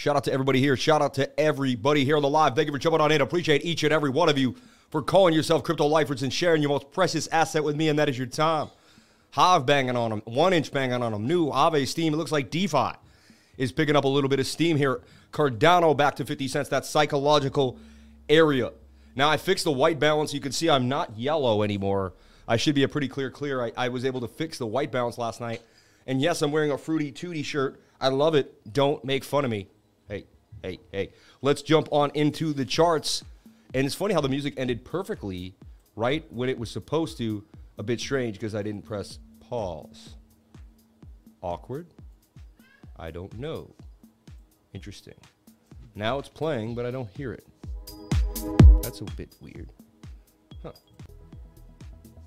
[0.00, 0.78] Shout out to everybody here.
[0.78, 2.54] Shout out to everybody here on the live.
[2.54, 3.20] Thank you for jumping on in.
[3.20, 4.56] Appreciate each and every one of you
[4.88, 8.08] for calling yourself crypto lifers and sharing your most precious asset with me, and that
[8.08, 8.70] is your time.
[9.32, 11.26] Hive banging on them, one inch banging on them.
[11.26, 12.14] New Ave steam.
[12.14, 12.92] It looks like DeFi
[13.58, 15.02] is picking up a little bit of steam here.
[15.32, 16.70] Cardano back to 50 cents.
[16.70, 17.76] That psychological
[18.26, 18.72] area.
[19.14, 20.32] Now I fixed the white balance.
[20.32, 22.14] You can see I'm not yellow anymore.
[22.48, 23.62] I should be a pretty clear clear.
[23.62, 25.60] I, I was able to fix the white balance last night.
[26.06, 27.78] And yes, I'm wearing a fruity tooty shirt.
[28.00, 28.72] I love it.
[28.72, 29.68] Don't make fun of me.
[30.62, 31.12] Hey, hey.
[31.42, 33.24] Let's jump on into the charts.
[33.74, 35.54] And it's funny how the music ended perfectly
[35.96, 37.44] right when it was supposed to.
[37.78, 40.16] A bit strange because I didn't press pause.
[41.40, 41.86] Awkward?
[42.98, 43.74] I don't know.
[44.74, 45.14] Interesting.
[45.94, 47.46] Now it's playing, but I don't hear it.
[48.82, 49.72] That's a bit weird.
[50.62, 50.72] Huh.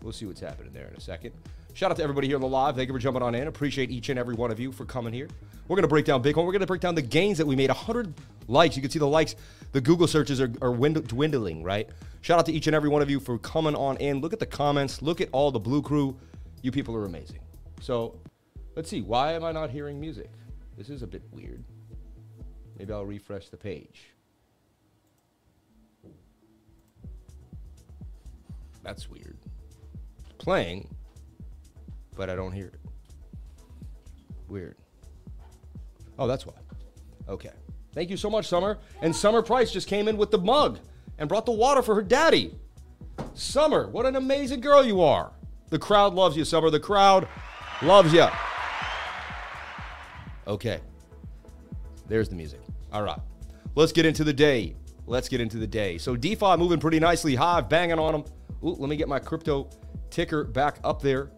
[0.02, 1.34] We'll see what's happening there in a second.
[1.74, 2.76] Shout out to everybody here on the live.
[2.76, 3.48] Thank you for jumping on in.
[3.48, 5.28] Appreciate each and every one of you for coming here.
[5.68, 6.46] We're going to break down Bitcoin.
[6.46, 7.70] We're going to break down the gains that we made.
[7.70, 8.14] 100
[8.48, 8.76] likes.
[8.76, 9.36] You can see the likes.
[9.72, 11.90] The Google searches are, are dwindling, right?
[12.22, 14.22] Shout out to each and every one of you for coming on in.
[14.22, 15.02] Look at the comments.
[15.02, 16.16] Look at all the Blue Crew.
[16.62, 17.40] You people are amazing.
[17.82, 18.20] So
[18.76, 19.02] let's see.
[19.02, 20.30] Why am I not hearing music?
[20.78, 21.64] This is a bit weird.
[22.78, 24.10] Maybe I'll refresh the page.
[28.84, 29.38] That's weird.
[30.38, 30.94] Playing,
[32.16, 32.80] but I don't hear it.
[34.48, 34.78] Weird.
[36.18, 36.54] Oh, that's why.
[37.28, 37.52] Okay.
[37.94, 38.80] Thank you so much, Summer.
[39.02, 40.80] And Summer Price just came in with the mug
[41.18, 42.56] and brought the water for her daddy.
[43.34, 45.32] Summer, what an amazing girl you are.
[45.70, 46.70] The crowd loves you, Summer.
[46.70, 47.28] The crowd
[47.82, 48.28] loves you.
[50.48, 50.80] Okay.
[52.08, 52.60] There's the music.
[52.92, 53.20] All right.
[53.76, 54.76] Let's get into the day.
[55.08, 55.98] Let's get into the day.
[55.98, 57.36] So DeFi moving pretty nicely.
[57.36, 58.24] Hive banging on them.
[58.64, 59.70] Ooh, let me get my crypto
[60.10, 61.32] ticker back up there.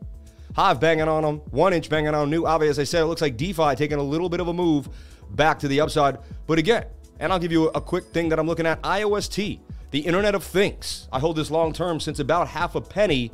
[0.56, 1.42] Hive banging on them.
[1.52, 4.04] One inch banging on New Aave, as I said, it looks like DeFi taking a
[4.04, 4.88] little bit of a move
[5.32, 6.18] back to the upside.
[6.48, 6.86] But again,
[7.20, 9.60] and I'll give you a quick thing that I'm looking at IOST,
[9.92, 11.10] the Internet of Things.
[11.12, 13.32] I hold this long term since about half a penny,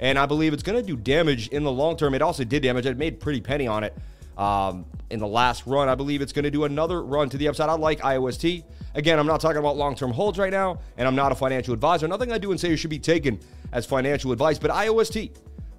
[0.00, 2.14] and I believe it's going to do damage in the long term.
[2.14, 2.84] It also did damage.
[2.84, 3.96] It made pretty penny on it
[4.36, 5.88] um, in the last run.
[5.88, 7.70] I believe it's going to do another run to the upside.
[7.70, 8.64] I like IOST.
[8.94, 11.72] Again, I'm not talking about long term holds right now, and I'm not a financial
[11.72, 12.06] advisor.
[12.06, 13.40] Nothing I do and say should be taken
[13.72, 15.30] as financial advice, but IOST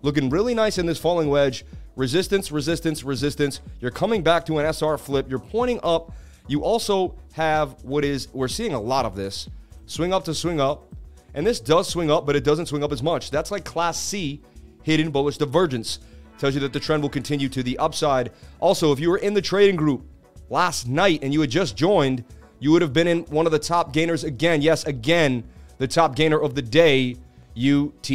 [0.02, 1.66] looking really nice in this falling wedge.
[1.96, 3.62] Resistance, resistance, resistance.
[3.80, 5.30] You're coming back to an SR flip.
[5.30, 6.14] You're pointing up.
[6.48, 9.50] You also have what is, we're seeing a lot of this
[9.86, 10.88] swing up to swing up.
[11.34, 13.32] And this does swing up, but it doesn't swing up as much.
[13.32, 14.42] That's like Class C
[14.84, 16.00] hidden bullish divergence.
[16.38, 18.32] Tells you that the trend will continue to the upside.
[18.60, 20.04] Also, if you were in the trading group
[20.50, 22.24] last night and you had just joined,
[22.60, 24.62] you would have been in one of the top gainers again.
[24.62, 25.44] Yes, again,
[25.78, 27.16] the top gainer of the day,
[27.56, 28.10] UT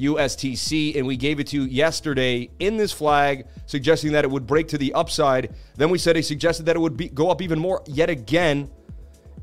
[0.00, 4.46] USTC, and we gave it to you yesterday in this flag, suggesting that it would
[4.46, 5.54] break to the upside.
[5.76, 8.70] Then we said he suggested that it would be, go up even more yet again.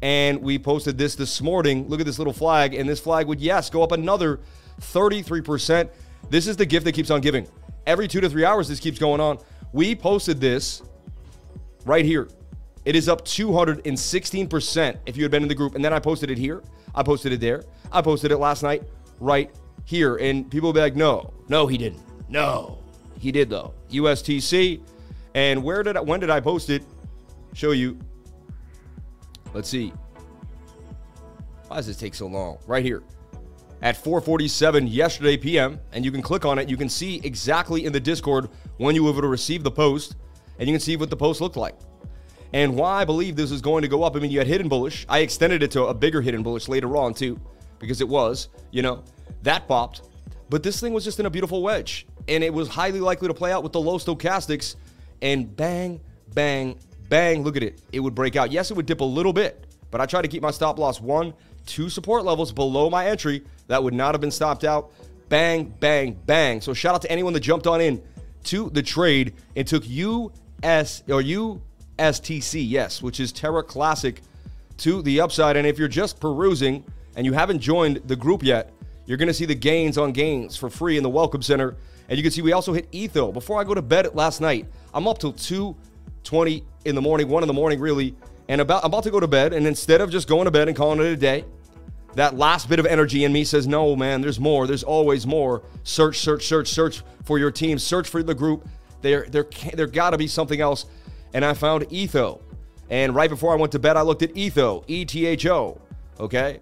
[0.02, 1.88] And we posted this this morning.
[1.88, 4.40] Look at this little flag, and this flag would, yes, go up another
[4.82, 5.90] 33%.
[6.30, 7.48] This is the gift that keeps on giving.
[7.86, 9.40] Every two to three hours, this keeps going on.
[9.74, 10.82] We posted this
[11.86, 12.30] right here.
[12.86, 15.76] It is up 216% if you had been in the group.
[15.76, 16.62] And then I posted it here.
[16.94, 17.64] I posted it there.
[17.92, 18.84] I posted it last night
[19.20, 19.52] right
[19.86, 20.18] here.
[20.18, 22.02] And people will be like, no, no, he didn't.
[22.28, 22.80] No,
[23.20, 23.74] he did though.
[23.90, 24.82] USTC.
[25.34, 26.84] And where did I, when did I post it?
[27.54, 27.98] Show you.
[29.54, 29.94] Let's see.
[31.68, 32.58] Why does this take so long?
[32.68, 33.04] Right here
[33.82, 35.80] at 4:47 yesterday p.m.
[35.92, 36.70] and you can click on it.
[36.70, 40.16] You can see exactly in the Discord when you were able to receive the post,
[40.60, 41.76] and you can see what the post looked like.
[42.54, 44.16] And why I believe this is going to go up.
[44.16, 45.06] I mean, you had hidden bullish.
[45.10, 47.40] I extended it to a bigger hidden bullish later on too,
[47.80, 49.04] because it was, you know,
[49.44, 50.02] that popped.
[50.50, 52.08] But this thing was just in a beautiful wedge.
[52.28, 54.76] And it was highly likely to play out with the low stochastics.
[55.22, 56.00] And bang,
[56.34, 57.44] bang, bang.
[57.44, 57.82] Look at it.
[57.92, 58.52] It would break out.
[58.52, 59.66] Yes, it would dip a little bit.
[59.92, 61.34] But I tried to keep my stop loss one,
[61.66, 63.44] two support levels below my entry.
[63.68, 64.92] That would not have been stopped out.
[65.30, 66.62] Bang, bang, bang.
[66.62, 68.02] So shout out to anyone that jumped on in
[68.46, 74.22] to the trade and took US or USTC, yes, which is Terra Classic
[74.78, 75.58] to the upside.
[75.58, 76.84] And if you're just perusing
[77.16, 78.72] and you haven't joined the group yet,
[79.06, 81.76] you're going to see the gains on gains for free in the Welcome Center.
[82.10, 83.32] And you can see we also hit Etho.
[83.32, 87.44] Before I go to bed last night, I'm up till 2.20 in the morning, 1
[87.44, 88.16] in the morning really,
[88.48, 89.54] and about, I'm about to go to bed.
[89.54, 91.46] And instead of just going to bed and calling it a day,
[92.16, 94.68] that last bit of energy in me says, no, man, there's more.
[94.68, 95.64] There's always more.
[95.84, 97.78] Search, search, search, search for your team.
[97.78, 98.68] Search for the group.
[99.02, 100.86] There, there, there got to be something else.
[101.34, 102.42] And I found Etho.
[102.90, 105.82] And right before I went to bed, I looked at Etho, E T H O.
[106.20, 106.60] Okay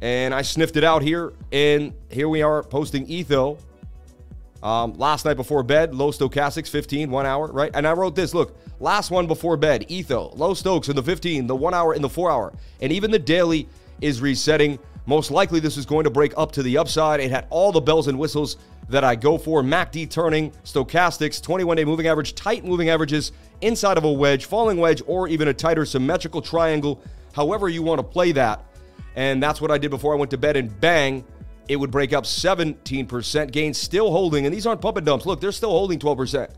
[0.00, 3.58] and I sniffed it out here, and here we are posting Etho.
[4.62, 7.70] Um, last night before bed, low stochastics, 15, one hour, right?
[7.74, 11.46] And I wrote this look, last one before bed, etho, low stokes in the 15,
[11.46, 12.52] the one hour, in the four hour.
[12.80, 13.68] And even the daily
[14.00, 14.78] is resetting.
[15.04, 17.20] Most likely, this is going to break up to the upside.
[17.20, 18.56] It had all the bells and whistles
[18.88, 19.62] that I go for.
[19.62, 24.78] MACD turning, stochastics, 21 day moving average, tight moving averages inside of a wedge, falling
[24.78, 27.00] wedge, or even a tighter symmetrical triangle,
[27.34, 28.64] however you want to play that.
[29.16, 31.24] And that's what I did before I went to bed, and bang,
[31.68, 34.46] it would break up 17% gains, still holding.
[34.46, 35.26] And these aren't pump and dumps.
[35.26, 36.50] Look, they're still holding 12%.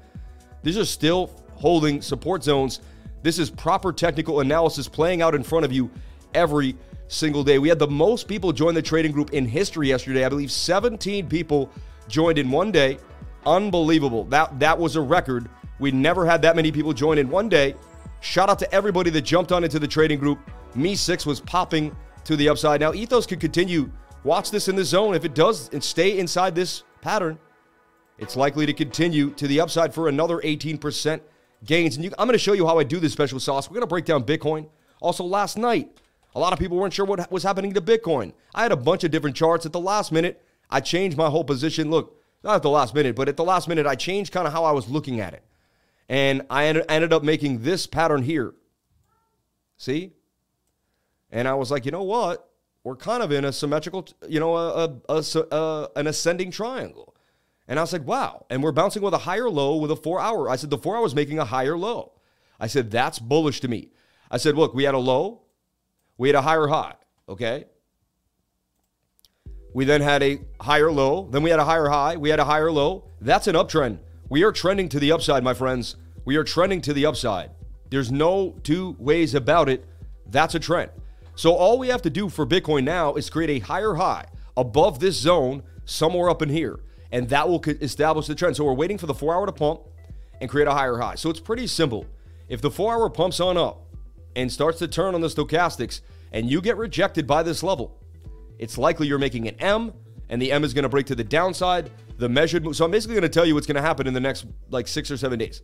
[0.63, 2.81] These are still holding support zones.
[3.23, 5.91] This is proper technical analysis playing out in front of you
[6.35, 6.77] every
[7.09, 7.59] single day.
[7.59, 10.25] We had the most people join the trading group in history yesterday.
[10.25, 11.71] I believe 17 people
[12.09, 12.99] joined in one day.
[13.47, 14.25] Unbelievable.
[14.25, 15.49] That that was a record.
[15.79, 17.75] We never had that many people join in one day.
[18.21, 20.39] Shout out to everybody that jumped on into the trading group.
[20.75, 21.95] Me six was popping
[22.29, 22.81] to the upside.
[22.81, 23.91] Now Ethos could continue.
[24.23, 25.15] Watch this in the zone.
[25.15, 27.39] If it does and stay inside this pattern,
[28.19, 31.23] it's likely to continue to the upside for another 18%
[31.65, 31.97] gains.
[31.97, 33.71] And you, I'm going to show you how I do this special sauce.
[33.71, 34.69] We're going to break down Bitcoin.
[35.01, 36.01] Also, last night,
[36.35, 38.35] a lot of people weren't sure what was happening to Bitcoin.
[38.55, 40.45] I had a bunch of different charts at the last minute.
[40.69, 41.91] I changed my whole position.
[41.91, 44.53] Look, not at the last minute, but at the last minute, I changed kind of
[44.53, 45.45] how I was looking at it.
[46.11, 48.55] And I ended up making this pattern here.
[49.79, 50.13] See?
[51.31, 52.49] And I was like, you know what?
[52.85, 57.15] We're kind of in a symmetrical, you know, a, a, a, a an ascending triangle.
[57.67, 58.47] And I like, wow.
[58.49, 60.49] And we're bouncing with a higher low with a four hour.
[60.49, 62.13] I said, the four hour is making a higher low.
[62.59, 63.91] I said, that's bullish to me.
[64.31, 65.43] I said, look, we had a low,
[66.17, 66.95] we had a higher high,
[67.29, 67.67] okay?
[69.75, 71.29] We then had a higher low.
[71.31, 72.17] Then we had a higher high.
[72.17, 73.05] We had a higher low.
[73.21, 73.99] That's an uptrend.
[74.29, 75.97] We are trending to the upside, my friends.
[76.25, 77.51] We are trending to the upside.
[77.91, 79.87] There's no two ways about it.
[80.27, 80.91] That's a trend.
[81.39, 84.27] So all we have to do for Bitcoin now is create a higher high
[84.57, 86.81] above this zone, somewhere up in here,
[87.13, 88.57] and that will establish the trend.
[88.57, 89.83] So we're waiting for the four hour to pump
[90.41, 91.15] and create a higher high.
[91.15, 92.07] So it's pretty simple.
[92.49, 93.87] If the four hour pumps on up
[94.35, 96.01] and starts to turn on the stochastics,
[96.33, 98.03] and you get rejected by this level,
[98.59, 99.93] it's likely you're making an M,
[100.31, 101.89] and the M is going to break to the downside.
[102.17, 102.75] The measured move.
[102.75, 104.89] So I'm basically going to tell you what's going to happen in the next like
[104.89, 105.63] six or seven days.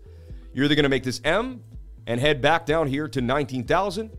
[0.53, 1.65] You're either going to make this M
[2.07, 4.17] and head back down here to 19,000,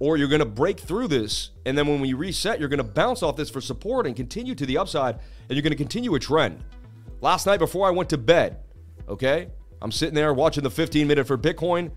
[0.00, 2.84] or you're going to break through this, and then when we reset, you're going to
[2.84, 6.14] bounce off this for support and continue to the upside, and you're going to continue
[6.16, 6.64] a trend.
[7.20, 8.56] Last night before I went to bed,
[9.08, 9.48] okay,
[9.80, 11.92] I'm sitting there watching the 15 minute for Bitcoin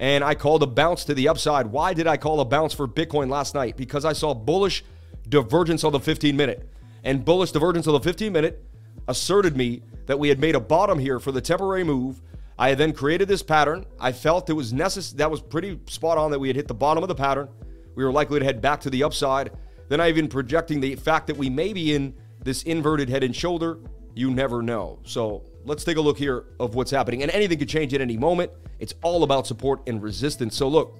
[0.00, 1.66] and I called a bounce to the upside.
[1.66, 3.76] Why did I call a bounce for Bitcoin last night?
[3.76, 4.82] Because I saw bullish
[5.28, 6.68] divergence on the 15 minute.
[7.04, 8.64] And bullish divergence on the 15 minute
[9.08, 12.20] asserted me that we had made a bottom here for the temporary move.
[12.60, 13.86] I then created this pattern.
[13.98, 15.16] I felt it was necessary.
[15.16, 17.48] That was pretty spot on that we had hit the bottom of the pattern.
[17.94, 19.52] We were likely to head back to the upside.
[19.88, 22.14] Then I even projecting the fact that we may be in
[22.44, 23.78] this inverted head and shoulder.
[24.14, 24.98] You never know.
[25.04, 27.22] So let's take a look here of what's happening.
[27.22, 28.52] And anything could change at any moment.
[28.78, 30.54] It's all about support and resistance.
[30.54, 30.98] So look,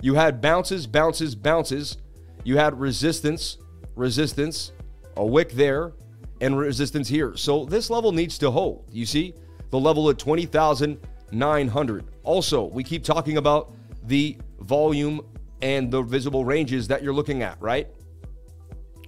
[0.00, 1.98] you had bounces, bounces, bounces.
[2.42, 3.58] You had resistance,
[3.94, 4.72] resistance,
[5.16, 5.92] a wick there,
[6.40, 7.36] and resistance here.
[7.36, 8.88] So this level needs to hold.
[8.90, 9.34] You see
[9.70, 12.04] the level at 20,900.
[12.22, 13.74] Also, we keep talking about
[14.04, 15.20] the volume
[15.62, 17.88] and the visible ranges that you're looking at, right?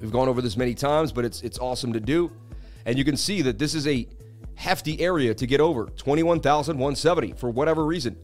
[0.00, 2.30] We've gone over this many times, but it's it's awesome to do.
[2.86, 4.08] And you can see that this is a
[4.54, 8.16] hefty area to get over 21,170 for whatever reason.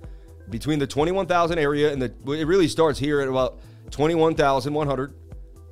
[0.51, 3.61] Between the 21,000 area and the, it really starts here at about
[3.91, 5.15] 21,100.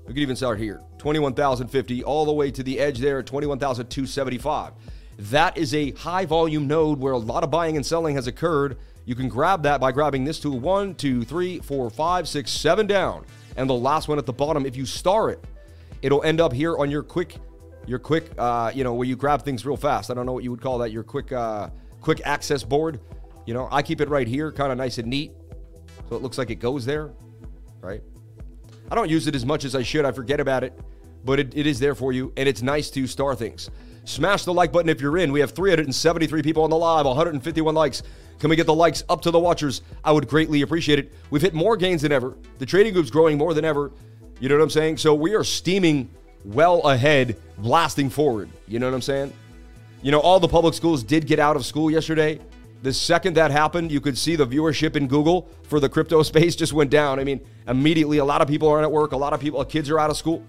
[0.07, 4.73] We could even start here 21,050 all the way to the edge there at 21,275.
[5.19, 8.79] That is a high volume node where a lot of buying and selling has occurred.
[9.05, 12.87] You can grab that by grabbing this tool one, two, three, four, five, six, seven
[12.87, 13.25] down.
[13.57, 15.45] And the last one at the bottom, if you star it,
[16.01, 17.37] it'll end up here on your quick
[17.87, 20.11] your quick, uh, you know, where you grab things real fast.
[20.11, 20.93] I don't know what you would call that.
[20.93, 21.69] Your quick, uh,
[22.01, 23.01] quick access board.
[23.47, 25.33] You know, I keep it right here, kind of nice and neat,
[26.09, 27.13] so it looks like it goes there,
[27.81, 28.01] right?
[28.91, 30.05] I don't use it as much as I should.
[30.05, 30.79] I forget about it,
[31.25, 33.69] but it, it is there for you, and it's nice to star things.
[34.05, 35.33] Smash the like button if you're in.
[35.33, 38.03] We have 373 people on the live, 151 likes.
[38.41, 39.83] Can we get the likes up to the watchers?
[40.03, 41.13] I would greatly appreciate it.
[41.31, 42.37] We've hit more gains than ever.
[42.59, 43.93] The trading group's growing more than ever.
[44.41, 44.97] You know what I'm saying?
[44.97, 46.11] So we are steaming
[46.45, 48.49] well ahead, blasting forward.
[48.67, 49.33] You know what I'm saying?
[50.03, 52.41] You know, all the public schools did get out of school yesterday.
[52.83, 56.57] The second that happened, you could see the viewership in Google for the crypto space
[56.57, 57.21] just went down.
[57.21, 59.13] I mean, immediately, a lot of people aren't at work.
[59.13, 60.45] A lot of people, kids are out of school.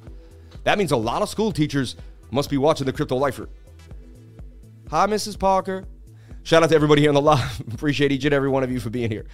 [0.64, 1.96] That means a lot of school teachers
[2.34, 3.48] must be watching the Crypto Lifer.
[4.90, 5.40] Hi, Mrs.
[5.40, 5.86] Parker.
[6.44, 7.60] Shout out to everybody here on the live.
[7.74, 9.26] Appreciate each and every one of you for being here.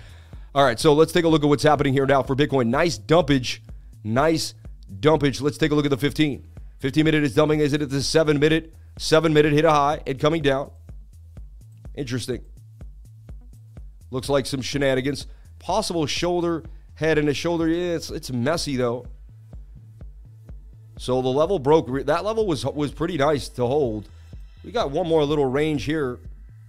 [0.53, 2.67] All right, so let's take a look at what's happening here now for Bitcoin.
[2.67, 3.61] Nice dumpage.
[4.03, 4.53] Nice
[4.99, 5.41] dumpage.
[5.41, 6.45] Let's take a look at the 15.
[6.79, 7.59] 15 minute is dumping.
[7.59, 8.73] Is it at the 7 minute?
[8.99, 10.71] Seven minute hit a high and coming down.
[11.95, 12.43] Interesting.
[14.11, 15.25] Looks like some shenanigans.
[15.57, 16.65] Possible shoulder,
[16.95, 17.69] head, and a shoulder.
[17.69, 19.05] Yeah, it's, it's messy though.
[20.99, 22.05] So the level broke.
[22.05, 24.09] That level was was pretty nice to hold.
[24.65, 26.19] We got one more little range here.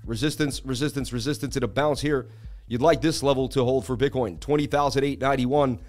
[0.06, 2.28] Resistance, resistance, resistance, and a bounce here.
[2.68, 5.80] You'd like this level to hold for Bitcoin, 20,891.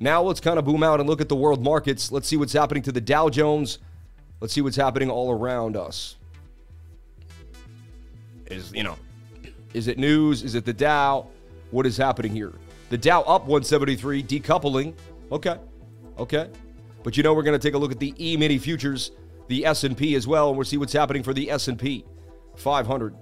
[0.00, 2.10] Now let's kind of boom out and look at the world markets.
[2.10, 3.78] Let's see what's happening to the Dow Jones.
[4.40, 6.16] Let's see what's happening all around us.
[8.46, 8.96] Is, you know,
[9.74, 10.42] is it news?
[10.42, 11.26] Is it the Dow?
[11.72, 12.54] What is happening here?
[12.88, 14.94] The Dow up 173, decoupling.
[15.30, 15.58] Okay.
[16.18, 16.48] Okay.
[17.06, 19.12] But you know we're going to take a look at the E-mini futures,
[19.46, 22.04] the S&P as well, and we'll see what's happening for the S&P
[22.56, 23.16] 500.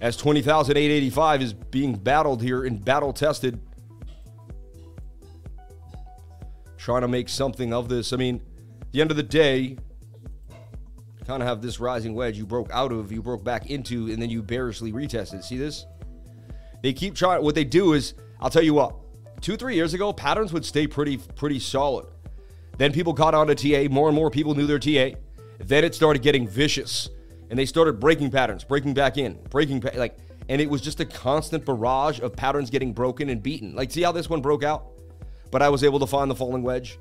[0.00, 3.58] as 20,885 is being battled here and battle tested.
[6.76, 8.12] Trying to make something of this.
[8.12, 8.40] I mean,
[8.92, 9.78] the end of the day,
[11.26, 14.22] kind of have this rising wedge you broke out of, you broke back into, and
[14.22, 15.42] then you bearishly retested.
[15.42, 15.86] See this?
[16.86, 17.42] They keep trying.
[17.42, 18.94] What they do is, I'll tell you what.
[19.40, 22.06] Two, three years ago, patterns would stay pretty, pretty solid.
[22.78, 23.92] Then people caught on to TA.
[23.92, 25.18] More and more people knew their TA.
[25.58, 27.08] Then it started getting vicious
[27.50, 30.16] and they started breaking patterns, breaking back in, breaking like,
[30.48, 33.74] and it was just a constant barrage of patterns getting broken and beaten.
[33.74, 34.86] Like, see how this one broke out?
[35.50, 37.00] But I was able to find the falling wedge.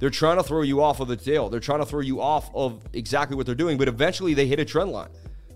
[0.00, 1.48] They're trying to throw you off of the tail.
[1.48, 4.58] They're trying to throw you off of exactly what they're doing, but eventually they hit
[4.58, 5.10] a trend line.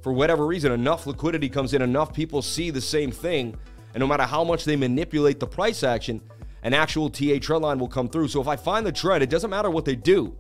[0.06, 3.56] For whatever reason, enough liquidity comes in, enough people see the same thing,
[3.92, 6.20] and no matter how much they manipulate the price action,
[6.62, 8.28] an actual TA trend line will come through.
[8.28, 10.36] So if I find the trend, it doesn't matter what they do.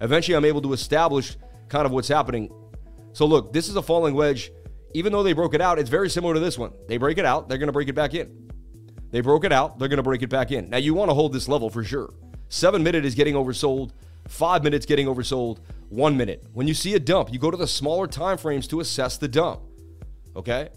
[0.00, 1.36] Eventually, I'm able to establish
[1.68, 2.48] kind of what's happening
[3.12, 4.52] so look, this is a falling wedge.
[4.94, 6.72] Even though they broke it out, it's very similar to this one.
[6.86, 8.48] They break it out, they're going to break it back in.
[9.10, 10.70] They broke it out, they're going to break it back in.
[10.70, 12.14] Now you want to hold this level for sure.
[12.48, 13.90] Seven minute is getting oversold.
[14.28, 15.58] Five minutes getting oversold.
[15.88, 16.44] One minute.
[16.52, 19.26] When you see a dump, you go to the smaller time frames to assess the
[19.26, 19.62] dump.
[20.36, 20.68] Okay.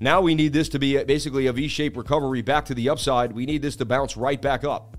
[0.00, 3.32] Now we need this to be basically a V-shaped recovery back to the upside.
[3.32, 4.96] We need this to bounce right back up.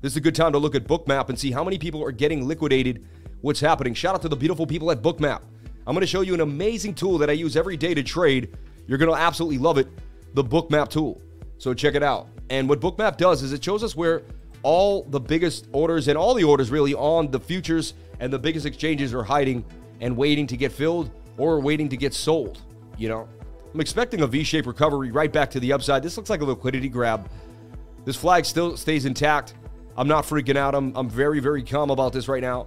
[0.00, 2.12] This is a good time to look at Bookmap and see how many people are
[2.12, 3.06] getting liquidated.
[3.42, 3.94] What's happening?
[3.94, 5.42] Shout out to the beautiful people at Bookmap.
[5.86, 8.56] I'm going to show you an amazing tool that I use every day to trade.
[8.86, 9.88] You're going to absolutely love it
[10.34, 11.20] the Bookmap tool.
[11.58, 12.28] So check it out.
[12.50, 14.22] And what Bookmap does is it shows us where
[14.64, 18.66] all the biggest orders and all the orders really on the futures and the biggest
[18.66, 19.64] exchanges are hiding
[20.00, 22.60] and waiting to get filled or waiting to get sold.
[22.96, 23.28] You know,
[23.72, 26.02] I'm expecting a V shaped recovery right back to the upside.
[26.02, 27.28] This looks like a liquidity grab.
[28.04, 29.54] This flag still stays intact.
[29.96, 30.74] I'm not freaking out.
[30.74, 32.66] I'm, I'm very, very calm about this right now.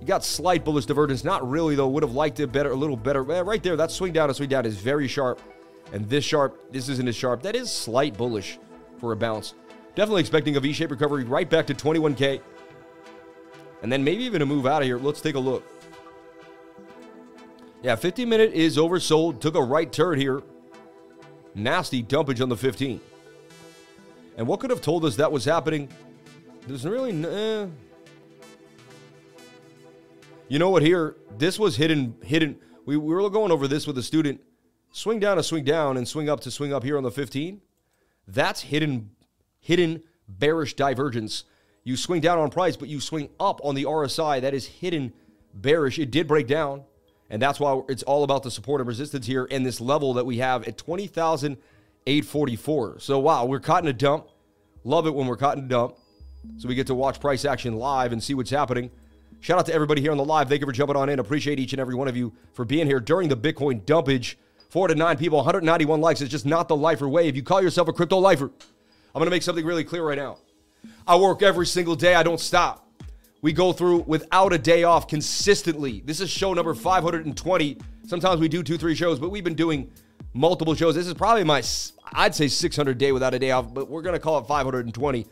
[0.00, 1.24] You got slight bullish divergence.
[1.24, 1.88] Not really, though.
[1.88, 3.24] Would have liked it better, a little better.
[3.24, 5.40] Right there, that swing down and swing down is very sharp.
[5.92, 7.42] And this sharp, this isn't as sharp.
[7.42, 8.58] That is slight bullish
[8.98, 9.54] for a bounce.
[9.98, 12.40] Definitely expecting a V-shaped recovery right back to 21K.
[13.82, 14.96] And then maybe even a move out of here.
[14.96, 15.64] Let's take a look.
[17.82, 19.40] Yeah, 15 minute is oversold.
[19.40, 20.44] Took a right turn here.
[21.52, 23.00] Nasty dumpage on the 15.
[24.36, 25.88] And what could have told us that was happening?
[26.68, 27.10] There's really...
[27.10, 27.66] Eh,
[30.46, 30.82] you know what?
[30.84, 32.14] Here, this was hidden.
[32.22, 32.56] Hidden.
[32.86, 34.40] We, we were going over this with a student.
[34.92, 37.60] Swing down to swing down and swing up to swing up here on the 15.
[38.28, 39.10] That's hidden,
[39.68, 41.44] hidden bearish divergence.
[41.84, 44.40] You swing down on price, but you swing up on the RSI.
[44.40, 45.12] That is hidden
[45.52, 45.98] bearish.
[45.98, 46.84] It did break down,
[47.28, 50.24] and that's why it's all about the support and resistance here and this level that
[50.24, 53.00] we have at 20,844.
[53.00, 54.28] So wow, we're caught in a dump.
[54.84, 55.96] Love it when we're caught in a dump.
[56.56, 58.90] So we get to watch price action live and see what's happening.
[59.40, 60.48] Shout out to everybody here on the live.
[60.48, 61.18] Thank you for jumping on in.
[61.18, 64.38] Appreciate each and every one of you for being here during the Bitcoin dumpage.
[64.70, 66.22] Four to nine people, 191 likes.
[66.22, 67.28] It's just not the lifer way.
[67.28, 68.50] If you call yourself a crypto lifer,
[69.14, 70.38] I'm going to make something really clear right now.
[71.06, 72.14] I work every single day.
[72.14, 72.86] I don't stop.
[73.40, 76.02] We go through without a day off consistently.
[76.04, 77.78] This is show number 520.
[78.06, 79.90] Sometimes we do two, three shows, but we've been doing
[80.34, 80.94] multiple shows.
[80.94, 81.62] This is probably my,
[82.12, 85.26] I'd say 600 day without a day off, but we're going to call it 520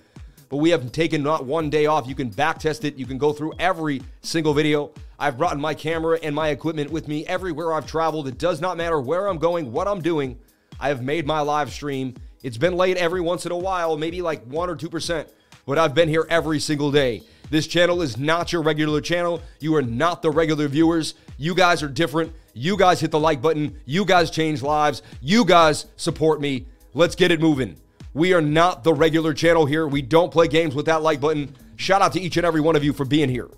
[0.49, 2.07] but we have taken not one day off.
[2.07, 2.97] You can back test it.
[2.97, 4.93] You can go through every single video.
[5.19, 8.29] I've brought my camera and my equipment with me everywhere I've traveled.
[8.29, 10.39] It does not matter where I'm going, what I'm doing.
[10.79, 12.15] I have made my live stream.
[12.43, 15.29] It's been late every once in a while, maybe like 1 or 2%,
[15.65, 17.23] but I've been here every single day.
[17.51, 19.41] This channel is not your regular channel.
[19.61, 21.15] You are not the regular viewers.
[21.39, 22.33] You guys are different.
[22.55, 23.79] You guys hit the like button.
[23.85, 25.03] You guys change lives.
[25.21, 26.67] You guys support me.
[26.95, 27.77] Let's get it moving.
[28.15, 29.87] We are not the regular channel here.
[29.87, 31.55] We don't play games with that like button.
[31.77, 33.49] Shout out to each and every one of you for being here.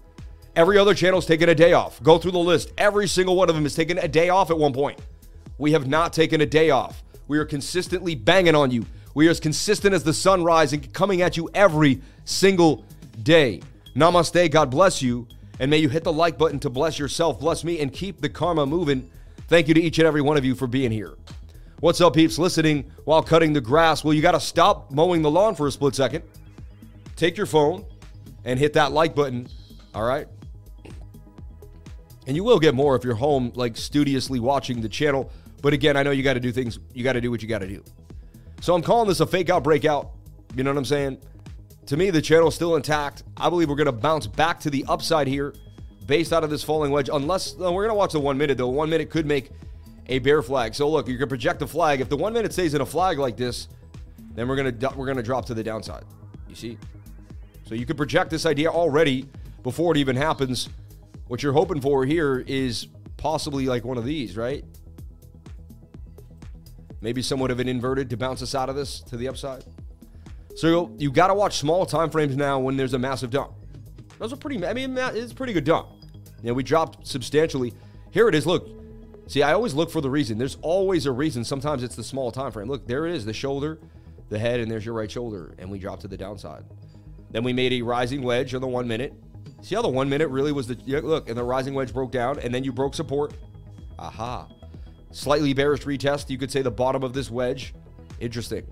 [0.56, 2.02] Every other channel's taken a day off.
[2.02, 2.72] Go through the list.
[2.76, 4.98] Every single one of them is taken a day off at one point.
[5.56, 7.02] We have not taken a day off.
[7.28, 8.86] We are consistently banging on you.
[9.14, 12.84] We are as consistent as the sun rising, coming at you every single
[13.22, 13.60] day.
[13.94, 14.50] Namaste.
[14.50, 15.28] God bless you.
[15.60, 18.28] And may you hit the like button to bless yourself, bless me, and keep the
[18.28, 19.10] karma moving.
[19.48, 21.14] Thank you to each and every one of you for being here.
[21.80, 22.38] What's up, peeps?
[22.38, 24.04] Listening while cutting the grass.
[24.04, 26.22] Well, you got to stop mowing the lawn for a split second.
[27.16, 27.84] Take your phone
[28.44, 29.48] and hit that like button.
[29.94, 30.28] All right.
[32.26, 35.30] And you will get more if you're home, like studiously watching the channel.
[35.62, 37.48] But again, I know you got to do things, you got to do what you
[37.48, 37.82] got to do.
[38.60, 40.10] So I'm calling this a fake out breakout.
[40.54, 41.18] You know what I'm saying?
[41.86, 43.22] To me, the channel's still intact.
[43.36, 45.54] I believe we're going to bounce back to the upside here
[46.06, 47.08] based out of this falling wedge.
[47.12, 48.68] Unless we're going to watch the one minute, though.
[48.68, 49.50] One minute could make
[50.08, 50.74] a bear flag.
[50.74, 52.00] So look, you can project the flag.
[52.00, 53.68] If the one minute stays in a flag like this,
[54.34, 56.04] then we're going to we're going to drop to the downside.
[56.48, 56.78] You see?
[57.66, 59.28] So you can project this idea already
[59.62, 60.68] before it even happens.
[61.26, 62.88] What you're hoping for here is
[63.18, 64.64] possibly like one of these, right?
[67.00, 69.64] Maybe somewhat of an inverted to bounce us out of this to the upside.
[70.56, 73.52] So you got to watch small time frames now when there's a massive dump.
[74.18, 74.66] Those are pretty.
[74.66, 75.88] I mean, it's a pretty good dump.
[76.42, 77.72] You know, we dropped substantially.
[78.10, 78.46] Here it is.
[78.46, 78.68] Look,
[79.28, 80.38] see, I always look for the reason.
[80.38, 81.44] There's always a reason.
[81.44, 82.68] Sometimes it's the small time frame.
[82.68, 83.24] Look, there it is.
[83.24, 83.78] The shoulder,
[84.28, 86.64] the head, and there's your right shoulder, and we dropped to the downside.
[87.30, 89.14] Then we made a rising wedge on the one minute.
[89.60, 92.38] See how the one minute really was the look, and the rising wedge broke down,
[92.40, 93.34] and then you broke support.
[93.98, 94.48] Aha.
[95.10, 96.30] Slightly bearish retest.
[96.30, 97.74] You could say the bottom of this wedge.
[98.20, 98.66] Interesting.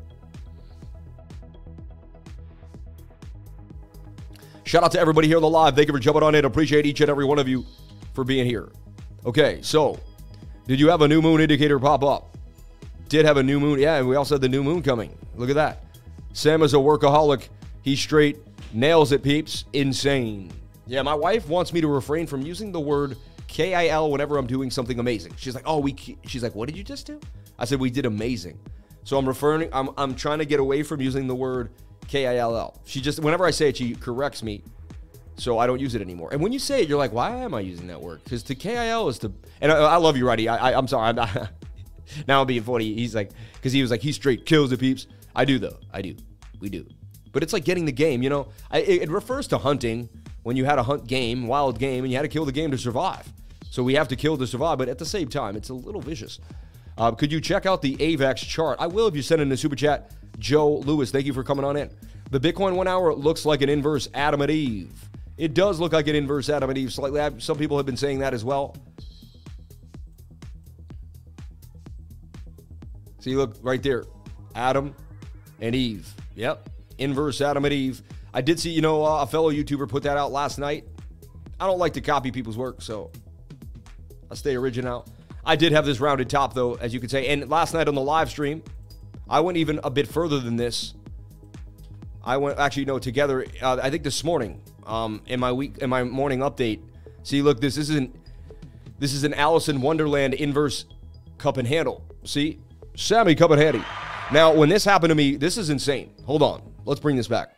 [4.65, 5.77] Shout out to everybody here on the live.
[5.77, 6.45] Thank you for jumping on in.
[6.45, 7.65] Appreciate each and every one of you
[8.15, 8.69] for being here.
[9.25, 9.99] Okay, so
[10.67, 12.37] did you have a new moon indicator pop up?
[13.09, 13.79] Did have a new moon.
[13.79, 15.17] Yeah, and we also had the new moon coming.
[15.37, 15.85] Look at that.
[16.33, 17.49] Sam is a workaholic.
[17.83, 18.39] He straight
[18.73, 19.65] nails it, peeps.
[19.73, 20.51] Insane.
[20.89, 23.17] Yeah, my wife wants me to refrain from using the word
[23.49, 25.35] KIL whenever I'm doing something amazing.
[25.37, 25.95] She's like, "Oh, we."
[26.27, 27.21] She's like, "What did you just do?"
[27.59, 28.59] I said, "We did amazing."
[29.05, 29.69] So I'm referring.
[29.73, 31.71] I'm I'm trying to get away from using the word
[32.09, 32.81] KILL.
[32.85, 34.63] She just whenever I say it, she corrects me,
[35.37, 36.31] so I don't use it anymore.
[36.33, 38.55] And when you say it, you're like, "Why am I using that word?" Because to
[38.55, 39.33] KIL is to.
[39.61, 40.49] And I, I love you, Roddy.
[40.49, 41.09] I, I am sorry.
[41.09, 41.51] I'm not,
[42.29, 42.95] now I'm being funny.
[42.95, 45.07] He's like, because he was like, he straight kills the peeps.
[45.35, 45.79] I do though.
[45.93, 46.17] I do.
[46.61, 46.87] We do.
[47.33, 48.23] But it's like getting the game.
[48.23, 50.09] You know, I, it, it refers to hunting
[50.43, 52.71] when you had a hunt game, wild game, and you had to kill the game
[52.71, 53.31] to survive.
[53.71, 56.01] So we have to kill to survive, but at the same time, it's a little
[56.01, 56.39] vicious.
[56.99, 58.79] Uh, could you check out the AVAX chart?
[58.81, 60.13] I will if you send in a super chat.
[60.39, 61.91] Joe Lewis, thank you for coming on in.
[62.31, 64.93] The Bitcoin one hour looks like an inverse Adam and Eve.
[65.37, 67.41] It does look like an inverse Adam and Eve slightly.
[67.41, 68.75] Some people have been saying that as well.
[73.21, 74.05] See, look right there
[74.55, 74.95] Adam
[75.61, 76.13] and Eve.
[76.37, 76.71] Yep.
[76.99, 78.03] Inverse Adam and Eve.
[78.33, 80.85] I did see, you know, uh, a fellow YouTuber put that out last night.
[81.59, 83.11] I don't like to copy people's work, so
[84.31, 85.07] I stay original.
[85.45, 87.29] I did have this rounded top, though, as you could say.
[87.29, 88.63] And last night on the live stream,
[89.29, 90.95] I went even a bit further than this.
[92.25, 93.47] I went actually, no, together.
[93.63, 96.81] Uh, I think this morning, um, in my week, in my morning update.
[97.23, 98.15] See, look, this isn't.
[98.99, 100.87] This is an Alice in Wonderland inverse
[101.39, 102.03] cup and handle.
[102.25, 102.59] See,
[102.97, 103.85] Sammy cup and handy.
[104.33, 106.13] Now, when this happened to me, this is insane.
[106.25, 107.55] Hold on, let's bring this back.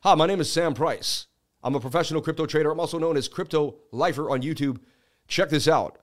[0.00, 1.26] Hi, my name is Sam Price.
[1.62, 2.70] I'm a professional crypto trader.
[2.70, 4.78] I'm also known as Crypto Lifer on YouTube.
[5.26, 5.98] Check this out.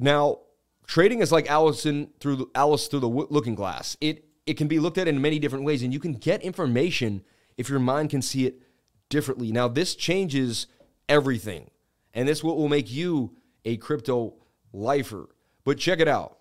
[0.00, 0.38] Now,
[0.86, 3.96] trading is like Allison through Alice through the looking glass.
[4.00, 7.22] It it can be looked at in many different ways, and you can get information
[7.56, 8.62] if your mind can see it
[9.10, 9.52] differently.
[9.52, 10.66] Now, this changes
[11.08, 11.70] everything,
[12.14, 14.34] and this what will make you a crypto
[14.72, 15.28] lifer.
[15.64, 16.38] But check it out.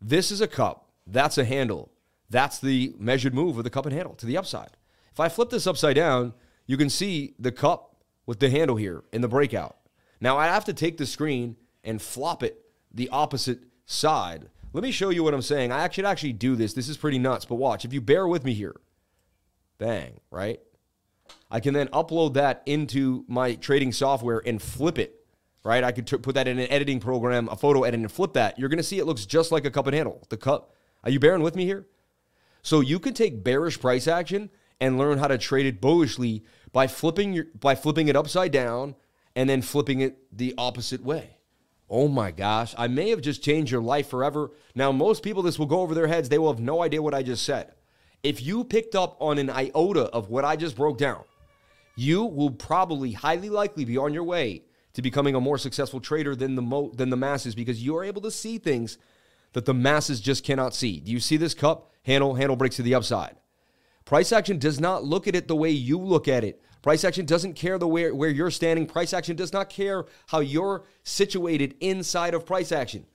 [0.00, 0.90] This is a cup.
[1.06, 1.90] That's a handle.
[2.28, 4.76] That's the measured move of the cup and handle to the upside.
[5.10, 6.34] If I flip this upside down,
[6.66, 9.76] you can see the cup with the handle here in the breakout.
[10.20, 14.48] Now I have to take the screen and flop it the opposite side.
[14.72, 15.72] Let me show you what I'm saying.
[15.72, 16.74] I should actually do this.
[16.74, 17.84] This is pretty nuts, but watch.
[17.84, 18.76] If you bear with me here,
[19.78, 20.60] bang, right?
[21.50, 25.24] I can then upload that into my trading software and flip it,
[25.64, 25.82] right?
[25.82, 28.58] I could put that in an editing program, a photo edit, and flip that.
[28.58, 30.22] You're going to see it looks just like a cup and handle.
[30.28, 30.74] The cup.
[31.02, 31.86] Are you bearing with me here?
[32.62, 34.50] So you can take bearish price action
[34.80, 38.94] and learn how to trade it bullishly by flipping your by flipping it upside down
[39.34, 41.38] and then flipping it the opposite way.
[41.90, 44.52] Oh my gosh, I may have just changed your life forever.
[44.76, 46.28] Now, most people, this will go over their heads.
[46.28, 47.72] They will have no idea what I just said.
[48.22, 51.24] If you picked up on an iota of what I just broke down,
[51.96, 56.36] you will probably highly likely be on your way to becoming a more successful trader
[56.36, 58.96] than the mo- than the masses because you are able to see things
[59.52, 61.00] that the masses just cannot see.
[61.00, 61.92] Do you see this cup?
[62.04, 63.36] Handle handle breaks to the upside.
[64.04, 66.62] Price action does not look at it the way you look at it.
[66.82, 68.86] Price action doesn't care the where, where you're standing.
[68.86, 73.06] Price action does not care how you're situated inside of price action.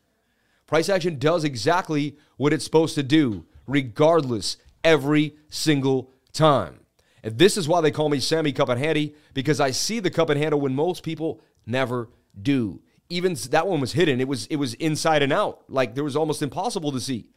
[0.68, 4.58] Price action does exactly what it's supposed to do, regardless.
[4.84, 6.80] every single time.
[7.24, 10.12] And this is why they call me Sammy Cup and Handy because I see the
[10.12, 12.82] cup and handle when most people never do.
[13.10, 14.22] Even that one was hidden.
[14.22, 15.64] It was it was inside and out.
[15.68, 17.30] Like there was almost impossible to see.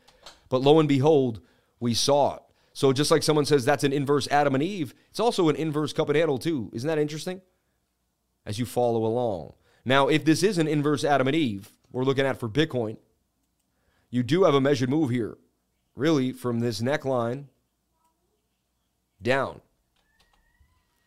[0.51, 1.41] But lo and behold,
[1.81, 2.43] we saw it.
[2.79, 5.93] So just like someone says that's an inverse Adam and Eve, it's also an inverse
[5.93, 6.71] cup and handle too.
[6.73, 7.41] Isn't that interesting?
[8.47, 9.55] As you follow along.
[9.85, 12.99] Now, if this is an inverse Adam and Eve, we're looking at for Bitcoin,
[14.11, 15.39] you do have a measured move here,
[15.97, 17.47] really, from this neckline
[19.21, 19.61] down.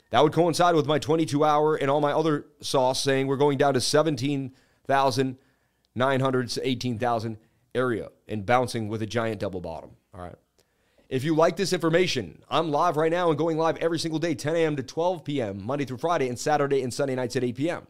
[0.10, 3.58] That would coincide with my 22 hour and all my other sauce saying we're going
[3.58, 7.38] down to 17,900 to 18,000
[7.74, 9.92] area and bouncing with a giant double bottom.
[10.14, 10.36] All right.
[11.12, 14.34] If you like this information, I'm live right now and going live every single day,
[14.34, 14.78] 10 a.m.
[14.78, 17.88] to 12 p.m., Monday through Friday, and Saturday and Sunday nights at 8 p.m.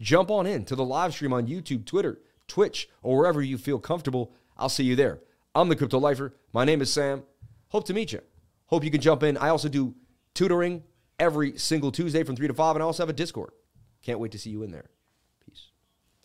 [0.00, 3.78] Jump on in to the live stream on YouTube, Twitter, Twitch, or wherever you feel
[3.78, 4.32] comfortable.
[4.58, 5.20] I'll see you there.
[5.54, 6.34] I'm the Crypto Lifer.
[6.52, 7.22] My name is Sam.
[7.68, 8.22] Hope to meet you.
[8.66, 9.36] Hope you can jump in.
[9.36, 9.94] I also do
[10.34, 10.82] tutoring
[11.20, 13.52] every single Tuesday from 3 to 5, and I also have a Discord.
[14.02, 14.90] Can't wait to see you in there.
[15.46, 15.68] Peace.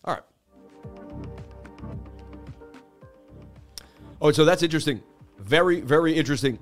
[0.04, 0.24] All right.
[4.20, 5.00] Oh, so that's interesting.
[5.50, 6.60] Very, very interesting.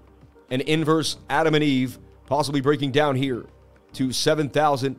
[0.50, 3.44] An inverse Adam and Eve possibly breaking down here
[3.92, 4.96] to $7,000,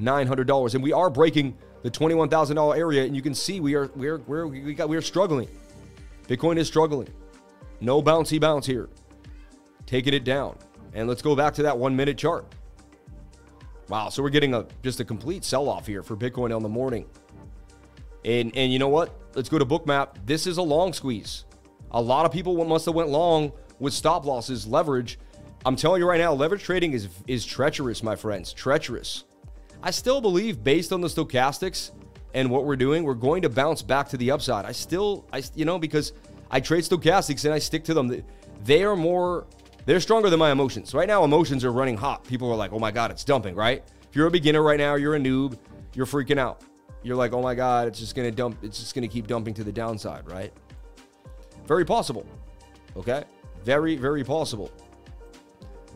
[0.00, 0.74] $17,900.
[0.74, 3.04] And we are breaking the $21,000 area.
[3.04, 5.50] And you can see we are, we're, we're, we, got, we are struggling.
[6.26, 7.12] Bitcoin is struggling.
[7.82, 8.88] No bouncy bounce here.
[9.84, 10.56] Taking it down.
[10.94, 12.46] And let's go back to that one minute chart.
[13.90, 17.04] Wow, so we're getting a just a complete sell-off here for Bitcoin on the morning.
[18.24, 19.14] And and you know what?
[19.34, 20.24] Let's go to Bookmap.
[20.24, 21.44] This is a long squeeze.
[21.94, 25.16] A lot of people must have went long with stop losses, leverage.
[25.64, 28.52] I'm telling you right now, leverage trading is is treacherous, my friends.
[28.52, 29.24] Treacherous.
[29.80, 31.92] I still believe, based on the stochastics
[32.34, 34.64] and what we're doing, we're going to bounce back to the upside.
[34.64, 36.12] I still, I you know, because
[36.50, 38.24] I trade stochastics and I stick to them.
[38.64, 39.46] They are more,
[39.86, 40.94] they're stronger than my emotions.
[40.94, 42.26] Right now, emotions are running hot.
[42.26, 43.84] People are like, oh my God, it's dumping, right?
[44.08, 45.56] If you're a beginner right now, you're a noob,
[45.94, 46.62] you're freaking out.
[47.04, 49.64] You're like, oh my God, it's just gonna dump, it's just gonna keep dumping to
[49.64, 50.52] the downside, right?
[51.66, 52.26] Very possible.
[52.96, 53.24] Okay?
[53.64, 54.70] Very, very possible.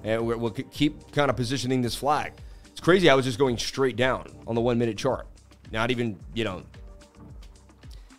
[0.04, 2.33] And we'll keep kind of positioning this flag.
[2.66, 3.11] It's crazy.
[3.11, 5.26] I was just going straight down on the one minute chart.
[5.70, 6.62] Not even, you know,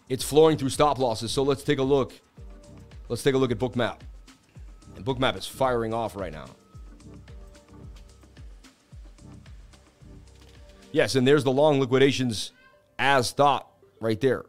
[0.09, 1.31] it's flowing through stop losses.
[1.31, 2.13] So let's take a look.
[3.07, 3.99] Let's take a look at Bookmap.
[4.95, 6.45] And Bookmap is firing off right now.
[10.91, 12.51] Yes, and there's the long liquidations
[12.97, 14.43] as thought right there.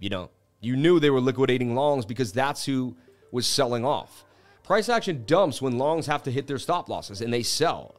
[0.00, 2.96] You know, you knew they were liquidating longs because that's who
[3.30, 4.24] was selling off.
[4.64, 7.94] Price action dumps when longs have to hit their stop losses and they sell.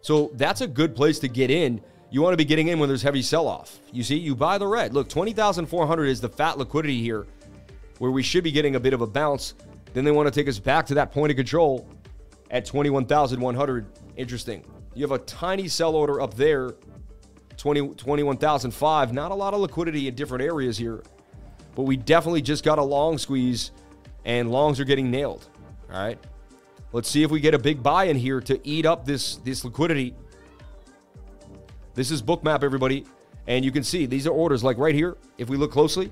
[0.00, 1.80] So that's a good place to get in.
[2.10, 3.78] You want to be getting in when there's heavy sell off.
[3.92, 4.92] You see, you buy the red.
[4.92, 7.26] Look, 20,400 is the fat liquidity here
[7.98, 9.54] where we should be getting a bit of a bounce.
[9.92, 11.88] Then they want to take us back to that point of control
[12.50, 13.86] at 21,100.
[14.16, 14.64] Interesting.
[14.94, 16.74] You have a tiny sell order up there,
[17.56, 19.12] 20, 21,005.
[19.12, 21.02] Not a lot of liquidity in different areas here.
[21.74, 23.70] But we definitely just got a long squeeze,
[24.24, 25.48] and longs are getting nailed.
[25.92, 26.18] All right.
[26.92, 29.64] Let's see if we get a big buy in here to eat up this, this
[29.64, 30.14] liquidity.
[31.94, 33.06] This is Bookmap, everybody.
[33.46, 35.16] And you can see these are orders like right here.
[35.38, 36.10] If we look closely,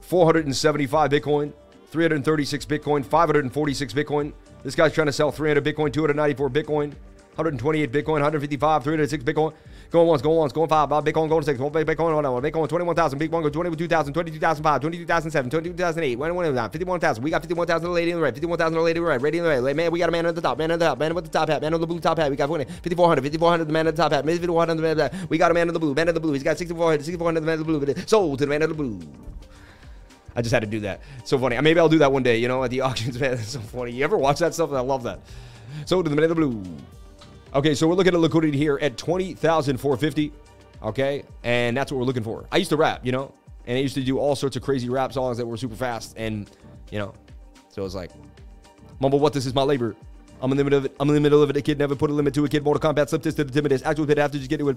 [0.00, 1.52] 475 Bitcoin,
[1.90, 4.32] 336 Bitcoin, 546 Bitcoin.
[4.62, 6.88] This guy's trying to sell 300 Bitcoin, 294 Bitcoin,
[7.36, 9.52] 128 Bitcoin, 155, 306 Bitcoin.
[9.90, 10.88] Going once, going once, going five.
[10.88, 11.58] Bob Bitcoin, going six.
[11.58, 13.18] Bitcoin, on Bitcoin, 21,000.
[13.18, 17.22] Bitcoin, go 22,000, 22,005, 22,007, 22,008, 51,000.
[17.22, 19.50] We got 51,000 lady in the red, 51,000 lady in the red, lady in the
[19.50, 19.76] red.
[19.76, 21.30] Man, we got a man at the top, man at the top, man with the
[21.30, 22.30] top hat, man with the blue top hat.
[22.30, 25.26] We got 5,400, 5,400, the man at the top hat, 5,400, the man at the
[25.28, 26.32] We got a man in the blue, man in the blue.
[26.32, 28.06] He's got 6,400, 6,400, the man in the blue.
[28.06, 29.00] Sold to the man in the blue.
[30.36, 31.00] I just had to do that.
[31.24, 31.60] So funny.
[31.60, 33.34] Maybe I'll do that one day, you know, at the auctions, man.
[33.34, 33.92] It's so funny.
[33.92, 34.72] You ever watch that stuff?
[34.72, 35.20] I love that.
[35.86, 36.62] So to the man in the blue.
[37.54, 40.32] Okay, so we're looking at liquidity here at 20,450.
[40.82, 42.46] Okay, and that's what we're looking for.
[42.50, 43.32] I used to rap, you know,
[43.66, 46.14] and I used to do all sorts of crazy rap songs that were super fast,
[46.16, 46.50] and
[46.90, 47.14] you know,
[47.68, 48.10] so it was like,
[48.98, 49.94] mumble what this is my labor.
[50.42, 50.96] I'm in the middle of it.
[50.98, 51.56] I'm in the middle of it.
[51.56, 52.64] A kid never put a limit to a kid.
[52.64, 53.86] Mortal Kombat, slip this to the timidest.
[53.86, 54.76] Actual pit after just get it with.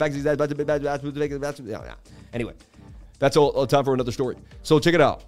[2.32, 2.54] Anyway,
[3.18, 4.36] that's all, all time for another story.
[4.62, 5.26] So check it out.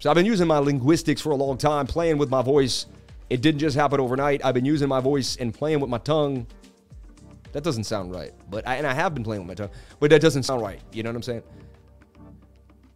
[0.00, 2.86] So I've been using my linguistics for a long time, playing with my voice.
[3.30, 4.44] It didn't just happen overnight.
[4.44, 6.46] I've been using my voice and playing with my tongue
[7.58, 8.32] that doesn't sound right.
[8.48, 10.80] But I, and I have been playing with my tongue, but that doesn't sound right.
[10.92, 11.42] You know what I'm saying?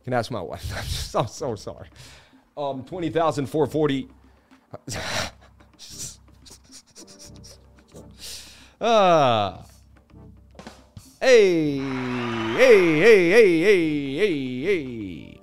[0.04, 0.72] Can ask my wife.
[0.76, 1.88] I'm so, so sorry.
[2.56, 4.08] Um, 20,440.
[8.84, 9.64] Ah.
[11.20, 15.40] Hey, hey, hey, hey, hey, hey, hey.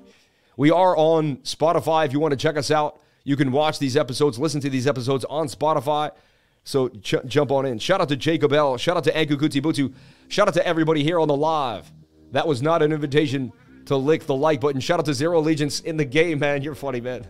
[0.58, 3.00] We are on Spotify if you want to check us out.
[3.24, 6.12] You can watch these episodes, listen to these episodes on Spotify.
[6.64, 7.80] So ch- jump on in.
[7.80, 8.78] Shout out to Jacob L.
[8.78, 9.94] Shout out to Anku Kutibutu.
[10.28, 11.92] Shout out to everybody here on the live.
[12.32, 13.52] That was not an invitation
[13.86, 14.80] to lick the like button.
[14.80, 16.62] Shout out to Zero Allegiance in the game, man.
[16.62, 17.28] You're funny, man.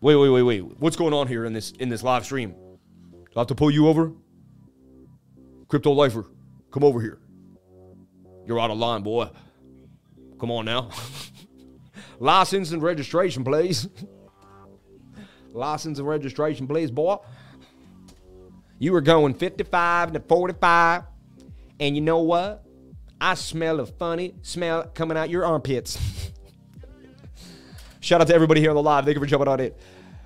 [0.00, 0.60] Wait, wait, wait, wait.
[0.78, 2.50] What's going on here in this in this live stream?
[2.50, 4.12] Do I have to pull you over?
[5.68, 6.26] Crypto Lifer,
[6.70, 7.18] come over here.
[8.46, 9.30] You're out of line, boy.
[10.38, 10.90] Come on now.
[12.18, 13.88] License and registration, please.
[15.52, 17.16] License and registration, please, boy.
[18.82, 21.04] You were going 55 to 45.
[21.78, 22.64] And you know what?
[23.20, 25.96] I smell a funny smell coming out your armpits.
[28.00, 29.04] Shout out to everybody here on the live.
[29.04, 29.78] Thank you for jumping on it.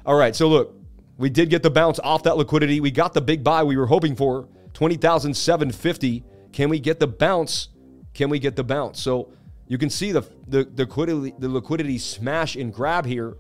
[0.07, 0.75] All right, so look,
[1.19, 2.81] we did get the bounce off that liquidity.
[2.81, 6.25] We got the big buy we were hoping for, 20,750.
[6.53, 7.69] Can we get the bounce?
[8.14, 9.03] Can we get the bounce?
[9.03, 9.33] So
[9.69, 13.37] you can see the the, the liquidity the liquidity smash and grab here.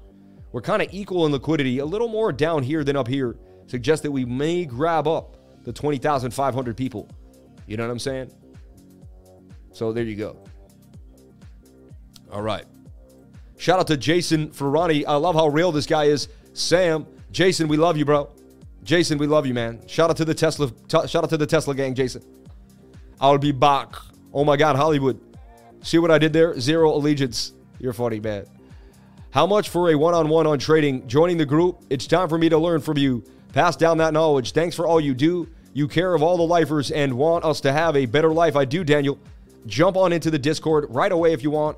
[0.52, 3.38] We're kind of equal in liquidity, a little more down here than up here.
[3.66, 7.08] Suggests that we may grab up the 20,500 people.
[7.66, 8.32] You know what I'm saying?
[9.72, 10.36] So there you go.
[12.32, 12.64] All right.
[13.58, 15.04] Shout out to Jason Ferrani.
[15.06, 16.28] I love how real this guy is.
[16.52, 18.30] Sam, Jason, we love you, bro.
[18.82, 19.80] Jason, we love you, man.
[19.88, 20.70] Shout out to the Tesla.
[20.70, 22.22] T- shout out to the Tesla gang, Jason.
[23.20, 23.94] I'll be back.
[24.32, 25.18] Oh my God, Hollywood.
[25.82, 26.58] See what I did there?
[26.60, 27.52] Zero allegiance.
[27.78, 28.46] You're funny, man.
[29.30, 31.06] How much for a one-on-one on trading?
[31.08, 31.82] Joining the group.
[31.90, 33.24] It's time for me to learn from you.
[33.52, 34.52] Pass down that knowledge.
[34.52, 35.48] Thanks for all you do.
[35.72, 38.56] You care of all the lifers and want us to have a better life.
[38.56, 39.18] I do, Daniel.
[39.66, 41.76] Jump on into the Discord right away if you want.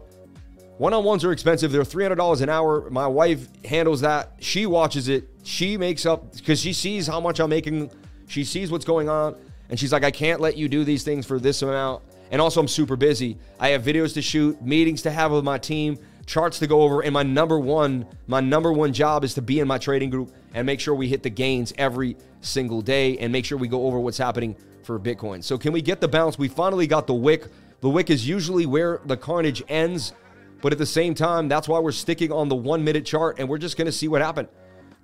[0.78, 1.72] One on ones are expensive.
[1.72, 2.88] They're $300 an hour.
[2.90, 4.35] My wife handles that.
[4.38, 5.28] She watches it.
[5.42, 7.90] She makes up because she sees how much I'm making.
[8.28, 9.35] She sees what's going on.
[9.70, 12.04] And she's like, I can't let you do these things for this amount.
[12.31, 13.38] And also, I'm super busy.
[13.59, 17.00] I have videos to shoot, meetings to have with my team, charts to go over.
[17.00, 20.32] And my number one, my number one job is to be in my trading group
[20.54, 23.86] and make sure we hit the gains every single day and make sure we go
[23.86, 25.42] over what's happening for Bitcoin.
[25.42, 26.38] So, can we get the bounce?
[26.38, 27.48] We finally got the wick.
[27.80, 30.12] The wick is usually where the carnage ends.
[30.60, 33.48] But at the same time, that's why we're sticking on the one minute chart and
[33.48, 34.48] we're just going to see what happened.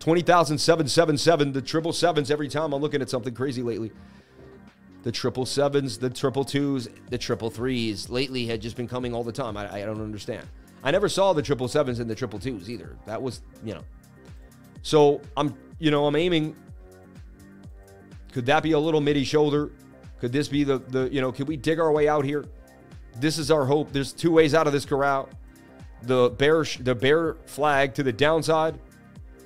[0.00, 3.92] 20,777, the triple sevens every time I'm looking at something crazy lately.
[5.04, 9.22] The triple sevens, the triple twos, the triple threes lately had just been coming all
[9.22, 9.56] the time.
[9.56, 10.48] I, I don't understand.
[10.84, 12.96] I never saw the triple sevens and the triple twos either.
[13.06, 13.82] That was, you know.
[14.82, 16.54] So I'm, you know, I'm aiming.
[18.32, 19.72] Could that be a little midi shoulder?
[20.20, 22.44] Could this be the, the, you know, could we dig our way out here?
[23.18, 23.92] This is our hope.
[23.92, 25.28] There's two ways out of this corral
[26.06, 28.78] the bear the bear flag to the downside,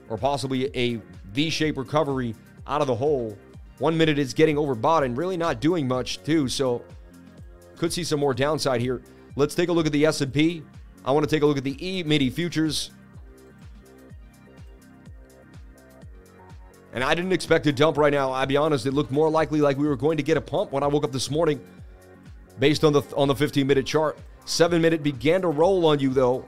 [0.09, 1.01] or possibly a
[1.33, 2.35] V-shaped recovery
[2.67, 3.37] out of the hole.
[3.79, 6.83] One minute it's getting overbought and really not doing much too, so
[7.77, 9.03] could see some more downside here.
[9.37, 10.65] Let's take a look at the S&P.
[11.09, 12.91] I want to take a look at the E-mini futures.
[16.93, 18.31] And I didn't expect a dump right now.
[18.31, 20.71] I'll be honest, it looked more likely like we were going to get a pump
[20.71, 21.65] when I woke up this morning
[22.59, 24.19] based on the on the 15 minute chart.
[24.45, 26.45] Seven minute began to roll on you, though.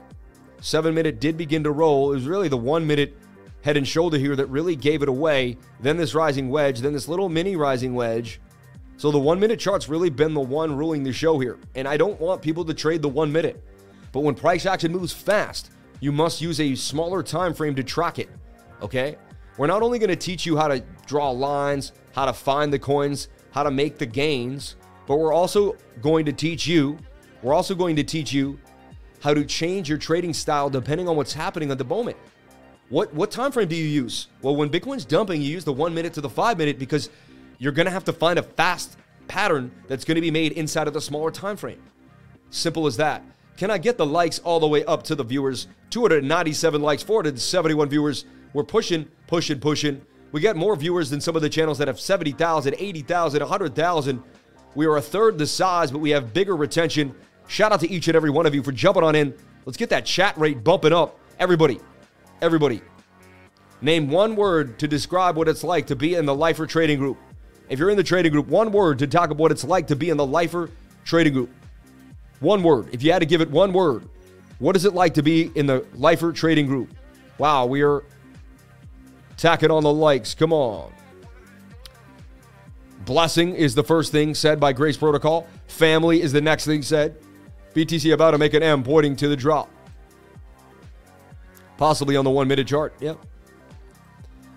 [0.59, 2.11] Seven minute did begin to roll.
[2.11, 3.17] It was really the one minute
[3.63, 5.57] head and shoulder here that really gave it away.
[5.79, 8.39] Then this rising wedge, then this little mini rising wedge.
[8.97, 11.57] So the one minute chart's really been the one ruling the show here.
[11.73, 13.63] And I don't want people to trade the one minute.
[14.11, 18.19] But when price action moves fast, you must use a smaller time frame to track
[18.19, 18.29] it.
[18.81, 19.17] Okay?
[19.57, 22.79] We're not only going to teach you how to draw lines, how to find the
[22.79, 24.75] coins, how to make the gains,
[25.07, 26.97] but we're also going to teach you
[27.41, 28.59] we're also going to teach you
[29.21, 32.17] how to change your trading style depending on what's happening at the moment.
[32.89, 34.27] What what time frame do you use?
[34.41, 37.09] Well, when Bitcoin's dumping, you use the 1 minute to the 5 minute because
[37.57, 38.97] you're going to have to find a fast
[39.27, 41.81] pattern that's going to be made inside of the smaller time frame.
[42.49, 43.23] Simple as that.
[43.57, 45.67] Can I get the likes all the way up to the viewers?
[45.91, 48.25] 297 likes, 471 viewers.
[48.53, 50.01] We're pushing, pushing, pushing.
[50.31, 54.23] We got more viewers than some of the channels that have 70,000, 80,000, 100,000.
[54.75, 57.13] We are a third the size, but we have bigger retention.
[57.47, 59.33] Shout out to each and every one of you for jumping on in.
[59.65, 61.19] Let's get that chat rate bumping up.
[61.39, 61.79] Everybody,
[62.41, 62.81] everybody,
[63.81, 67.17] name one word to describe what it's like to be in the Lifer Trading Group.
[67.67, 69.95] If you're in the trading group, one word to talk about what it's like to
[69.95, 70.69] be in the Lifer
[71.03, 71.49] Trading Group.
[72.41, 72.89] One word.
[72.91, 74.09] If you had to give it one word,
[74.59, 76.93] what is it like to be in the Lifer Trading Group?
[77.37, 78.03] Wow, we are
[79.37, 80.35] tacking on the likes.
[80.35, 80.91] Come on.
[83.05, 85.47] Blessing is the first thing said by Grace Protocol.
[85.67, 87.15] Family is the next thing said.
[87.73, 89.69] BTC about to make an M pointing to the drop.
[91.77, 92.93] Possibly on the one minute chart.
[92.99, 93.17] Yep.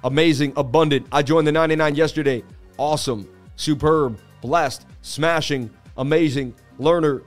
[0.05, 1.07] Amazing, abundant.
[1.13, 2.45] I joined the 99 yesterday.
[2.77, 7.23] Awesome, superb, blessed, smashing, amazing, learner,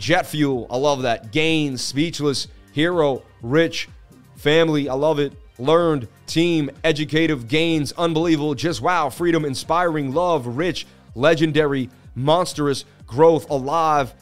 [0.00, 0.66] jet fuel.
[0.70, 1.30] I love that.
[1.30, 3.88] Gains, speechless, hero, rich,
[4.34, 4.88] family.
[4.88, 5.32] I love it.
[5.58, 14.14] learned, team, educative gains, unbelievable, just wow, freedom, inspiring, love, rich, legendary, monstrous, growth, alive,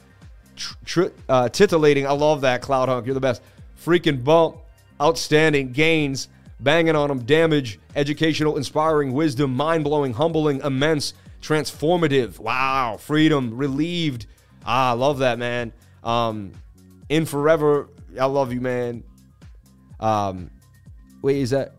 [1.29, 2.09] uh, titillating.
[2.09, 3.07] I love that, Cloud Hunk.
[3.07, 3.41] You're the best.
[3.81, 4.57] Freaking bump,
[5.01, 6.27] outstanding, gains,
[6.59, 12.41] banging on them, damage, educational, inspiring, wisdom, mind blowing, humbling, immense, transformative.
[12.41, 14.27] Wow, freedom, relieved.
[14.71, 15.73] Ah, I love that, man.
[16.05, 16.53] Um,
[17.09, 17.89] in forever,
[18.21, 19.03] I love you, man.
[19.99, 20.51] Um,
[21.23, 21.73] wait, is that?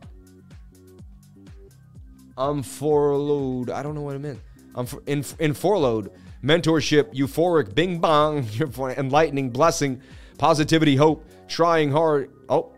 [2.36, 3.70] I'm for load.
[3.70, 4.40] I don't know what it meant.
[4.74, 6.12] I'm for, in in for load.
[6.44, 8.48] Mentorship, euphoric, bing bong,
[8.98, 10.02] enlightening, blessing,
[10.40, 12.32] positivity, hope, trying hard.
[12.50, 12.74] Oh,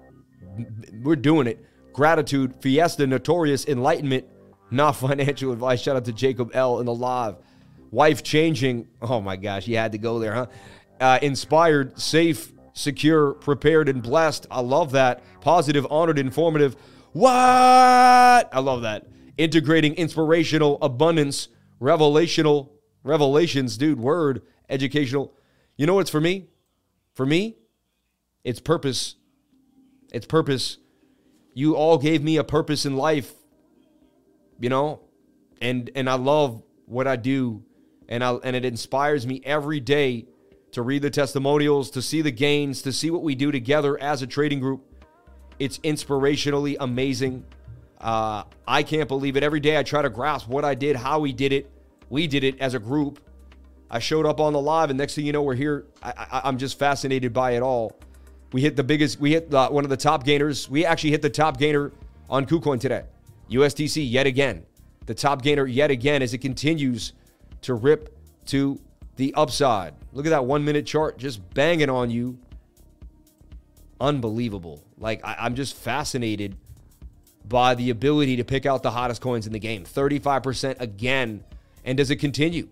[1.04, 1.65] we're doing it.
[1.93, 4.26] Gratitude, fiesta, notorious, enlightenment,
[4.71, 5.80] not financial advice.
[5.80, 7.38] Shout out to Jacob L in the live.
[7.91, 8.88] Wife changing.
[9.01, 10.45] Oh my gosh, you had to go there, huh?
[10.99, 14.47] Uh, inspired, safe, secure, prepared, and blessed.
[14.49, 15.21] I love that.
[15.41, 16.75] Positive, honored, informative.
[17.12, 17.30] What?
[17.30, 19.08] I love that.
[19.38, 21.49] Integrating inspirational, abundance,
[21.82, 22.69] revelational,
[23.04, 25.34] revelations, dude, word, educational.
[25.75, 26.47] You know what's for me?
[27.13, 27.58] For me,
[28.43, 29.15] it's purpose.
[30.13, 30.77] It's purpose.
[31.54, 33.34] You all gave me a purpose in life,
[34.60, 35.01] you know,
[35.62, 37.63] and and I love what I do,
[38.12, 40.26] and I and it inspires me every day
[40.74, 44.21] to read the testimonials, to see the gains, to see what we do together as
[44.21, 44.86] a trading group.
[45.60, 47.45] It's inspirationally amazing.
[48.00, 49.43] Uh, I can't believe it.
[49.43, 51.71] Every day I try to grasp what I did, how we did it.
[52.10, 53.19] We did it as a group.
[53.89, 55.86] I showed up on the live, and next thing you know, we're here.
[56.02, 57.97] I, am just fascinated by it all.
[58.54, 60.69] We hit the biggest, we hit the, one of the top gainers.
[60.69, 61.91] We actually hit the top gainer
[62.30, 63.04] on KuCoin today.
[63.50, 64.65] USTC yet again.
[65.06, 67.13] The top gainer yet again as it continues
[67.62, 68.80] to rip to
[69.15, 69.93] the upside.
[70.13, 72.38] Look at that one minute chart just banging on you.
[74.00, 74.84] Unbelievable.
[74.97, 76.58] Like, I, I'm just fascinated
[77.47, 79.84] by the ability to pick out the hottest coins in the game.
[79.84, 81.43] 35% again.
[81.84, 82.67] And does it continue?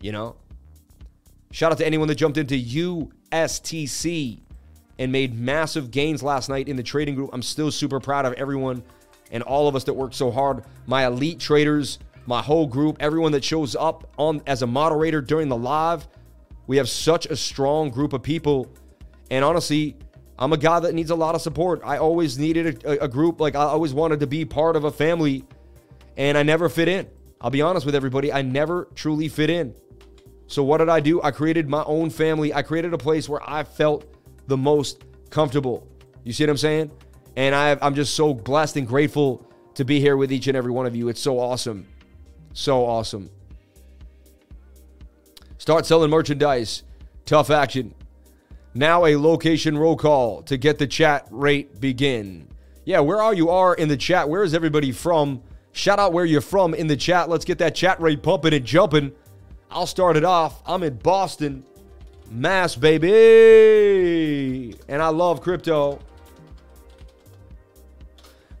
[0.00, 0.36] You know?
[1.52, 2.54] Shout out to anyone that jumped into
[3.32, 4.40] USTC
[4.98, 7.30] and made massive gains last night in the trading group.
[7.32, 8.82] I'm still super proud of everyone
[9.30, 10.64] and all of us that worked so hard.
[10.86, 11.98] My elite traders,
[12.30, 16.06] my whole group, everyone that shows up on as a moderator during the live.
[16.68, 18.72] We have such a strong group of people.
[19.32, 19.96] And honestly,
[20.38, 21.82] I'm a guy that needs a lot of support.
[21.84, 23.40] I always needed a, a group.
[23.40, 25.44] Like I always wanted to be part of a family,
[26.16, 27.08] and I never fit in.
[27.40, 28.32] I'll be honest with everybody.
[28.32, 29.74] I never truly fit in.
[30.46, 31.20] So what did I do?
[31.22, 32.54] I created my own family.
[32.54, 34.06] I created a place where I felt
[34.46, 35.88] the most comfortable.
[36.22, 36.90] You see what I'm saying?
[37.34, 40.70] And I am just so blessed and grateful to be here with each and every
[40.70, 41.08] one of you.
[41.08, 41.86] It's so awesome.
[42.52, 43.30] So awesome.
[45.58, 46.82] Start selling merchandise.
[47.26, 47.94] Tough action.
[48.74, 52.48] Now a location roll call to get the chat rate begin.
[52.84, 54.28] Yeah, where are you are in the chat?
[54.28, 55.42] Where is everybody from?
[55.72, 57.28] Shout out where you're from in the chat.
[57.28, 59.12] Let's get that chat rate pumping and jumping.
[59.70, 60.62] I'll start it off.
[60.66, 61.64] I'm in Boston,
[62.30, 64.74] Mass, baby.
[64.88, 66.00] And I love crypto.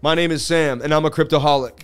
[0.02, 1.82] My name is Sam, and I'm a cryptoholic.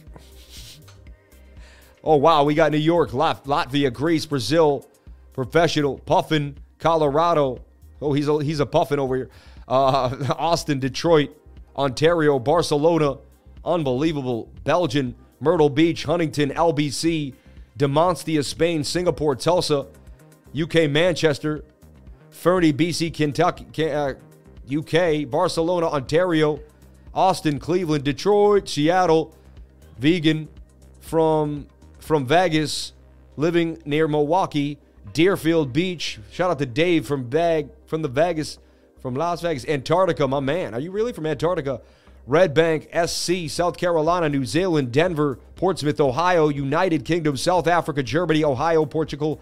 [2.07, 2.45] Oh, wow.
[2.45, 4.87] We got New York, Latvia, Greece, Brazil,
[5.33, 7.65] professional, Puffin, Colorado.
[8.01, 9.31] Oh, he's a, he's a Puffin over here.
[9.67, 11.31] Uh, Austin, Detroit,
[11.77, 13.17] Ontario, Barcelona,
[13.65, 14.49] unbelievable.
[14.63, 17.35] Belgian, Myrtle Beach, Huntington, LBC,
[17.77, 19.87] Demonstria, Spain, Singapore, Tulsa,
[20.57, 21.65] UK, Manchester,
[22.31, 24.15] Fernie, BC, Kentucky, uh,
[24.73, 26.61] UK, Barcelona, Ontario,
[27.13, 29.35] Austin, Cleveland, Detroit, Seattle,
[29.99, 30.47] vegan
[31.01, 31.67] from
[31.99, 32.93] from Vegas,
[33.37, 34.79] living near Milwaukee,
[35.13, 36.19] Deerfield Beach.
[36.31, 38.59] Shout out to Dave from Bag from the Vegas,
[39.01, 40.75] from Las Vegas, Antarctica, my man.
[40.75, 41.81] Are you really from Antarctica?
[42.27, 48.43] Red Bank, SC, South Carolina, New Zealand, Denver, Portsmouth, Ohio, United Kingdom, South Africa, Germany,
[48.43, 49.41] Ohio, Portugal,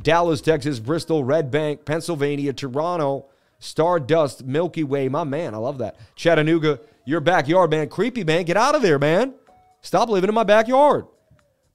[0.00, 3.24] Dallas, Texas, Bristol, Red Bank, Pennsylvania, Toronto,
[3.58, 5.08] Stardust, Milky Way.
[5.08, 5.96] My man, I love that.
[6.14, 7.88] Chattanooga, your backyard, man.
[7.88, 8.44] Creepy, man.
[8.44, 9.34] Get out of there, man.
[9.80, 11.06] Stop living in my backyard.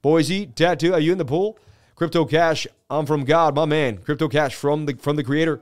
[0.06, 0.94] Boise, tattoo.
[0.94, 1.58] Are you in the pool?
[1.96, 3.98] Crypto Cash, I'm from God, my man.
[3.98, 5.60] Crypto Cash from the from the creator.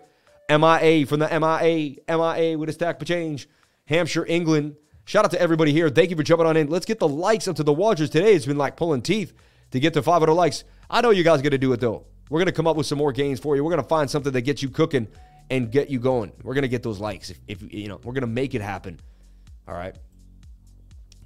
[0.51, 3.49] MIA from the MIA, MIA with a stack of change.
[3.86, 4.76] Hampshire, England.
[5.07, 5.88] Shout out to everybody here.
[5.88, 6.68] Thank you for jumping on in.
[6.68, 8.34] Let's get the likes up to the watchers today.
[8.34, 9.32] It's been like pulling teeth
[9.70, 10.64] to get to 500 likes.
[10.90, 12.05] I know you guys are going to do it though.
[12.28, 13.64] We're going to come up with some more gains for you.
[13.64, 15.09] We're going to find something that gets you cooking
[15.49, 16.32] and get you going.
[16.42, 17.30] We're going to get those likes.
[17.30, 19.01] If, if you know, we're going to make it happen.
[19.66, 19.97] All right.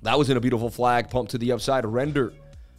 [0.02, 1.84] That was in a beautiful flag pump to the upside.
[1.84, 2.32] Render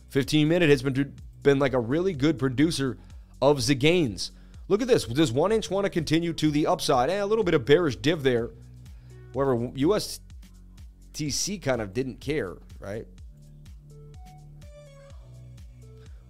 [0.09, 2.97] 15 minute has been been like a really good producer
[3.41, 4.31] of the gains.
[4.67, 5.05] Look at this.
[5.05, 7.09] Does one inch want to continue to the upside?
[7.09, 8.51] Eh, a little bit of bearish div there.
[9.33, 10.19] However, US
[11.13, 13.05] BTC kind of didn't care, right?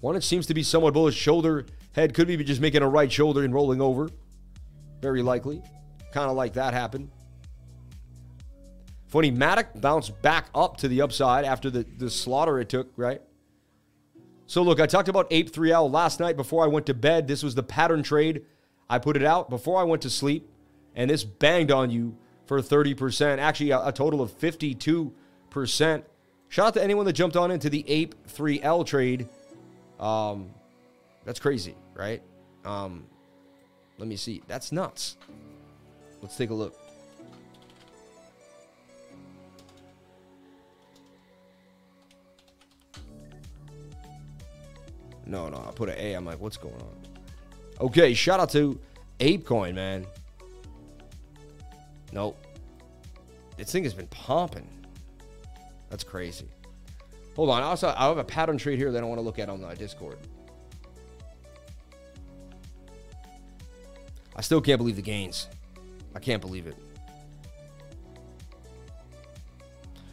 [0.01, 1.15] One it seems to be somewhat bullish.
[1.15, 4.09] Shoulder head could be just making a right shoulder and rolling over.
[5.01, 5.61] Very likely.
[6.13, 7.11] Kind of like that happened.
[9.07, 13.21] Funny, Matic bounced back up to the upside after the, the slaughter it took, right?
[14.49, 17.27] So look, I talked about Ape 3L last night before I went to bed.
[17.27, 18.45] This was the pattern trade.
[18.89, 20.49] I put it out before I went to sleep,
[20.95, 23.37] and this banged on you for 30%.
[23.37, 25.11] Actually, a, a total of 52%.
[26.47, 29.27] Shout out to anyone that jumped on into the Ape 3L trade.
[29.99, 30.49] Um,
[31.25, 32.23] that's crazy, right?
[32.65, 33.05] Um,
[33.99, 34.41] let me see.
[34.47, 35.17] That's nuts.
[36.23, 36.73] Let's take a look.
[45.29, 46.13] No, no, I put an A.
[46.13, 46.97] I'm like, what's going on?
[47.79, 48.79] Okay, shout out to
[49.19, 50.07] ApeCoin, man.
[52.11, 52.43] Nope.
[53.55, 54.67] This thing has been pumping.
[55.91, 56.47] That's crazy.
[57.35, 57.61] Hold on.
[57.61, 59.67] Also, I have a pattern trade here that I want to look at on the
[59.75, 60.17] Discord.
[64.35, 65.47] I still can't believe the gains.
[66.15, 66.75] I can't believe it.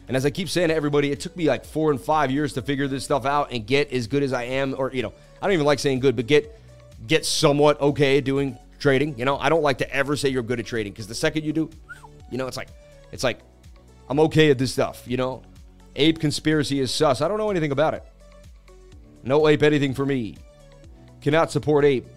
[0.07, 2.53] And as I keep saying to everybody, it took me like four and five years
[2.53, 5.13] to figure this stuff out and get as good as I am, or you know,
[5.41, 6.59] I don't even like saying good, but get
[7.05, 9.17] get somewhat okay doing trading.
[9.19, 11.43] You know, I don't like to ever say you're good at trading because the second
[11.43, 11.69] you do,
[12.31, 12.69] you know, it's like
[13.11, 13.39] it's like
[14.09, 15.03] I'm okay at this stuff.
[15.05, 15.43] You know,
[15.95, 17.21] ape conspiracy is sus.
[17.21, 18.03] I don't know anything about it.
[19.23, 20.37] No ape anything for me.
[21.19, 22.07] Cannot support ape.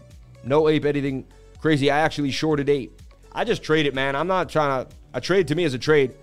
[0.44, 1.26] No ape anything
[1.60, 1.90] crazy.
[1.90, 3.02] I actually shorted ape.
[3.32, 4.14] I just trade it, man.
[4.14, 4.96] I'm not trying to.
[5.12, 6.14] A trade to me is a trade.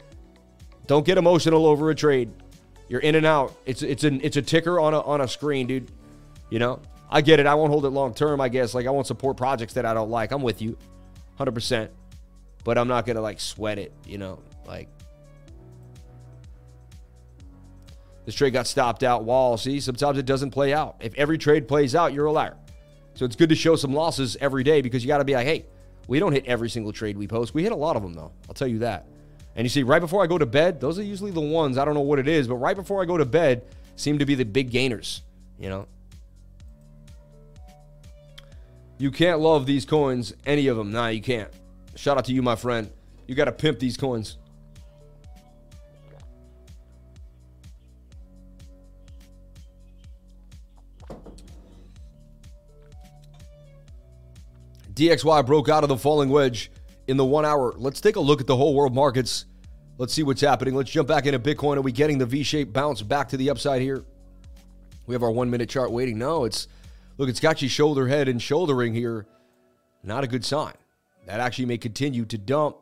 [0.88, 2.32] Don't get emotional over a trade.
[2.88, 3.54] You're in and out.
[3.66, 5.92] It's it's an it's a ticker on a on a screen, dude.
[6.50, 7.46] You know, I get it.
[7.46, 8.40] I won't hold it long term.
[8.40, 10.32] I guess like I won't support projects that I don't like.
[10.32, 10.78] I'm with you,
[11.38, 11.92] hundred percent.
[12.64, 13.92] But I'm not gonna like sweat it.
[14.06, 14.88] You know, like
[18.26, 19.26] this trade got stopped out.
[19.26, 19.58] Wall.
[19.58, 20.98] See, sometimes it doesn't play out.
[21.02, 22.56] If every trade plays out, you're a liar.
[23.16, 25.48] So it's good to show some losses every day because you got to be like,
[25.48, 25.66] hey,
[26.08, 27.54] we don't hit every single trade we post.
[27.54, 28.32] We hit a lot of them though.
[28.48, 29.08] I'll tell you that.
[29.58, 31.84] And you see, right before I go to bed, those are usually the ones, I
[31.84, 33.64] don't know what it is, but right before I go to bed
[33.96, 35.24] seem to be the big gainers,
[35.60, 35.88] you know?
[39.00, 40.92] You can't love these coins, any of them.
[40.92, 41.50] Nah, you can't.
[41.96, 42.92] Shout out to you, my friend.
[43.26, 44.38] You got to pimp these coins.
[54.94, 56.72] DXY broke out of the falling wedge
[57.08, 57.74] in the one hour.
[57.78, 59.46] Let's take a look at the whole world markets.
[59.98, 60.76] Let's see what's happening.
[60.76, 61.78] Let's jump back into Bitcoin.
[61.78, 64.04] Are we getting the V shaped bounce back to the upside here?
[65.08, 66.18] We have our one minute chart waiting.
[66.18, 66.68] No, it's
[67.18, 69.26] look, it's got you shoulder head and shouldering here.
[70.04, 70.74] Not a good sign.
[71.26, 72.78] That actually may continue to dump,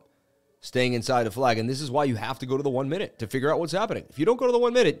[0.60, 1.58] staying inside the flag.
[1.58, 3.58] And this is why you have to go to the one minute to figure out
[3.58, 4.04] what's happening.
[4.08, 4.94] If you don't go to the one minute,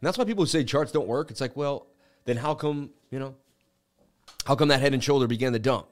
[0.00, 1.30] and that's why people say charts don't work.
[1.30, 1.86] It's like, well,
[2.24, 3.36] then how come, you know,
[4.46, 5.86] how come that head and shoulder began to dump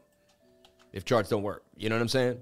[0.93, 1.63] if charts don't work?
[1.77, 2.41] You know what I'm saying?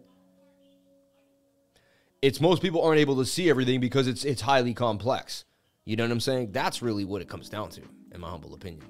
[2.23, 5.45] It's most people aren't able to see everything because it's it's highly complex.
[5.85, 6.53] You know what I'm saying?
[6.53, 8.85] That's really what it comes down to, in my humble opinion.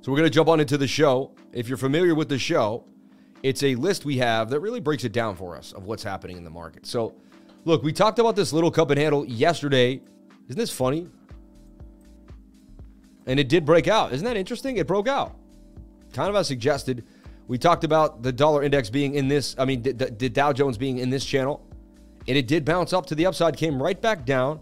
[0.00, 1.32] So we're gonna jump on into the show.
[1.52, 2.84] If you're familiar with the show,
[3.42, 6.36] it's a list we have that really breaks it down for us of what's happening
[6.36, 6.86] in the market.
[6.86, 7.14] So,
[7.64, 10.00] look, we talked about this little cup and handle yesterday.
[10.48, 11.08] Isn't this funny?
[13.26, 14.12] And it did break out.
[14.12, 14.76] Isn't that interesting?
[14.76, 15.36] It broke out.
[16.12, 17.04] Kind of as suggested.
[17.48, 19.92] We talked about the dollar index being in this, I mean, the,
[20.28, 21.64] Dow Jones being in this channel.
[22.28, 24.60] And it did bounce up to the upside, came right back down,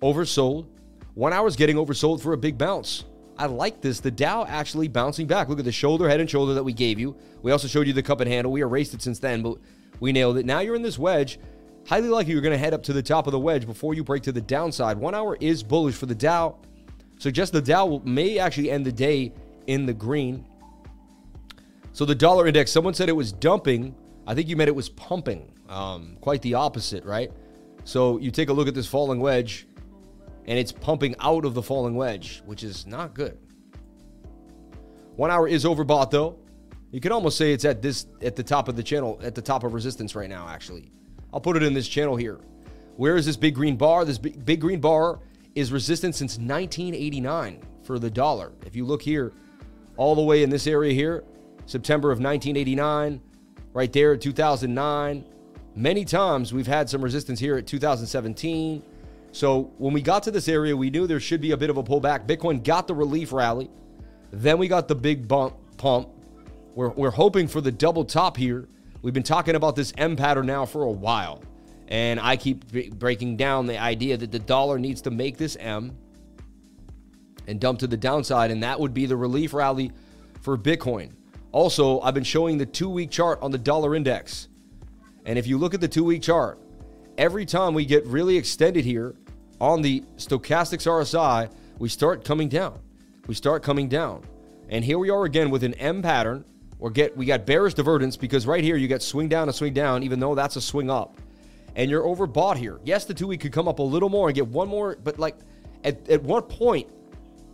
[0.00, 0.66] oversold.
[1.14, 3.04] One hour's getting oversold for a big bounce.
[3.36, 4.00] I like this.
[4.00, 5.48] The Dow actually bouncing back.
[5.48, 7.16] Look at the shoulder, head, and shoulder that we gave you.
[7.42, 8.52] We also showed you the cup and handle.
[8.52, 9.56] We erased it since then, but
[9.98, 10.46] we nailed it.
[10.46, 11.40] Now you're in this wedge.
[11.88, 14.04] Highly likely you're going to head up to the top of the wedge before you
[14.04, 14.98] break to the downside.
[14.98, 16.58] One hour is bullish for the Dow.
[17.18, 19.32] Suggest the Dow may actually end the day
[19.66, 20.44] in the green.
[21.92, 23.94] So the dollar index, someone said it was dumping.
[24.26, 25.52] I think you meant it was pumping.
[25.68, 27.32] Um, quite the opposite, right?
[27.84, 29.66] So you take a look at this falling wedge,
[30.46, 33.38] and it's pumping out of the falling wedge, which is not good.
[35.16, 36.38] One hour is overbought though.
[36.92, 39.42] You can almost say it's at this at the top of the channel, at the
[39.42, 40.48] top of resistance right now.
[40.48, 40.90] Actually,
[41.32, 42.40] I'll put it in this channel here.
[42.96, 44.04] Where is this big green bar?
[44.04, 45.20] This big, big green bar
[45.54, 48.52] is resistance since 1989 for the dollar.
[48.66, 49.32] If you look here,
[49.96, 51.24] all the way in this area here,
[51.70, 53.20] September of 1989,
[53.72, 55.24] right there at 2009.
[55.76, 58.82] Many times we've had some resistance here at 2017.
[59.30, 61.76] So when we got to this area, we knew there should be a bit of
[61.76, 62.26] a pullback.
[62.26, 63.70] Bitcoin got the relief rally.
[64.32, 66.08] Then we got the big bump pump.
[66.74, 68.68] We're, we're hoping for the double top here.
[69.02, 71.42] We've been talking about this M pattern now for a while.
[71.86, 75.96] And I keep breaking down the idea that the dollar needs to make this M
[77.46, 79.92] and dump to the downside, and that would be the relief rally
[80.42, 81.12] for Bitcoin.
[81.52, 84.48] Also, I've been showing the two week chart on the dollar index.
[85.24, 86.58] And if you look at the two week chart,
[87.18, 89.14] every time we get really extended here
[89.60, 92.78] on the stochastics RSI, we start coming down.
[93.26, 94.22] We start coming down.
[94.68, 96.44] And here we are again with an M pattern.
[96.78, 99.74] Or get we got bearish divergence because right here you get swing down and swing
[99.74, 101.18] down, even though that's a swing up.
[101.76, 102.80] And you're overbought here.
[102.84, 105.18] Yes, the two week could come up a little more and get one more, but
[105.18, 105.36] like
[105.84, 106.88] at, at what point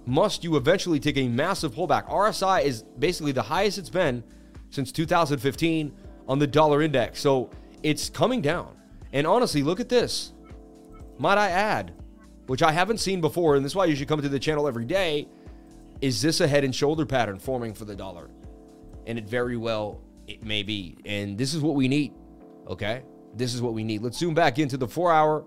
[0.07, 2.09] must you eventually take a massive pullback?
[2.09, 4.23] RSI is basically the highest it's been
[4.71, 5.93] since 2015
[6.29, 7.21] on the dollar index.
[7.21, 7.51] So
[7.83, 8.77] it's coming down.
[9.13, 10.33] And honestly, look at this.
[11.19, 11.93] Might I add,
[12.47, 14.69] which I haven't seen before, and this is why you should come to the channel
[14.69, 15.29] every day.
[16.01, 18.31] Is this a head and shoulder pattern forming for the dollar?
[19.07, 20.99] And it very well it may be.
[21.05, 22.13] And this is what we need.
[22.69, 23.03] Okay?
[23.35, 24.03] This is what we need.
[24.03, 25.45] Let's zoom back into the four hour,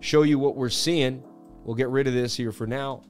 [0.00, 1.22] show you what we're seeing.
[1.64, 3.02] We'll get rid of this here for now.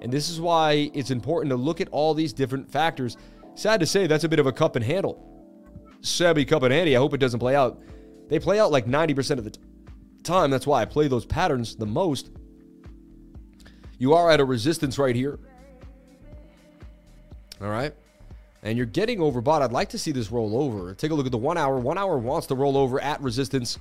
[0.00, 3.16] And this is why it's important to look at all these different factors.
[3.54, 5.24] Sad to say, that's a bit of a cup and handle.
[6.00, 6.96] Sebby cup and handy.
[6.96, 7.80] I hope it doesn't play out.
[8.28, 9.56] They play out like 90% of the
[10.22, 10.50] time.
[10.50, 12.30] That's why I play those patterns the most.
[13.98, 15.38] You are at a resistance right here.
[17.60, 17.92] All right.
[18.62, 19.62] And you're getting overbought.
[19.62, 20.94] I'd like to see this roll over.
[20.94, 21.78] Take a look at the one hour.
[21.78, 23.78] One hour wants to roll over at resistance.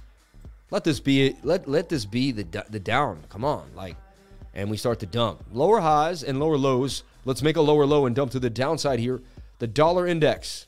[0.72, 3.24] Let this be let let this be the the down.
[3.30, 3.96] Come on, like
[4.58, 5.46] and we start to dump.
[5.54, 7.04] Lower highs and lower lows.
[7.24, 9.22] Let's make a lower low and dump to the downside here.
[9.60, 10.68] The dollar index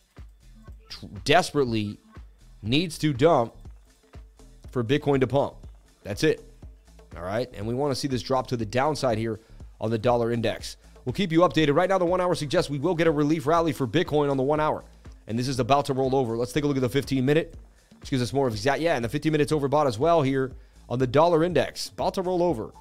[1.25, 1.97] desperately
[2.61, 3.55] needs to dump
[4.71, 5.55] for Bitcoin to pump.
[6.03, 6.45] That's it.
[7.17, 7.49] All right.
[7.53, 9.39] And we want to see this drop to the downside here
[9.81, 10.77] on the dollar index.
[11.03, 11.75] We'll keep you updated.
[11.75, 14.37] Right now, the one hour suggests we will get a relief rally for Bitcoin on
[14.37, 14.83] the one hour.
[15.25, 16.37] And this is about to roll over.
[16.37, 17.55] Let's take a look at the 15 minute,
[18.07, 18.81] gives us more of exact.
[18.81, 20.51] Yeah, and the 15 minutes overbought as well here
[20.87, 21.89] on the dollar index.
[21.89, 22.71] About to roll over.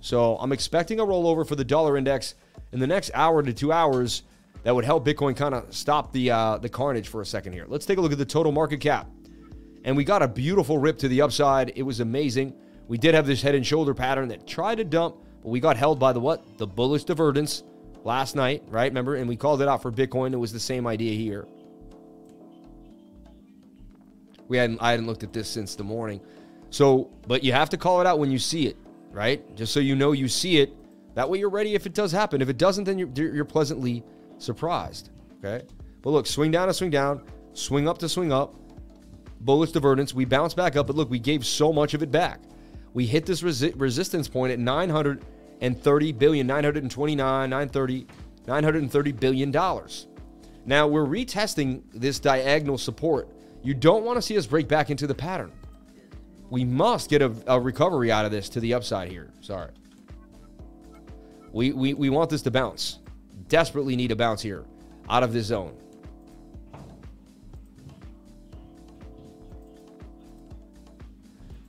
[0.00, 2.34] So I'm expecting a rollover for the dollar index
[2.72, 4.22] in the next hour to two hours
[4.62, 7.64] that would help Bitcoin kind of stop the uh, the carnage for a second here.
[7.68, 9.08] Let's take a look at the total market cap.
[9.84, 11.72] And we got a beautiful rip to the upside.
[11.76, 12.54] It was amazing.
[12.88, 15.76] We did have this head and shoulder pattern that tried to dump, but we got
[15.76, 16.58] held by the what?
[16.58, 17.62] The bullish divergence
[18.04, 18.90] last night, right?
[18.90, 19.14] Remember?
[19.14, 20.32] And we called it out for Bitcoin.
[20.32, 21.46] It was the same idea here.
[24.48, 26.20] We hadn't I hadn't looked at this since the morning.
[26.70, 28.76] So, but you have to call it out when you see it
[29.10, 29.54] right?
[29.56, 30.74] Just so you know you see it.
[31.14, 32.40] That way you're ready if it does happen.
[32.40, 34.04] If it doesn't, then you're, you're pleasantly
[34.38, 35.10] surprised.
[35.44, 35.66] Okay.
[36.02, 38.54] But look, swing down to swing down, swing up to swing up,
[39.40, 40.14] bullish divergence.
[40.14, 42.40] We bounce back up, but look, we gave so much of it back.
[42.92, 48.06] We hit this resi- resistance point at 930 billion, 929, 930,
[48.46, 50.06] 930 billion dollars.
[50.66, 53.28] Now we're retesting this diagonal support.
[53.62, 55.52] You don't want to see us break back into the pattern.
[56.50, 59.32] We must get a, a recovery out of this to the upside here.
[59.40, 59.70] Sorry.
[61.52, 62.98] We, we, we want this to bounce.
[63.48, 64.64] Desperately need a bounce here
[65.08, 65.76] out of this zone.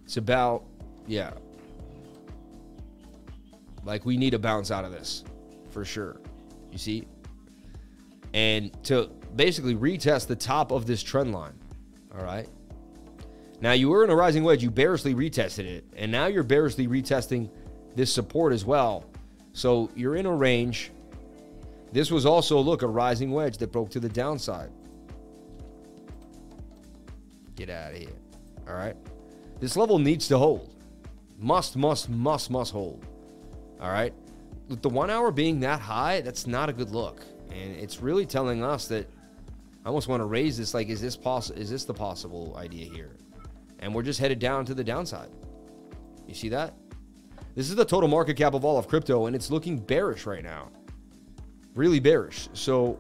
[0.04, 0.66] It's about,
[1.08, 1.32] yeah.
[3.86, 5.24] Like we need a bounce out of this
[5.70, 6.20] for sure.
[6.72, 7.08] You see?
[8.34, 11.58] And to basically retest the top of this trend line.
[12.18, 12.48] All right.
[13.62, 16.88] Now you were in a rising wedge, you bearishly retested it, and now you're bearishly
[16.88, 17.50] retesting
[17.96, 19.06] this support as well.
[19.54, 20.92] So you're in a range.
[21.92, 24.72] This was also, look, a rising wedge that broke to the downside.
[27.56, 28.10] Get out of here.
[28.68, 28.96] All right.
[29.60, 30.74] This level needs to hold.
[31.38, 33.06] Must, must, must, must hold.
[33.80, 34.14] All right.
[34.70, 37.26] With the one hour being that high, that's not a good look.
[37.52, 39.08] And it's really telling us that
[39.84, 40.74] I almost want to raise this.
[40.74, 41.60] Like, is this possible?
[41.60, 43.18] Is this the possible idea here?
[43.82, 45.30] And we're just headed down to the downside.
[46.28, 46.76] You see that?
[47.56, 50.44] This is the total market cap of all of crypto, and it's looking bearish right
[50.44, 50.70] now.
[51.76, 52.48] Really bearish.
[52.54, 52.98] So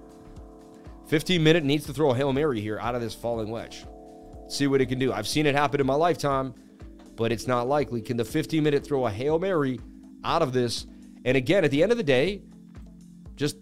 [1.08, 3.86] 15 minute needs to throw a Hail Mary here out of this falling wedge.
[4.50, 5.14] See what it can do.
[5.14, 6.54] I've seen it happen in my lifetime,
[7.16, 8.02] but it's not likely.
[8.02, 9.80] Can the 15 minute throw a Hail Mary
[10.24, 10.88] out of this?
[11.24, 12.42] And again, at the end of the day,
[13.36, 13.56] just,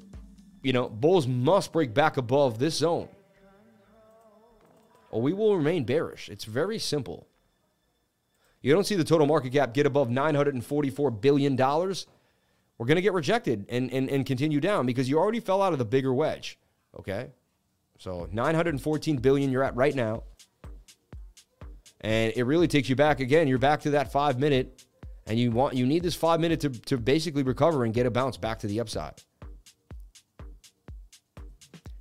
[0.63, 3.09] you know, bulls must break back above this zone
[5.09, 6.29] or we will remain bearish.
[6.29, 7.27] It's very simple.
[8.61, 11.55] You don't see the total market cap get above $944 billion,
[12.79, 15.73] we're going to get rejected and, and, and continue down because you already fell out
[15.73, 16.57] of the bigger wedge.
[16.97, 17.29] Okay?
[17.99, 20.23] So 914 billion you're at right now.
[22.01, 23.49] And it really takes you back again.
[23.49, 24.85] You're back to that five minute,
[25.27, 28.11] and you want you need this five minute to, to basically recover and get a
[28.11, 29.21] bounce back to the upside.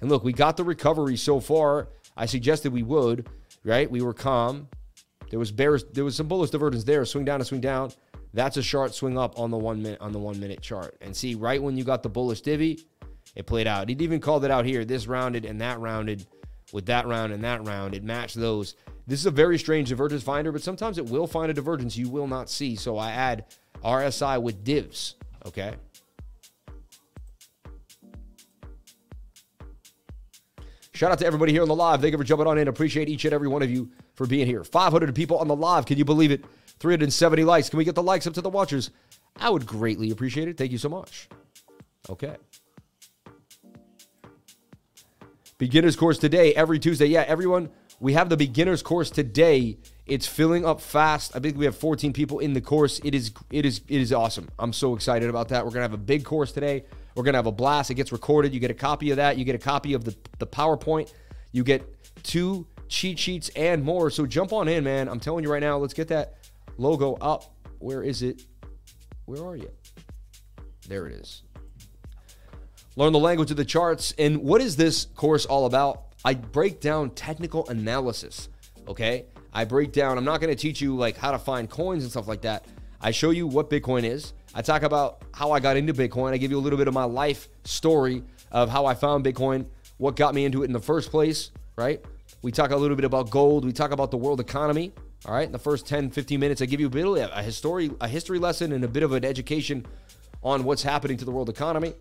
[0.00, 1.88] And look, we got the recovery so far
[2.18, 3.28] I suggested we would,
[3.64, 3.90] right?
[3.90, 4.68] We were calm.
[5.30, 5.84] There was bears.
[5.92, 7.04] There was some bullish divergence there.
[7.04, 7.92] Swing down and swing down.
[8.34, 10.96] That's a sharp swing up on the one minute on the one minute chart.
[11.00, 12.80] And see, right when you got the bullish divvy,
[13.34, 13.88] it played out.
[13.88, 14.84] He'd even called it out here.
[14.84, 16.26] This rounded and that rounded
[16.72, 17.94] with that round and that round.
[17.94, 18.74] It matched those.
[19.06, 22.10] This is a very strange divergence finder, but sometimes it will find a divergence you
[22.10, 22.76] will not see.
[22.76, 23.46] So I add
[23.82, 25.14] RSI with divs.
[25.46, 25.74] Okay.
[30.98, 32.00] Shout out to everybody here on the live.
[32.00, 32.66] Thank you for jumping on in.
[32.66, 34.64] Appreciate each and every one of you for being here.
[34.64, 35.86] 500 people on the live.
[35.86, 36.44] Can you believe it?
[36.80, 37.70] 370 likes.
[37.70, 38.90] Can we get the likes up to the watchers?
[39.36, 40.58] I would greatly appreciate it.
[40.58, 41.28] Thank you so much.
[42.10, 42.34] Okay.
[45.58, 47.06] Beginner's course today, every Tuesday.
[47.06, 47.70] Yeah, everyone,
[48.00, 49.78] we have the beginner's course today.
[50.04, 51.36] It's filling up fast.
[51.36, 53.00] I think we have 14 people in the course.
[53.04, 54.48] It is it is it is awesome.
[54.58, 55.64] I'm so excited about that.
[55.64, 56.86] We're gonna have a big course today.
[57.18, 57.90] We're gonna have a blast.
[57.90, 58.54] It gets recorded.
[58.54, 59.38] You get a copy of that.
[59.38, 61.12] You get a copy of the the PowerPoint.
[61.50, 61.82] You get
[62.22, 64.08] two cheat sheets and more.
[64.08, 65.08] So jump on in, man.
[65.08, 65.78] I'm telling you right now.
[65.78, 66.34] Let's get that
[66.76, 67.52] logo up.
[67.80, 68.46] Where is it?
[69.24, 69.68] Where are you?
[70.86, 71.42] There it is.
[72.94, 74.14] Learn the language of the charts.
[74.16, 76.02] And what is this course all about?
[76.24, 78.48] I break down technical analysis.
[78.86, 79.26] Okay.
[79.52, 82.12] I break down, I'm not going to teach you like how to find coins and
[82.12, 82.64] stuff like that.
[83.00, 84.34] I show you what Bitcoin is.
[84.54, 86.32] I talk about how I got into Bitcoin.
[86.32, 89.66] I give you a little bit of my life story of how I found Bitcoin,
[89.98, 92.02] what got me into it in the first place, right?
[92.42, 93.64] We talk a little bit about gold.
[93.64, 94.92] We talk about the world economy.
[95.26, 95.46] All right.
[95.46, 98.08] In the first 10, 15 minutes, I give you a bit of a history, a
[98.08, 99.84] history lesson and a bit of an education
[100.42, 101.94] on what's happening to the world economy.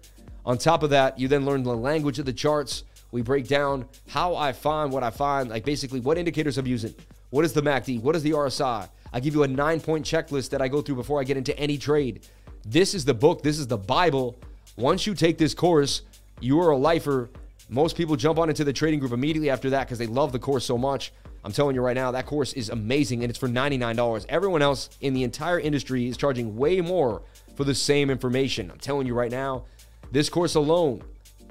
[0.46, 2.84] On top of that, you then learn the language of the charts.
[3.12, 6.94] We break down how I find what I find, like basically what indicators I'm using.
[7.32, 8.02] What is the MACD?
[8.02, 8.88] What is the RSI?
[9.12, 11.58] I give you a nine point checklist that I go through before I get into
[11.58, 12.28] any trade.
[12.70, 14.38] This is the book, this is the Bible.
[14.76, 16.02] Once you take this course,
[16.42, 17.30] you are a lifer.
[17.70, 20.40] Most people jump on into the trading group immediately after that because they love the
[20.40, 21.14] course so much.
[21.46, 24.26] I'm telling you right now, that course is amazing and it's for $99.
[24.28, 27.22] Everyone else in the entire industry is charging way more
[27.56, 28.70] for the same information.
[28.70, 29.64] I'm telling you right now,
[30.12, 31.04] this course alone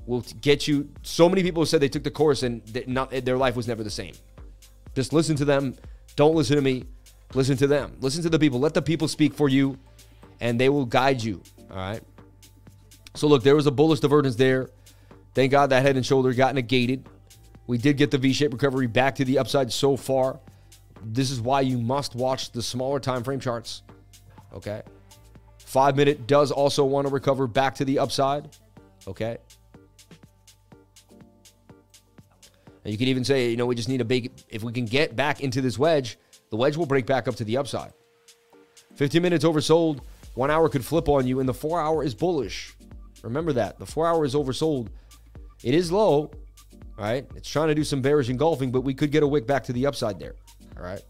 [0.04, 0.90] will get you.
[1.02, 3.90] So many people said they took the course and not, their life was never the
[3.90, 4.12] same.
[4.94, 5.76] Just listen to them.
[6.14, 6.84] Don't listen to me.
[7.32, 7.96] Listen to them.
[8.00, 8.60] Listen to the people.
[8.60, 9.78] Let the people speak for you
[10.40, 11.42] and they will guide you.
[11.70, 12.02] All right.
[13.14, 14.70] So, look, there was a bullish divergence there.
[15.34, 17.06] Thank God that head and shoulder got negated.
[17.66, 20.38] We did get the V shaped recovery back to the upside so far.
[21.04, 23.82] This is why you must watch the smaller time frame charts.
[24.52, 24.82] Okay.
[25.58, 28.56] Five minute does also want to recover back to the upside.
[29.06, 29.38] Okay.
[32.84, 34.84] And you can even say, you know, we just need a big, if we can
[34.84, 36.18] get back into this wedge,
[36.50, 37.92] the wedge will break back up to the upside.
[38.94, 40.00] 15 minutes oversold.
[40.36, 42.76] One hour could flip on you, and the four hour is bullish.
[43.22, 43.78] Remember that.
[43.78, 44.88] The four hour is oversold.
[45.64, 46.30] It is low,
[46.98, 47.26] right?
[47.34, 49.72] It's trying to do some bearish engulfing, but we could get a wick back to
[49.72, 50.34] the upside there.
[50.76, 51.00] All right.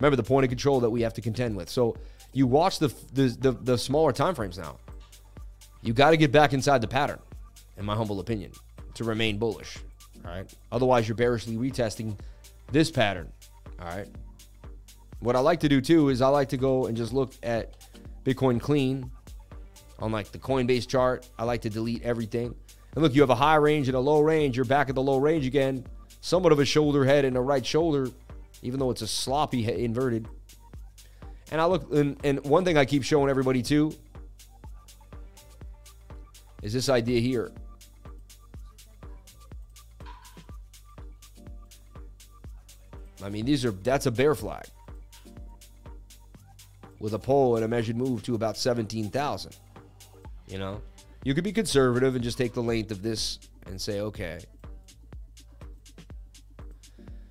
[0.00, 1.68] Remember the point of control that we have to contend with.
[1.68, 1.96] So
[2.32, 4.78] you watch the the, the, the smaller time frames now.
[5.82, 7.20] You got to get back inside the pattern,
[7.76, 8.50] in my humble opinion,
[8.94, 9.78] to remain bullish.
[10.24, 10.52] All right.
[10.72, 12.18] Otherwise, you're bearishly retesting
[12.72, 13.32] this pattern.
[13.80, 14.08] All right.
[15.20, 17.74] What I like to do too is I like to go and just look at
[18.28, 19.10] Bitcoin clean
[19.98, 21.26] on like the Coinbase chart.
[21.38, 22.54] I like to delete everything.
[22.94, 24.54] And look, you have a high range and a low range.
[24.54, 25.86] You're back at the low range again.
[26.20, 28.10] Somewhat of a shoulder head and a right shoulder,
[28.60, 30.28] even though it's a sloppy head, inverted.
[31.50, 33.94] And I look, and, and one thing I keep showing everybody too
[36.62, 37.50] is this idea here.
[43.22, 44.66] I mean, these are that's a bear flag
[47.00, 49.56] with a pole and a measured move to about 17,000.
[50.46, 50.80] You know,
[51.24, 54.40] you could be conservative and just take the length of this and say, okay.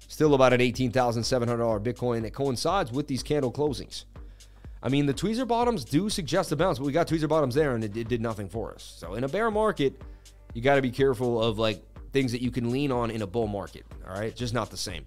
[0.07, 4.05] Still about an $18,700 Bitcoin that coincides with these candle closings.
[4.81, 7.75] I mean, the tweezer bottoms do suggest a bounce, but we got tweezer bottoms there
[7.75, 8.95] and it, it did nothing for us.
[8.97, 10.01] So in a bear market,
[10.53, 13.27] you got to be careful of like things that you can lean on in a
[13.27, 13.85] bull market.
[14.07, 15.05] All right, just not the same.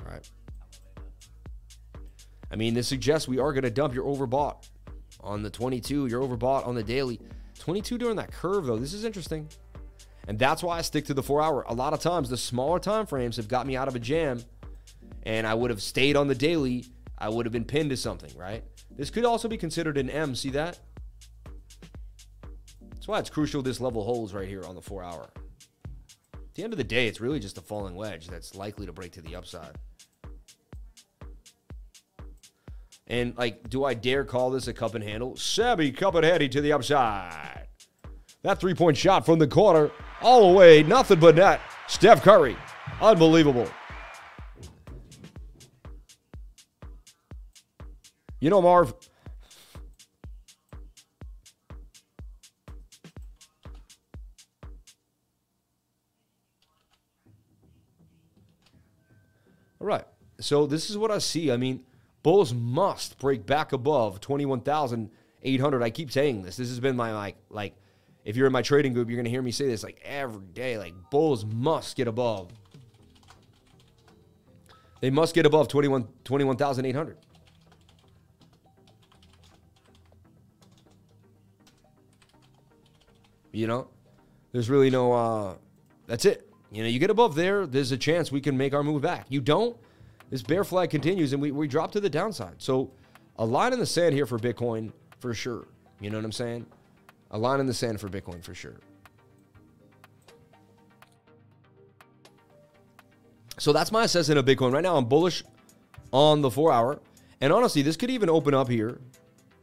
[0.00, 0.28] All right.
[2.50, 4.68] I mean, this suggests we are going to dump your overbought
[5.20, 6.06] on the 22.
[6.06, 7.20] You're overbought on the daily.
[7.58, 8.78] 22 during that curve, though.
[8.78, 9.48] This is interesting.
[10.26, 11.64] And that's why I stick to the four hour.
[11.68, 14.42] A lot of times, the smaller time frames have got me out of a jam,
[15.24, 16.86] and I would have stayed on the daily.
[17.18, 18.64] I would have been pinned to something, right?
[18.96, 20.34] This could also be considered an M.
[20.34, 20.78] See that?
[22.90, 25.30] That's why it's crucial this level holds right here on the four hour.
[26.34, 28.92] At the end of the day, it's really just a falling wedge that's likely to
[28.92, 29.78] break to the upside.
[33.10, 35.36] And like, do I dare call this a cup and handle?
[35.36, 37.66] Sabby cup and handy to the upside.
[38.42, 39.90] That three point shot from the corner,
[40.22, 41.60] all the way, nothing but net.
[41.88, 42.56] Steph Curry,
[43.00, 43.68] unbelievable.
[48.38, 48.94] You know, Marv.
[59.80, 60.04] All right.
[60.38, 61.50] So this is what I see.
[61.50, 61.84] I mean,
[62.22, 65.82] Bulls must break back above 21,800.
[65.82, 66.56] I keep saying this.
[66.56, 67.74] This has been my like like
[68.24, 70.46] if you're in my trading group, you're going to hear me say this like every
[70.52, 70.76] day.
[70.78, 72.50] Like Bulls must get above.
[75.00, 77.16] They must get above 21 21,800.
[83.52, 83.88] you know,
[84.52, 85.54] there's really no uh
[86.06, 86.48] that's it.
[86.72, 89.26] You know, you get above there, there's a chance we can make our move back.
[89.28, 89.76] You don't,
[90.30, 92.54] this bear flag continues and we, we drop to the downside.
[92.58, 92.90] So
[93.36, 95.66] a line in the sand here for Bitcoin for sure.
[96.00, 96.66] You know what I'm saying?
[97.32, 98.76] A line in the sand for Bitcoin for sure.
[103.58, 104.72] So that's my assessment of Bitcoin.
[104.72, 105.44] Right now, I'm bullish
[106.12, 106.98] on the four hour.
[107.42, 108.98] And honestly, this could even open up here.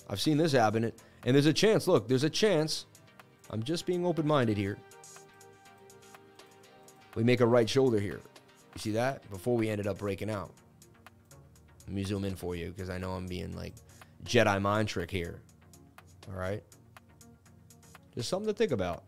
[0.08, 0.92] I've seen this happen.
[1.26, 2.86] And there's a chance, look, there's a chance.
[3.50, 4.78] I'm just being open minded here.
[7.16, 8.22] We make a right shoulder here.
[8.78, 9.28] You see that?
[9.32, 10.52] Before we ended up breaking out.
[11.88, 13.74] Let me zoom in for you because I know I'm being like
[14.24, 15.42] Jedi mind trick here.
[16.30, 16.62] All right.
[18.14, 19.04] Just something to think about.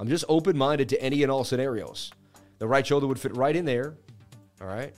[0.00, 2.10] I'm just open minded to any and all scenarios.
[2.58, 3.94] The right shoulder would fit right in there.
[4.60, 4.92] All right.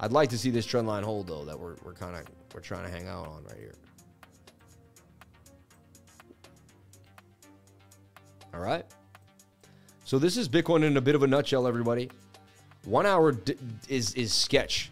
[0.00, 2.22] I'd like to see this trend line hold though that we're, we're kind of
[2.54, 3.74] we're trying to hang out on right here.
[8.54, 8.86] All right.
[10.08, 12.08] So this is Bitcoin in a bit of a nutshell, everybody.
[12.86, 13.56] One hour d-
[13.90, 14.90] is is sketch.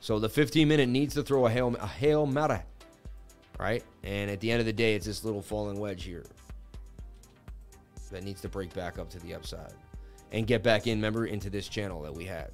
[0.00, 2.64] So the 15 minute needs to throw a hail a hail mara,
[3.60, 3.84] right?
[4.04, 6.24] And at the end of the day, it's this little falling wedge here
[8.10, 9.74] that needs to break back up to the upside
[10.32, 10.96] and get back in.
[10.96, 12.50] Remember into this channel that we had,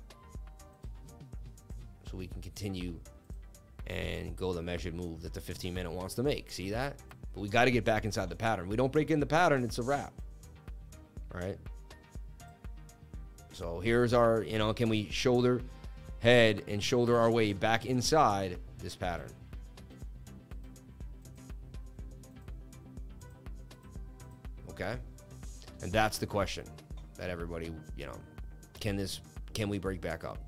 [2.11, 2.99] so we can continue
[3.87, 6.51] and go the measured move that the 15 minute wants to make.
[6.51, 6.99] See that?
[7.33, 8.67] But we got to get back inside the pattern.
[8.67, 10.13] We don't break in the pattern, it's a wrap.
[11.33, 11.57] All right.
[13.61, 15.61] So here's our, you know, can we shoulder,
[16.21, 19.29] head, and shoulder our way back inside this pattern?
[24.71, 24.97] Okay.
[25.83, 26.65] And that's the question
[27.19, 28.17] that everybody, you know,
[28.81, 29.21] can this,
[29.53, 30.39] can we break back up?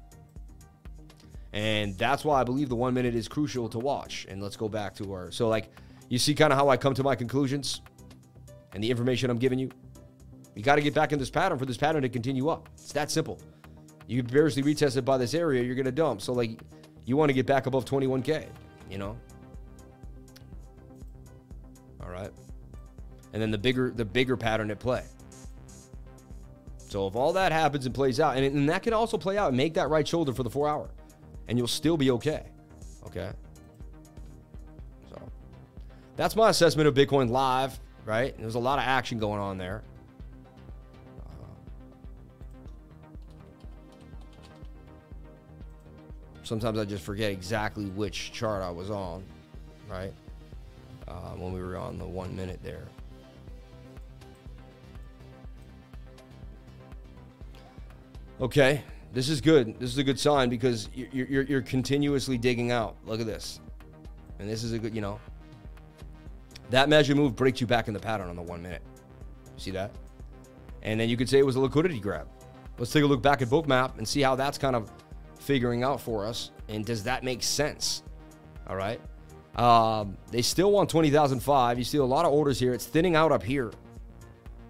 [1.52, 4.24] And that's why I believe the one minute is crucial to watch.
[4.30, 5.68] And let's go back to our, so like,
[6.08, 7.82] you see kind of how I come to my conclusions
[8.72, 9.68] and the information I'm giving you?
[10.54, 12.68] You got to get back in this pattern for this pattern to continue up.
[12.74, 13.40] It's that simple.
[14.06, 16.20] You variously retested by this area, you're going to dump.
[16.20, 16.60] So, like,
[17.04, 18.46] you want to get back above 21K,
[18.90, 19.16] you know?
[22.02, 22.30] All right.
[23.32, 25.04] And then the bigger, the bigger pattern at play.
[26.92, 29.48] So if all that happens and plays out, and, and that can also play out
[29.48, 30.90] and make that right shoulder for the four hour,
[31.48, 32.44] and you'll still be okay.
[33.06, 33.30] Okay.
[35.08, 35.22] So
[36.16, 38.36] that's my assessment of Bitcoin live, right?
[38.38, 39.82] There's a lot of action going on there.
[46.52, 49.24] Sometimes I just forget exactly which chart I was on,
[49.88, 50.12] right?
[51.08, 52.88] Uh, when we were on the one minute there.
[58.38, 58.82] Okay,
[59.14, 59.80] this is good.
[59.80, 62.96] This is a good sign because you're, you're, you're continuously digging out.
[63.06, 63.58] Look at this.
[64.38, 65.18] And this is a good, you know,
[66.68, 68.82] that measure move breaks you back in the pattern on the one minute.
[69.56, 69.90] See that?
[70.82, 72.28] And then you could say it was a liquidity grab.
[72.76, 74.92] Let's take a look back at Bookmap and see how that's kind of
[75.42, 76.50] figuring out for us.
[76.68, 78.02] And does that make sense?
[78.68, 79.00] All right.
[79.56, 81.78] Um, they still want 20,005.
[81.78, 82.72] You see a lot of orders here.
[82.72, 83.72] It's thinning out up here.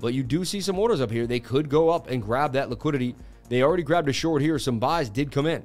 [0.01, 1.27] But you do see some orders up here.
[1.27, 3.15] They could go up and grab that liquidity.
[3.49, 4.59] They already grabbed a short here.
[4.59, 5.63] Some buys did come in.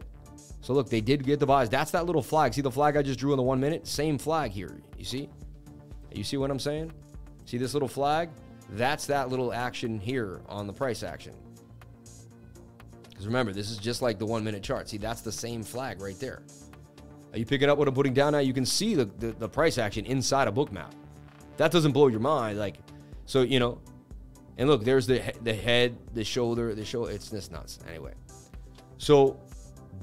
[0.62, 1.70] So look, they did get the buys.
[1.70, 2.54] That's that little flag.
[2.54, 3.88] See the flag I just drew in the one minute?
[3.88, 4.78] Same flag here.
[4.98, 5.30] You see?
[6.14, 6.92] You see what I'm saying?
[7.46, 8.30] See this little flag?
[8.72, 11.34] That's that little action here on the price action.
[13.18, 14.88] Because remember, this is just like the one minute chart.
[14.88, 16.44] See, that's the same flag right there.
[17.34, 18.40] Are you picking up what I'm putting down now?
[18.40, 20.92] You can see the, the, the price action inside a Bookmap.
[21.58, 22.60] That doesn't blow your mind.
[22.60, 22.78] Like,
[23.26, 23.82] so, you know,
[24.60, 27.12] and look, there's the, the head, the shoulder, the shoulder.
[27.12, 27.80] It's just nuts.
[27.90, 28.14] Anyway,
[29.00, 29.40] so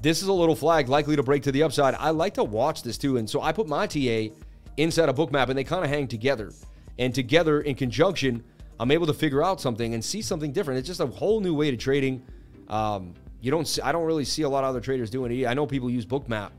[0.01, 1.95] this is a little flag likely to break to the upside.
[1.95, 3.15] I like to watch this too.
[3.15, 4.35] And so I put my TA
[4.75, 6.51] inside a Bookmap and they kind of hang together.
[6.99, 8.43] And together in conjunction,
[8.77, 10.79] I'm able to figure out something and see something different.
[10.79, 12.25] It's just a whole new way to trading
[12.69, 13.67] um, you don't.
[13.67, 15.45] See, I don't really see a lot of other traders doing it.
[15.45, 16.51] I know people use Bookmap,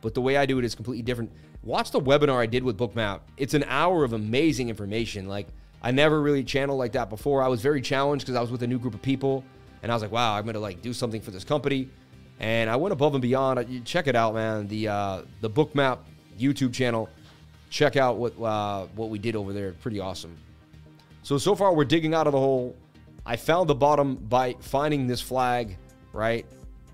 [0.00, 1.30] but the way I do it is completely different.
[1.62, 3.20] Watch the webinar I did with Bookmap.
[3.36, 5.28] It's an hour of amazing information.
[5.28, 5.48] Like
[5.82, 7.42] I never really channeled like that before.
[7.42, 9.44] I was very challenged because I was with a new group of people,
[9.82, 11.88] and I was like, wow, I'm gonna like do something for this company.
[12.40, 13.68] And I went above and beyond.
[13.68, 14.66] You check it out, man.
[14.68, 15.98] The uh, the Bookmap
[16.38, 17.08] YouTube channel.
[17.70, 19.72] Check out what uh, what we did over there.
[19.72, 20.36] Pretty awesome.
[21.22, 22.76] So so far we're digging out of the hole.
[23.24, 25.76] I found the bottom by finding this flag,
[26.12, 26.44] right?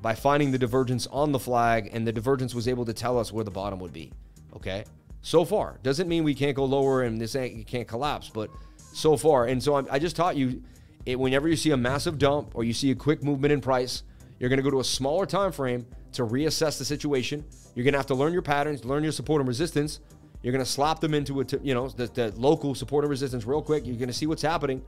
[0.03, 3.33] By finding the divergence on the flag, and the divergence was able to tell us
[3.33, 4.13] where the bottom would be.
[4.55, 4.85] Okay.
[5.21, 7.35] So far doesn't mean we can't go lower and this
[7.67, 9.47] can't collapse, but so far.
[9.47, 10.63] And so I, I just taught you,
[11.07, 14.05] it, whenever you see a massive dump or you see a quick movement in price,
[14.39, 17.45] you're going to go to a smaller time frame to reassess the situation.
[17.75, 20.01] You're going to have to learn your patterns, learn your support and resistance.
[20.43, 23.45] You're going to slap them into a, you know, the, the local support and resistance
[23.45, 23.87] real quick.
[23.87, 24.83] You're going to see what's happening,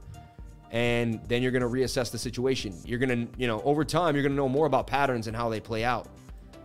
[0.71, 2.75] and then you're going to reassess the situation.
[2.85, 5.37] You're going to, you know, over time, you're going to know more about patterns and
[5.37, 6.09] how they play out,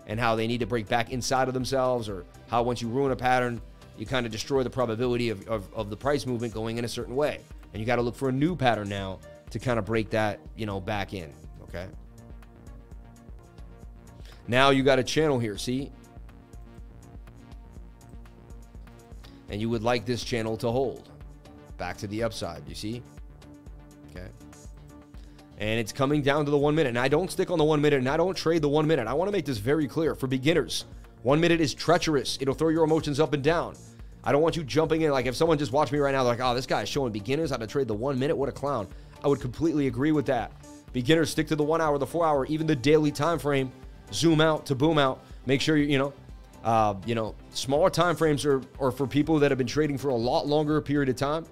[0.08, 3.12] and how they need to break back inside of themselves, or how once you ruin
[3.12, 3.60] a pattern,
[3.98, 6.88] you kind of destroy the probability of, of, of the price movement going in a
[6.88, 7.40] certain way.
[7.74, 10.40] And you got to look for a new pattern now to kind of break that,
[10.56, 11.34] you know, back in.
[11.64, 11.88] Okay.
[14.48, 15.92] Now you got a channel here, see?
[19.50, 21.10] And you would like this channel to hold.
[21.78, 23.02] Back to the upside, you see?
[24.16, 24.28] Okay.
[25.58, 26.90] And it's coming down to the one minute.
[26.90, 29.08] And I don't stick on the one minute and I don't trade the one minute.
[29.08, 30.86] I want to make this very clear for beginners.
[31.24, 32.38] One minute is treacherous.
[32.42, 33.76] It'll throw your emotions up and down.
[34.24, 35.12] I don't want you jumping in.
[35.12, 37.12] Like if someone just watched me right now, they're like, oh, this guy is showing
[37.12, 38.36] beginners how to trade the one minute.
[38.36, 38.88] What a clown.
[39.24, 40.52] I would completely agree with that.
[40.94, 43.72] Beginners stick to the one hour, the four hour, even the daily time frame.
[44.14, 45.24] Zoom out to boom out.
[45.46, 46.14] Make sure you, you know,
[46.64, 50.10] uh, you know, smaller time frames are, are for people that have been trading for
[50.10, 51.46] a lot longer period of time.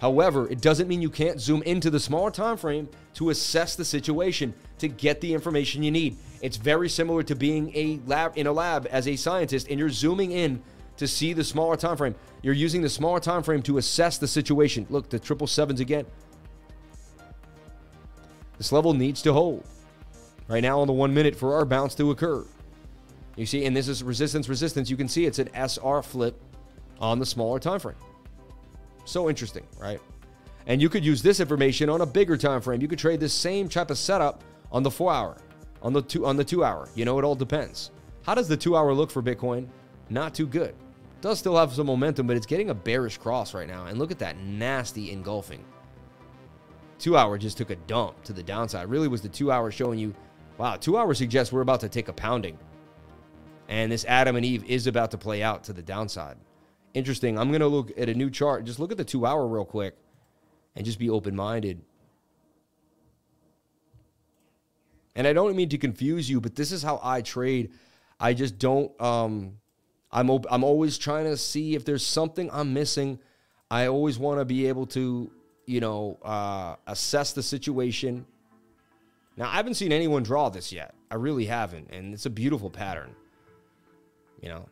[0.00, 3.84] However, it doesn't mean you can't zoom into the smaller time frame to assess the
[3.84, 6.16] situation to get the information you need.
[6.40, 9.90] It's very similar to being a lab in a lab as a scientist and you're
[9.90, 10.62] zooming in
[10.98, 12.14] to see the smaller time frame.
[12.42, 14.86] You're using the smaller time frame to assess the situation.
[14.88, 16.06] Look, the triple sevens again.
[18.56, 19.64] This level needs to hold.
[20.46, 22.44] Right now on the 1 minute for our bounce to occur.
[23.36, 24.90] You see, and this is resistance, resistance.
[24.90, 26.40] You can see it's an SR flip
[27.00, 27.96] on the smaller time frame.
[29.08, 30.00] So interesting, right?
[30.66, 32.82] And you could use this information on a bigger time frame.
[32.82, 35.36] You could trade this same type of setup on the 4 hour,
[35.80, 36.90] on the 2 on the 2 hour.
[36.94, 37.90] You know, it all depends.
[38.26, 39.66] How does the 2 hour look for Bitcoin?
[40.10, 40.74] Not too good.
[41.22, 43.86] Does still have some momentum, but it's getting a bearish cross right now.
[43.86, 45.64] And look at that nasty engulfing.
[46.98, 48.90] 2 hour just took a dump to the downside.
[48.90, 50.14] Really was the 2 hour showing you,
[50.58, 52.58] wow, 2 hour suggests we're about to take a pounding.
[53.68, 56.36] And this Adam and Eve is about to play out to the downside.
[56.94, 57.38] Interesting.
[57.38, 58.64] I'm going to look at a new chart.
[58.64, 59.94] Just look at the 2 hour real quick
[60.74, 61.80] and just be open minded.
[65.14, 67.72] And I don't mean to confuse you, but this is how I trade.
[68.20, 68.98] I just don't.
[69.00, 69.58] Um,
[70.12, 73.18] I'm I'm always trying to see if there's something I'm missing.
[73.70, 75.30] I always want to be able to,
[75.66, 78.26] you know, uh, assess the situation.
[79.36, 80.94] Now I haven't seen anyone draw this yet.
[81.10, 83.14] I really haven't, and it's a beautiful pattern.
[84.40, 84.68] You know,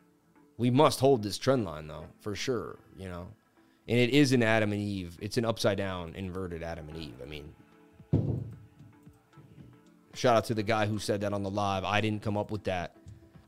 [0.59, 2.77] we must hold this trend line though, for sure.
[2.99, 3.29] You know,
[3.89, 5.17] and it is an Adam and Eve.
[5.21, 7.15] It's an upside down inverted Adam and Eve.
[7.23, 7.53] I mean,
[10.15, 11.85] shout out to the guy who said that on the live.
[11.85, 12.97] I didn't come up with that.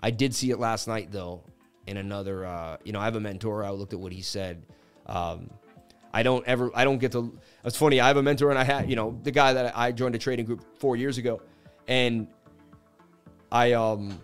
[0.02, 1.42] I did see it last night though
[1.86, 2.44] in another.
[2.44, 3.64] Uh, you know, I have a mentor.
[3.64, 4.62] I looked at what he said.
[5.06, 5.50] Um,
[6.12, 6.70] I don't ever.
[6.74, 7.36] I don't get to.
[7.64, 8.00] It's funny.
[8.00, 10.18] I have a mentor, and I had you know the guy that I joined a
[10.18, 11.42] trading group four years ago,
[11.86, 12.28] and
[13.50, 14.20] I um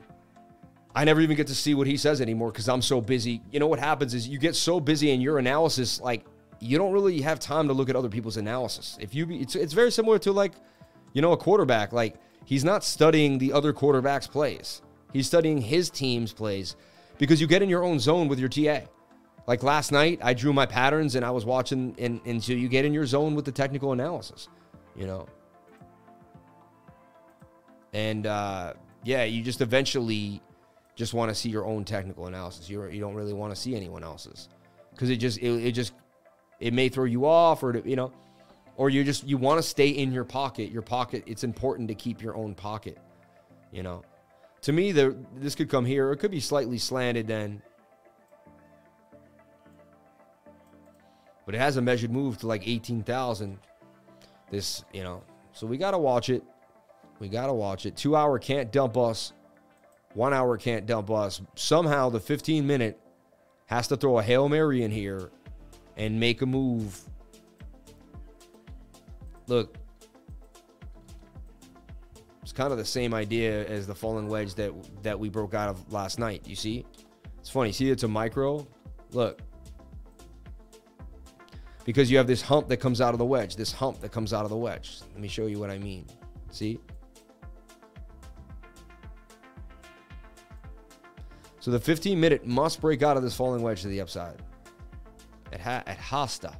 [0.94, 3.42] I never even get to see what he says anymore because I'm so busy.
[3.50, 6.24] You know what happens is you get so busy in your analysis, like
[6.60, 8.96] you don't really have time to look at other people's analysis.
[9.00, 10.52] If you, it's it's very similar to like,
[11.12, 11.92] you know, a quarterback.
[11.92, 14.82] Like he's not studying the other quarterback's plays.
[15.12, 16.76] He's studying his team's plays
[17.18, 18.86] because you get in your own zone with your TA.
[19.46, 22.68] Like last night, I drew my patterns and I was watching, and, and so you
[22.68, 24.48] get in your zone with the technical analysis,
[24.96, 25.26] you know.
[27.92, 28.72] And uh,
[29.04, 30.40] yeah, you just eventually
[30.94, 32.68] just want to see your own technical analysis.
[32.68, 34.48] You you don't really want to see anyone else's
[34.90, 35.92] because it just it, it just
[36.60, 38.12] it may throw you off or you know
[38.76, 40.70] or you just you want to stay in your pocket.
[40.70, 41.24] Your pocket.
[41.26, 42.98] It's important to keep your own pocket.
[43.70, 44.02] You know,
[44.62, 46.12] to me, the this could come here.
[46.12, 47.62] It could be slightly slanted then.
[51.46, 53.58] But it has a measured move to like 18,000.
[54.50, 55.22] This, you know,
[55.52, 56.42] so we got to watch it.
[57.18, 57.96] We got to watch it.
[57.96, 59.34] Two hour can't dump us.
[60.14, 61.42] One hour can't dump us.
[61.56, 63.00] Somehow the 15 minute
[63.66, 65.30] has to throw a Hail Mary in here
[65.96, 66.98] and make a move.
[69.46, 69.76] Look,
[72.42, 75.68] it's kind of the same idea as the falling wedge that that we broke out
[75.68, 76.46] of last night.
[76.46, 76.86] You see?
[77.40, 77.72] It's funny.
[77.72, 78.66] See, it's a micro.
[79.10, 79.42] Look.
[81.84, 83.56] Because you have this hump that comes out of the wedge.
[83.56, 85.00] This hump that comes out of the wedge.
[85.12, 86.06] Let me show you what I mean.
[86.50, 86.80] See?
[91.64, 94.36] So the 15 minute must break out of this falling wedge to the upside.
[95.50, 96.52] It, ha- it has to.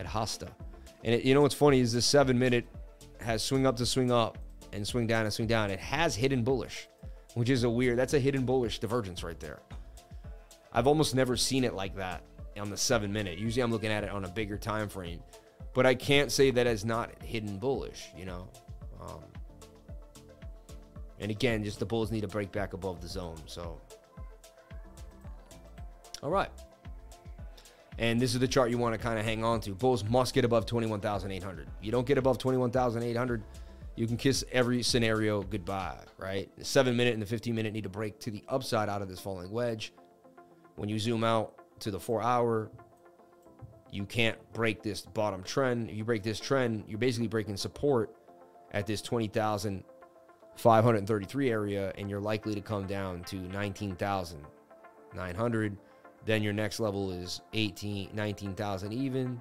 [0.00, 0.48] It has to.
[1.04, 2.66] And it, you know what's funny is this seven minute
[3.20, 4.36] has swing up to swing up
[4.72, 5.70] and swing down and swing down.
[5.70, 6.88] It has hidden bullish,
[7.34, 9.60] which is a weird, that's a hidden bullish divergence right there.
[10.72, 12.24] I've almost never seen it like that
[12.58, 13.38] on the seven minute.
[13.38, 15.22] Usually I'm looking at it on a bigger time frame,
[15.72, 18.48] but I can't say that it's not hidden bullish, you know?
[19.00, 19.22] Um,
[21.20, 23.36] and again, just the bulls need to break back above the zone.
[23.46, 23.80] So,
[26.22, 26.50] all right.
[27.98, 29.74] And this is the chart you want to kind of hang on to.
[29.74, 31.68] Bulls must get above 21,800.
[31.82, 33.42] You don't get above 21,800,
[34.00, 36.50] you can kiss every scenario goodbye, right?
[36.56, 39.10] The seven minute and the 15 minute need to break to the upside out of
[39.10, 39.92] this falling wedge.
[40.76, 42.70] When you zoom out to the four hour,
[43.90, 45.90] you can't break this bottom trend.
[45.90, 48.16] If you break this trend, you're basically breaking support
[48.72, 55.76] at this 20,533 area, and you're likely to come down to 19,900.
[56.26, 59.40] Then your next level is 18, 19,000 even,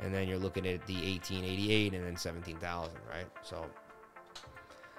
[0.00, 3.26] and then you're looking at the 1888 and then 17,000, right?
[3.42, 3.66] So,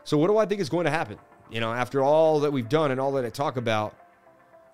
[0.03, 1.17] so what do I think is going to happen?
[1.51, 3.95] You know, after all that we've done and all that I talk about,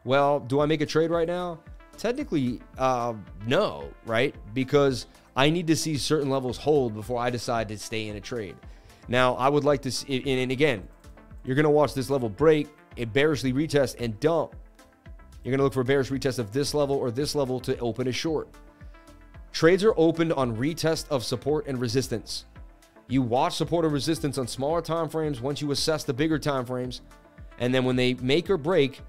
[0.04, 1.60] well, do I make a trade right now?
[1.98, 3.14] Technically, uh,
[3.46, 4.36] no, right?
[4.54, 8.22] Because I need to see certain levels hold before I decide to stay in a
[8.22, 8.56] trade.
[9.08, 10.88] Now, I would like to, see, and again,
[11.44, 14.56] you're going to watch this level break, it bearishly retest and dump.
[15.46, 18.08] You're going to look for bearish retest of this level or this level to open
[18.08, 18.50] a short.
[19.54, 22.46] Trades are opened on retest of support and resistance.
[23.08, 26.66] You watch support or resistance on smaller time frames once you assess the bigger time
[26.66, 27.02] frames,
[27.60, 29.02] and then when they make or break,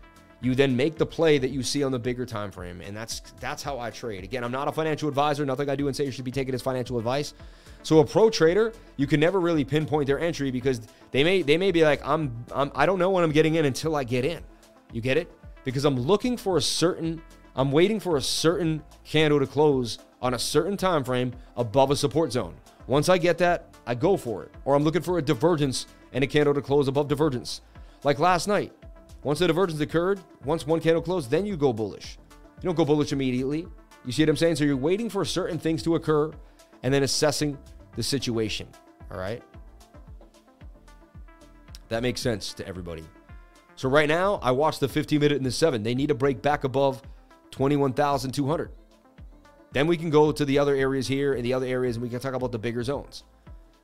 [0.43, 3.21] you then make the play that you see on the bigger time frame, and that's
[3.41, 4.23] that's how I trade.
[4.23, 5.47] Again, I'm not a financial advisor.
[5.47, 7.33] Nothing I do and say should be taken as financial advice.
[7.83, 10.83] So a pro trader, you can never really pinpoint their entry because
[11.13, 13.65] they may they may be like, I'm, I'm I don't know when I'm getting in
[13.65, 14.45] until I get in.
[14.93, 15.33] You get it?
[15.67, 17.21] Because I'm looking for a certain,
[17.57, 21.97] I'm waiting for a certain candle to close on a certain time frame above a
[21.97, 22.55] support zone.
[22.87, 24.55] Once I get that, I go for it.
[24.65, 27.63] Or I'm looking for a divergence and a candle to close above divergence.
[28.05, 28.73] Like last night,
[29.25, 32.17] once the divergence occurred, once one candle closed, then you go bullish.
[32.63, 33.67] You don't go bullish immediately.
[34.05, 34.55] You see what I'm saying?
[34.55, 36.31] So you're waiting for certain things to occur
[36.85, 37.59] and then assessing
[37.97, 38.69] the situation.
[39.11, 39.43] All right.
[41.89, 43.03] That makes sense to everybody.
[43.77, 45.83] So right now, I watched the 15 minute and the seven.
[45.83, 47.03] They need to break back above
[47.51, 48.71] 21,200.
[49.73, 52.09] Then we can go to the other areas here and the other areas, and we
[52.09, 53.25] can talk about the bigger zones.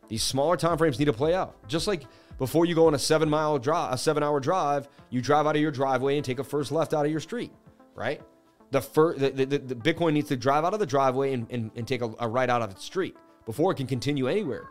[0.09, 1.57] These smaller time frames need to play out.
[1.69, 2.05] Just like
[2.39, 5.55] before you go on a seven mile drive, a seven hour drive, you drive out
[5.55, 7.53] of your driveway and take a first left out of your street,
[7.95, 8.23] right?
[8.71, 11.71] The, first, the, the, the Bitcoin needs to drive out of the driveway and, and,
[11.77, 14.65] and take a, a right out of its street before it can continue anywhere.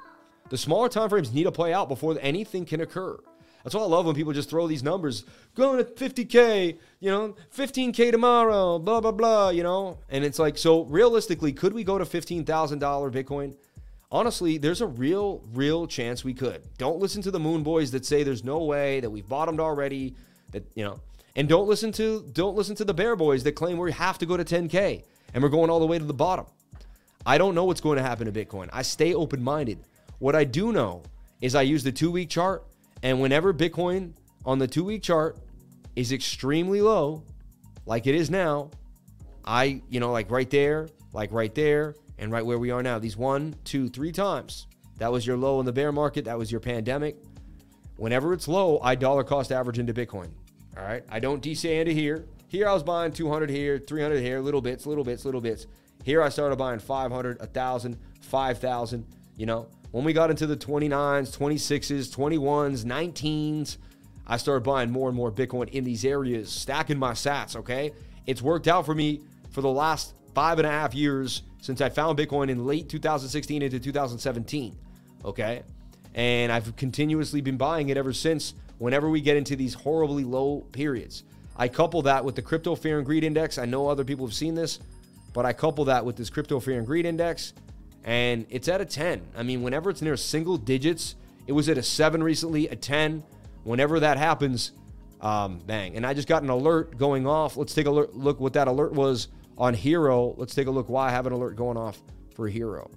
[0.50, 3.18] The smaller time frames need to play out before anything can occur.
[3.64, 5.24] That's why I love when people just throw these numbers,
[5.56, 10.00] going to 50K, you know, 15K tomorrow, blah, blah, blah, you know?
[10.10, 13.56] And it's like, so realistically, could we go to $15,000 Bitcoin?
[14.12, 16.62] honestly, there's a real, real chance we could.
[16.78, 20.16] Don't listen to the moon boys that say there's no way that we've bottomed already.
[20.52, 21.00] That you know,
[21.36, 24.26] and don't listen to don't listen to the bear boys that claim we have to
[24.26, 25.04] go to 10k
[25.34, 26.46] and we're going all the way to the bottom.
[27.26, 28.70] I don't know what's going to happen to Bitcoin.
[28.74, 29.80] I stay open minded.
[30.20, 31.04] What I do know
[31.40, 32.64] is I use the two week chart,
[33.04, 34.14] and whenever Bitcoin
[34.46, 35.38] on the two week chart
[35.96, 37.24] is extremely low,
[37.86, 38.72] like it is now,
[39.44, 43.00] I, you know, like right there, like right there, and right where we are now.
[43.00, 44.68] These one, two, three times.
[44.98, 46.26] That was your low in the bear market.
[46.26, 47.18] That was your pandemic.
[47.98, 50.30] Whenever it's low, I dollar cost average into Bitcoin.
[50.78, 51.04] All right.
[51.10, 52.26] I don't DCA into here.
[52.48, 55.68] Here I was buying 200 here, 300 here, little bits, little bits, little bits.
[56.04, 59.06] Here I started buying 500, 1,000, 5,000.
[59.38, 63.78] You know, when we got into the 29s, 26s, 21s, 19s,
[64.26, 67.56] I started buying more and more Bitcoin in these areas, stacking my sats.
[67.56, 67.92] Okay.
[68.26, 69.22] It's worked out for me
[69.52, 73.62] for the last five and a half years since I found Bitcoin in late 2016
[73.62, 74.78] into 2017.
[75.26, 75.64] Okay.
[76.16, 80.62] And I've continuously been buying it ever since whenever we get into these horribly low
[80.72, 81.24] periods.
[81.58, 83.58] I couple that with the crypto fear and greed index.
[83.58, 84.80] I know other people have seen this,
[85.34, 87.54] but I couple that with this crypto fear and greed index,
[88.04, 89.22] and it's at a 10.
[89.36, 91.16] I mean, whenever it's near single digits,
[91.48, 93.24] it was at a 7 recently, a 10.
[93.64, 94.72] Whenever that happens,
[95.22, 95.96] um, bang.
[95.96, 97.58] And I just got an alert going off.
[97.58, 99.28] Let's take a look what that alert was
[99.58, 102.02] on Hero, let's take a look why I have an alert going off
[102.36, 102.90] for Hero.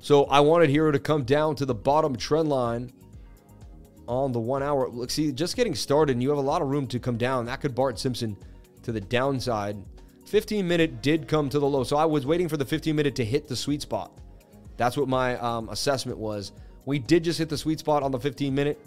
[0.00, 2.92] So I wanted Hero to come down to the bottom trend line
[4.08, 4.88] on the one hour.
[4.88, 7.46] Look, see, just getting started, and you have a lot of room to come down.
[7.46, 8.36] That could Bart Simpson
[8.82, 9.76] to the downside.
[10.32, 11.84] 15 minute did come to the low.
[11.84, 14.10] So I was waiting for the 15 minute to hit the sweet spot.
[14.78, 16.52] That's what my um, assessment was.
[16.86, 18.80] We did just hit the sweet spot on the 15 minute.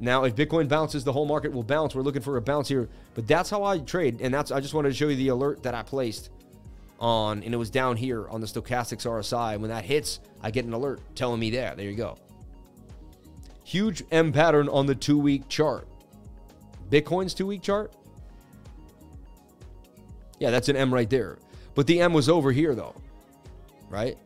[0.00, 1.94] Now, if Bitcoin bounces, the whole market will bounce.
[1.94, 4.72] We're looking for a bounce here, but that's how I trade, and that's I just
[4.72, 6.30] wanted to show you the alert that I placed
[6.98, 9.52] on, and it was down here on the stochastics RSI.
[9.52, 11.74] And when that hits, I get an alert telling me there.
[11.76, 12.16] There you go.
[13.64, 15.86] Huge M pattern on the two-week chart.
[16.88, 17.92] Bitcoin's two-week chart.
[20.40, 21.38] Yeah, that's an M right there.
[21.74, 22.94] But the M was over here though,
[23.88, 24.18] right?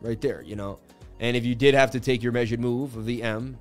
[0.00, 0.78] Right there, you know.
[1.18, 3.58] And if you did have to take your measured move of the M,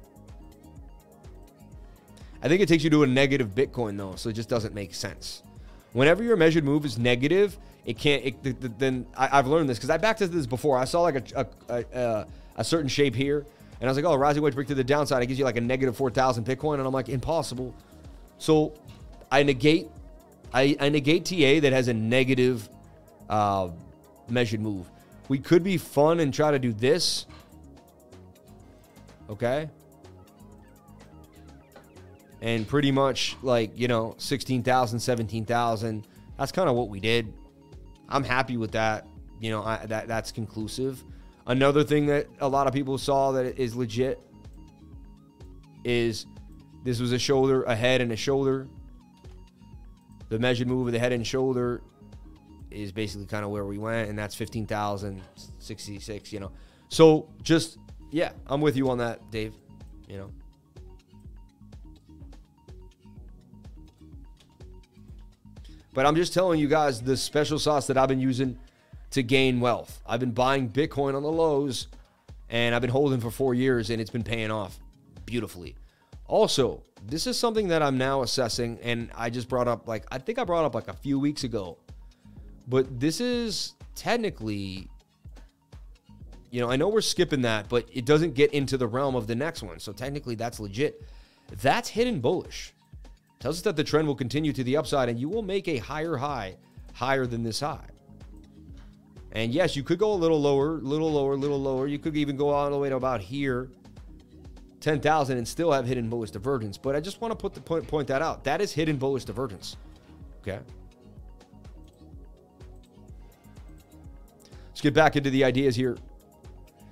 [2.41, 4.93] I think it takes you to a negative Bitcoin though, so it just doesn't make
[4.93, 5.41] sense.
[5.93, 8.23] Whenever your measured move is negative, it can't.
[8.23, 10.77] It, then I, have learned this because I backtested this before.
[10.77, 12.25] I saw like a a, a uh,
[12.57, 13.45] a, certain shape here,
[13.79, 15.23] and I was like, oh, rising wedge break to the downside.
[15.23, 17.73] It gives you like a negative four thousand Bitcoin, and I'm like, impossible.
[18.39, 18.73] So
[19.31, 19.87] I negate
[20.51, 22.67] I, I negate TA that has a negative
[23.29, 23.69] uh,
[24.27, 24.89] measured move.
[25.27, 27.27] We could be fun and try to do this
[29.29, 29.69] Okay.
[32.41, 36.07] And pretty much like, you know, 16,000, 17,000.
[36.37, 37.33] That's kind of what we did.
[38.07, 39.05] I'm happy with that.
[39.39, 41.03] You know, I, that that's conclusive.
[41.45, 44.19] Another thing that a lot of people saw that is legit
[45.83, 46.25] is
[46.83, 48.67] this was a shoulder, a head, and a shoulder.
[50.29, 51.81] The measured move of the head and shoulder
[52.71, 56.51] is basically kind of where we went, and that's 15,066, you know.
[56.89, 57.77] So just
[58.11, 59.53] yeah, I'm with you on that, Dave.
[60.07, 60.31] You know.
[65.93, 68.57] But I'm just telling you guys the special sauce that I've been using
[69.11, 70.01] to gain wealth.
[70.05, 71.87] I've been buying Bitcoin on the lows
[72.49, 74.79] and I've been holding for four years and it's been paying off
[75.25, 75.75] beautifully.
[76.29, 80.19] Also, this is something that I'm now assessing and I just brought up like I
[80.19, 81.77] think I brought up like a few weeks ago.
[82.67, 84.87] But this is technically
[86.51, 89.27] you know, I know we're skipping that, but it doesn't get into the realm of
[89.27, 89.79] the next one.
[89.79, 91.03] So technically, that's legit.
[91.61, 92.73] That's hidden bullish.
[93.39, 95.77] Tells us that the trend will continue to the upside and you will make a
[95.77, 96.57] higher high
[96.93, 97.87] higher than this high.
[99.31, 101.87] And yes, you could go a little lower, little lower, little lower.
[101.87, 103.69] You could even go all the way to about here,
[104.81, 106.77] 10,000 and still have hidden bullish divergence.
[106.77, 108.43] But I just want to put the point, point that out.
[108.43, 109.77] That is hidden bullish divergence.
[110.41, 110.59] Okay.
[114.69, 115.97] Let's get back into the ideas here.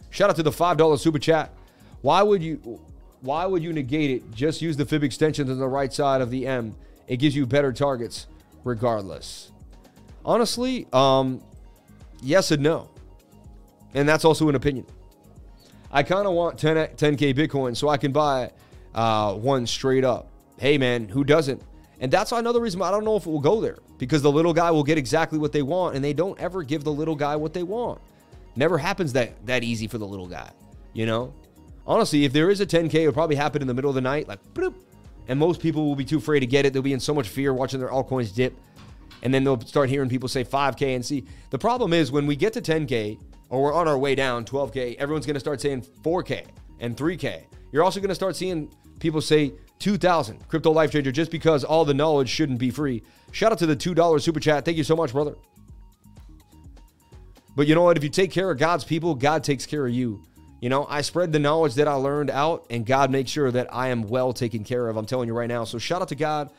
[0.10, 1.54] Shout out to the $5 super chat.
[2.02, 2.82] Why would you
[3.22, 4.32] why would you negate it?
[4.32, 6.76] Just use the fib extensions on the right side of the M.
[7.08, 8.28] It gives you better targets
[8.64, 9.52] regardless.
[10.24, 11.42] Honestly, um,
[12.22, 12.90] yes and no.
[13.94, 14.86] And that's also an opinion.
[15.92, 18.52] I kind of want 10, 10K Bitcoin so I can buy
[18.94, 20.30] uh, one straight up.
[20.58, 21.62] Hey, man, who doesn't?
[22.00, 24.54] And that's another reason I don't know if it will go there because the little
[24.54, 27.36] guy will get exactly what they want and they don't ever give the little guy
[27.36, 28.00] what they want.
[28.56, 30.52] Never happens that that easy for the little guy,
[30.94, 31.34] you know?
[31.86, 34.28] Honestly, if there is a 10K, it'll probably happen in the middle of the night,
[34.28, 34.74] like bloop,
[35.28, 36.74] and most people will be too afraid to get it.
[36.74, 38.54] They'll be in so much fear watching their altcoins dip.
[39.24, 41.26] And then they'll start hearing people say 5K and see.
[41.50, 43.18] The problem is when we get to 10K
[43.50, 46.46] or we're on our way down 12K, everyone's going to start saying 4K
[46.80, 47.44] and 3K.
[47.72, 51.86] You're also going to start seeing people say 2000 crypto life changer just because all
[51.86, 53.04] the knowledge shouldn't be free.
[53.32, 54.66] Shout out to the $2 super chat.
[54.66, 55.36] Thank you so much, brother.
[57.56, 57.98] But you know what?
[57.98, 60.24] If you take care of God's people, God takes care of you.
[60.60, 63.74] You know, I spread the knowledge that I learned out, and God makes sure that
[63.74, 64.98] I am well taken care of.
[64.98, 65.64] I'm telling you right now.
[65.64, 66.52] So shout out to God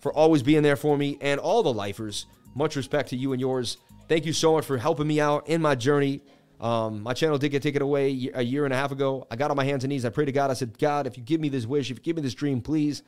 [0.00, 2.26] for always being there for me and all the lifers.
[2.54, 3.78] Much respect to you and yours.
[4.08, 6.20] Thank you so much for helping me out in my journey.
[6.60, 9.26] Um, my channel did get taken away a year and a half ago.
[9.30, 10.04] I got on my hands and knees.
[10.04, 10.50] I prayed to God.
[10.50, 12.60] I said, God, if you give me this wish, if you give me this dream,
[12.60, 13.02] please.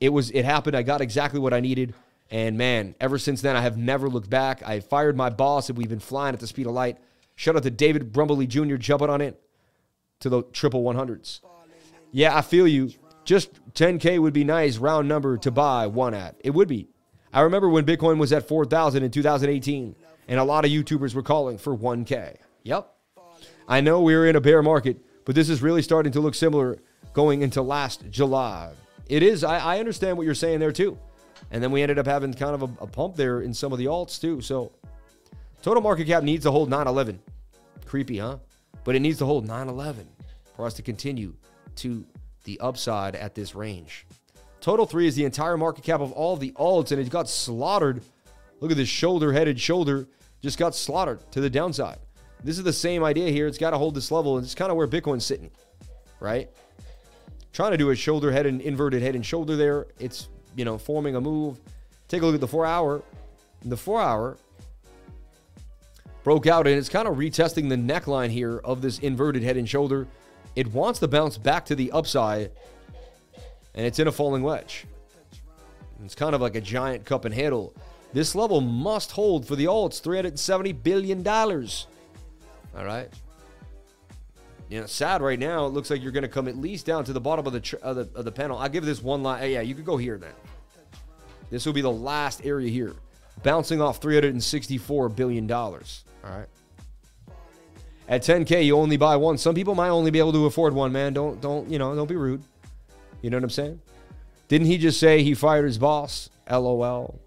[0.00, 0.30] It was.
[0.30, 0.76] It happened.
[0.76, 1.94] I got exactly what I needed.
[2.30, 4.62] And man, ever since then, I have never looked back.
[4.66, 6.98] I fired my boss, and we've been flying at the speed of light.
[7.36, 8.76] Shout out to David Brumbley Jr.
[8.76, 9.40] jumping on it
[10.20, 11.40] to the triple 100s.
[12.10, 12.90] Yeah, I feel you.
[13.24, 16.36] Just 10K would be nice, round number to buy one at.
[16.40, 16.88] It would be.
[17.32, 19.94] I remember when Bitcoin was at 4,000 in 2018,
[20.28, 22.36] and a lot of YouTubers were calling for 1K.
[22.64, 22.92] Yep.
[23.68, 26.34] I know we are in a bear market, but this is really starting to look
[26.34, 26.78] similar
[27.12, 28.72] going into last July.
[29.08, 29.44] It is.
[29.44, 30.98] I, I understand what you're saying there, too.
[31.50, 33.78] And then we ended up having kind of a, a pump there in some of
[33.78, 34.40] the alts too.
[34.40, 34.72] So
[35.62, 37.20] total market cap needs to hold 911.
[37.84, 38.38] Creepy, huh?
[38.84, 40.08] But it needs to hold 911
[40.56, 41.34] for us to continue
[41.76, 42.04] to
[42.44, 44.06] the upside at this range.
[44.60, 48.02] Total three is the entire market cap of all the alts, and it got slaughtered.
[48.60, 50.08] Look at this shoulder headed shoulder,
[50.40, 51.98] just got slaughtered to the downside.
[52.44, 53.46] This is the same idea here.
[53.46, 55.50] It's got to hold this level, and it's kind of where Bitcoin's sitting,
[56.20, 56.50] right?
[57.52, 59.86] Trying to do a shoulder head and inverted head and shoulder there.
[59.98, 61.58] It's you know, forming a move.
[62.08, 63.02] Take a look at the four hour.
[63.64, 64.36] The four hour
[66.24, 69.68] broke out and it's kind of retesting the neckline here of this inverted head and
[69.68, 70.06] shoulder.
[70.54, 72.50] it wants to bounce back to the upside,
[73.74, 74.84] and it's in a falling wedge.
[76.04, 77.74] It's kind of like a giant cup and handle.
[78.12, 81.22] This level must hold for the alts $370 billion.
[82.76, 83.08] All right.
[84.68, 85.66] You know, sad right now.
[85.66, 87.60] It looks like you're going to come at least down to the bottom of the,
[87.60, 88.58] tr- of the, of the panel.
[88.58, 89.50] I'll give this one line.
[89.50, 90.32] Yeah, you could go here then.
[91.50, 92.94] This will be the last area here.
[93.42, 95.50] Bouncing off $364 billion.
[95.52, 95.78] All
[96.24, 96.46] right.
[98.08, 99.36] At 10K, you only buy one.
[99.36, 101.12] Some people might only be able to afford one, man.
[101.12, 102.42] Don't, don't, you know, don't be rude.
[103.20, 103.80] You know what I'm saying?
[104.48, 106.30] Didn't he just say he fired his boss?
[106.50, 107.20] LOL.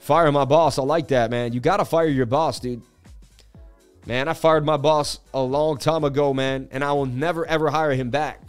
[0.00, 0.78] Fire my boss.
[0.78, 1.52] I like that, man.
[1.52, 2.82] You got to fire your boss, dude.
[4.06, 7.70] Man, I fired my boss a long time ago, man, and I will never ever
[7.70, 8.40] hire him back.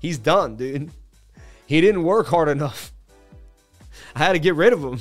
[0.00, 0.90] He's done, dude.
[1.66, 2.92] He didn't work hard enough.
[4.14, 4.98] I had to get rid of him.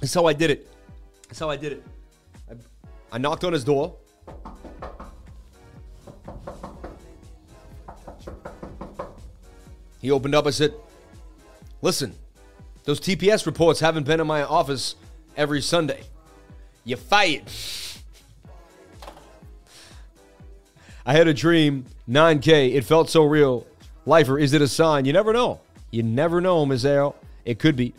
[0.00, 0.68] That's how I did it.
[1.28, 1.84] That's how I did it.
[2.50, 2.54] I,
[3.12, 3.96] I knocked on his door.
[10.00, 10.46] He opened up.
[10.46, 10.74] I said,
[11.82, 12.14] Listen,
[12.86, 14.94] those TPS reports haven't been in my office
[15.36, 16.04] every Sunday.
[16.84, 17.42] You fired.
[21.04, 22.74] I had a dream, 9K.
[22.74, 23.66] It felt so real.
[24.06, 25.04] Lifer, is it a sign?
[25.04, 25.60] You never know.
[25.90, 27.14] You never know, Mizzell.
[27.44, 27.92] It could be.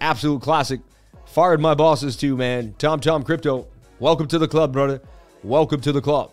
[0.00, 0.80] Absolute classic.
[1.26, 2.74] Fired my bosses too, man.
[2.78, 3.66] Tom Tom Crypto.
[4.00, 5.02] Welcome to the club, brother.
[5.42, 6.32] Welcome to the club.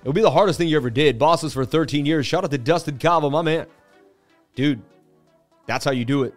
[0.00, 1.18] It'll be the hardest thing you ever did.
[1.18, 2.26] Bosses for 13 years.
[2.26, 3.66] Shout out to Dustin Cava, my man.
[4.54, 4.80] Dude,
[5.66, 6.34] that's how you do it.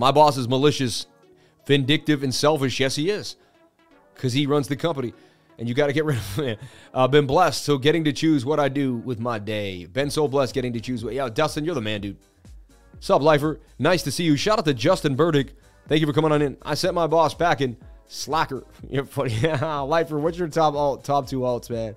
[0.00, 1.04] My boss is malicious,
[1.66, 2.80] vindictive, and selfish.
[2.80, 3.36] Yes, he is.
[4.14, 5.12] Because he runs the company.
[5.58, 6.56] And you got to get rid of him.
[6.94, 7.66] Uh, been blessed.
[7.66, 9.84] So getting to choose what I do with my day.
[9.84, 11.12] Been so blessed getting to choose what.
[11.12, 12.16] Yeah, Dustin, you're the man, dude.
[13.00, 13.60] Sub lifer?
[13.78, 14.38] Nice to see you.
[14.38, 15.52] Shout out to Justin Burdick.
[15.86, 16.56] Thank you for coming on in.
[16.62, 17.76] I sent my boss back in.
[18.06, 18.64] Slacker.
[18.88, 19.34] You're funny.
[19.34, 21.94] Yeah, lifer, what's your top alt, top two alts, man?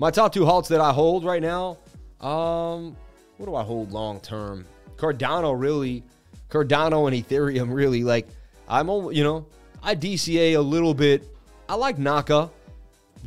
[0.00, 1.78] My top two halts that I hold right now.
[2.20, 2.96] Um,
[3.36, 4.66] what do I hold long term?
[4.96, 6.02] Cardano really,
[6.50, 8.28] Cardano and Ethereum really like.
[8.68, 9.46] I'm you know
[9.82, 11.26] I DCA a little bit.
[11.68, 12.50] I like Naka,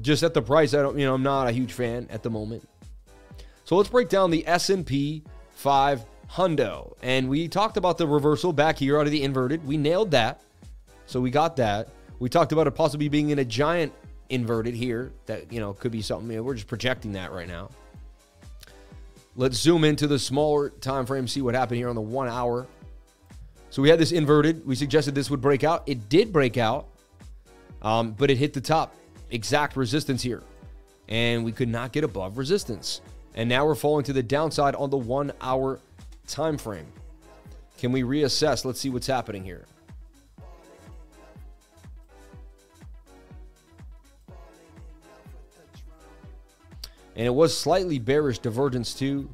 [0.02, 0.74] just at the price.
[0.74, 2.68] I don't you know I'm not a huge fan at the moment.
[3.66, 8.78] So let's break down the S&P 5 hundo, and we talked about the reversal back
[8.78, 9.66] here out of the inverted.
[9.66, 10.42] We nailed that,
[11.06, 11.90] so we got that.
[12.20, 13.94] We talked about it possibly being in a giant
[14.30, 16.30] inverted here that you know could be something.
[16.30, 17.70] You know, we're just projecting that right now.
[19.36, 22.68] Let's zoom into the smaller time frame, see what happened here on the one hour.
[23.74, 24.64] So we had this inverted.
[24.68, 25.82] We suggested this would break out.
[25.88, 26.90] It did break out,
[27.82, 28.94] um, but it hit the top
[29.32, 30.44] exact resistance here.
[31.10, 33.02] And we could not get above resistance.
[33.34, 35.80] And now we're falling to the downside on the one hour
[36.28, 36.86] time frame.
[37.80, 38.64] Can we reassess?
[38.64, 39.66] Let's see what's happening here.
[47.16, 49.32] And it was slightly bearish divergence too.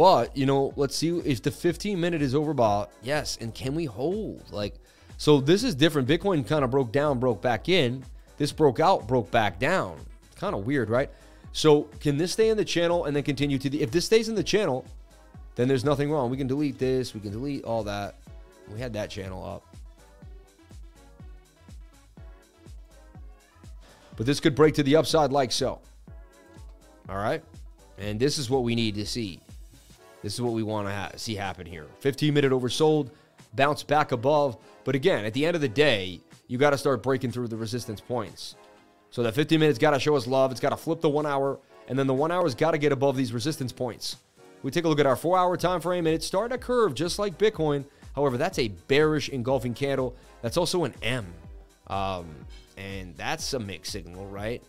[0.00, 2.88] But, you know, let's see if the 15 minute is overbought.
[3.02, 3.36] Yes.
[3.38, 4.42] And can we hold?
[4.50, 4.76] Like,
[5.18, 6.08] so this is different.
[6.08, 8.02] Bitcoin kind of broke down, broke back in.
[8.38, 10.00] This broke out, broke back down.
[10.36, 11.10] Kind of weird, right?
[11.52, 14.30] So can this stay in the channel and then continue to the, if this stays
[14.30, 14.86] in the channel,
[15.54, 16.30] then there's nothing wrong.
[16.30, 17.12] We can delete this.
[17.12, 18.14] We can delete all that.
[18.72, 19.66] We had that channel up.
[24.16, 25.78] But this could break to the upside like so.
[27.10, 27.44] All right.
[27.98, 29.42] And this is what we need to see.
[30.22, 31.86] This is what we want to ha- see happen here.
[32.00, 33.10] 15 minute oversold,
[33.54, 34.56] bounce back above.
[34.84, 37.56] But again, at the end of the day, you got to start breaking through the
[37.56, 38.56] resistance points.
[39.10, 40.50] So that 15 minutes got to show us love.
[40.50, 42.92] It's got to flip the one hour, and then the one hour's got to get
[42.92, 44.16] above these resistance points.
[44.62, 46.94] We take a look at our four hour time frame, and it's starting to curve
[46.94, 47.84] just like Bitcoin.
[48.14, 50.16] However, that's a bearish engulfing candle.
[50.42, 51.26] That's also an M.
[51.86, 52.26] Um,
[52.76, 54.62] and that's a mixed signal, right?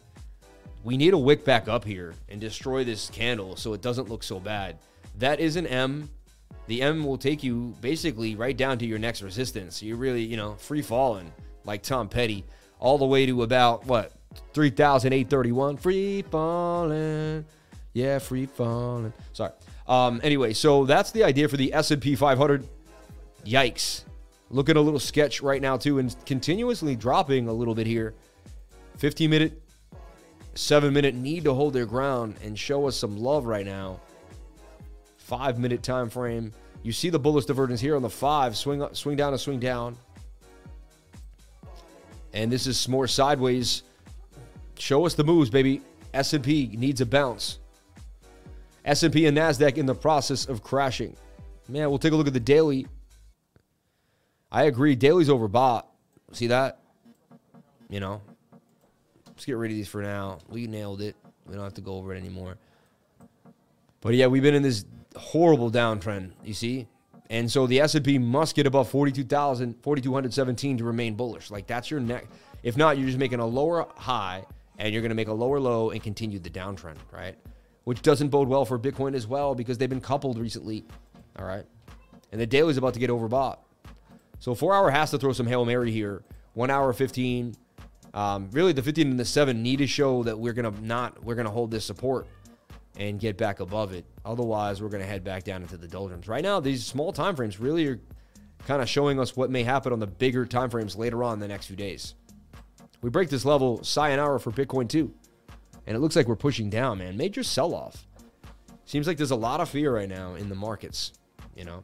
[0.83, 4.23] We need a wick back up here and destroy this candle so it doesn't look
[4.23, 4.77] so bad.
[5.15, 6.09] That is an M.
[6.67, 9.81] The M will take you basically right down to your next resistance.
[9.83, 11.31] You're really, you know, free falling
[11.65, 12.45] like Tom Petty
[12.79, 14.13] all the way to about what
[14.53, 15.77] 3,831.
[15.77, 17.45] Free falling.
[17.93, 19.13] Yeah, free falling.
[19.33, 19.51] Sorry.
[19.87, 22.67] Um, anyway, so that's the idea for the S&P 500.
[23.45, 24.03] Yikes.
[24.49, 28.13] Looking a little sketch right now, too, and continuously dropping a little bit here.
[28.97, 29.61] 15 minute,
[30.55, 33.99] 7 minute need to hold their ground and show us some love right now.
[35.31, 36.51] 5 minute time frame.
[36.83, 38.57] You see the bullish divergence here on the 5.
[38.57, 39.95] Swing up, swing down and swing down.
[42.33, 43.83] And this is more sideways.
[44.77, 45.81] Show us the moves, baby.
[46.13, 47.59] S&P needs a bounce.
[48.83, 51.15] S&P and Nasdaq in the process of crashing.
[51.69, 52.85] Man, we'll take a look at the daily.
[54.51, 54.95] I agree.
[54.95, 55.85] daily's overbought.
[56.33, 56.81] See that?
[57.89, 58.21] You know,
[59.27, 60.39] let's get rid of these for now.
[60.49, 61.15] We nailed it.
[61.45, 62.57] We don't have to go over it anymore.
[64.01, 64.83] But yeah, we've been in this
[65.15, 66.31] horrible downtrend.
[66.43, 66.87] You see,
[67.31, 71.49] and so the S&P must get above 42,000, 4,217 to remain bullish.
[71.49, 72.27] Like that's your neck.
[72.61, 74.43] If not, you're just making a lower high
[74.77, 77.37] and you're going to make a lower low and continue the downtrend, right?
[77.85, 80.83] Which doesn't bode well for Bitcoin as well because they've been coupled recently,
[81.39, 81.63] all right?
[82.33, 83.59] And the daily is about to get overbought.
[84.39, 86.23] So four hour has to throw some Hail Mary here.
[86.53, 87.55] One hour 15.
[88.13, 91.23] Um, really, the 15 and the 7 need to show that we're going to not,
[91.23, 92.27] we're going to hold this support
[93.01, 94.05] and get back above it.
[94.23, 96.27] Otherwise, we're going to head back down into the doldrums.
[96.27, 97.99] Right now, these small time frames really are
[98.67, 101.39] kind of showing us what may happen on the bigger time frames later on in
[101.39, 102.13] the next few days.
[103.01, 105.11] We break this level, sayonara for Bitcoin too.
[105.87, 107.17] And it looks like we're pushing down, man.
[107.17, 108.05] Major sell off.
[108.85, 111.13] Seems like there's a lot of fear right now in the markets,
[111.55, 111.83] you know.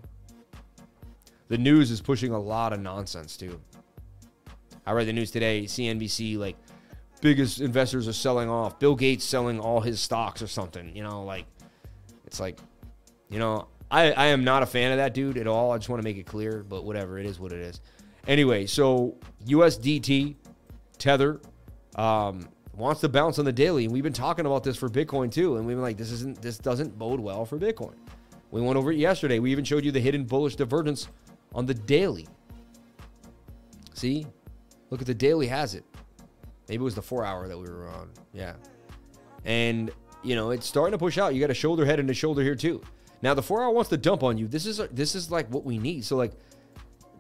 [1.48, 3.60] The news is pushing a lot of nonsense too.
[4.86, 6.58] I read the news today, CNBC, like
[7.22, 8.80] biggest investors are selling off.
[8.80, 10.96] Bill Gates selling all his stocks or something.
[10.96, 11.46] You know, like
[12.26, 12.60] it's like,
[13.30, 15.72] you know, I, I am not a fan of that dude at all.
[15.72, 17.82] I just want to make it clear, but whatever, it is what it is.
[18.28, 19.16] Anyway, so
[19.46, 20.36] USDT,
[20.98, 21.40] Tether,
[21.96, 25.32] um, wants to bounce on the daily, and we've been talking about this for Bitcoin
[25.32, 27.94] too, and we've been like, this isn't this doesn't bode well for Bitcoin.
[28.52, 29.40] We went over it yesterday.
[29.40, 31.08] We even showed you the hidden bullish divergence
[31.54, 32.28] on the daily.
[33.94, 34.28] See,
[34.90, 35.84] look at the daily has it.
[36.70, 38.10] Maybe it was the four hour that we were on.
[38.34, 38.54] Yeah.
[39.46, 39.92] And,
[40.24, 41.34] you know, it's starting to push out.
[41.34, 42.82] You got a shoulder head and a shoulder here too.
[43.22, 44.48] Now the four hour wants to dump on you.
[44.48, 46.06] This is this is like what we need.
[46.06, 46.34] So like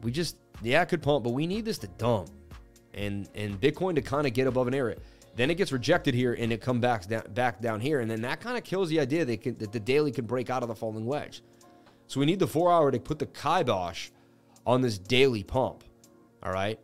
[0.01, 2.29] we just yeah, it could pump, but we need this to dump.
[2.93, 4.97] And and Bitcoin to kind of get above an area.
[5.35, 8.01] Then it gets rejected here and it comes back down back down here.
[8.01, 10.49] And then that kind of kills the idea that, can, that the daily can break
[10.49, 11.41] out of the falling wedge.
[12.07, 14.09] So we need the four hour to put the kibosh
[14.65, 15.83] on this daily pump.
[16.43, 16.79] All right.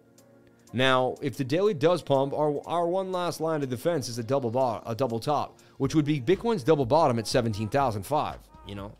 [0.74, 4.24] Now, if the daily does pump, our, our one last line of defense is a
[4.24, 8.92] double bot, a double top, which would be Bitcoin's double bottom at 17,005, you know?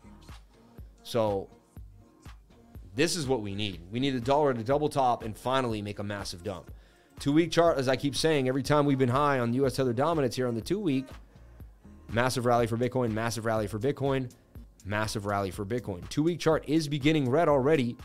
[1.02, 1.48] So
[2.94, 3.80] this is what we need.
[3.90, 6.70] We need the dollar to double top and finally make a massive dump.
[7.18, 9.92] Two week chart, as I keep saying, every time we've been high on US Tether
[9.92, 11.06] dominance here on the two week,
[12.08, 14.30] massive rally for Bitcoin, massive rally for Bitcoin,
[14.84, 16.08] massive rally for Bitcoin.
[16.08, 17.96] Two week chart is beginning red already.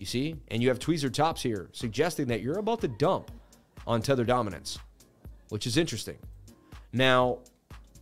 [0.00, 0.36] You see?
[0.48, 3.30] And you have tweezer tops here suggesting that you're about to dump
[3.86, 4.78] on tether dominance,
[5.50, 6.16] which is interesting.
[6.94, 7.40] Now,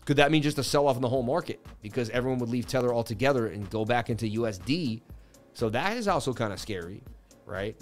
[0.05, 2.69] could that mean just a sell off in the whole market because everyone would leave
[2.69, 5.01] tether altogether and go back into USD?
[5.55, 7.03] So that is also kind of scary,
[7.47, 7.77] right?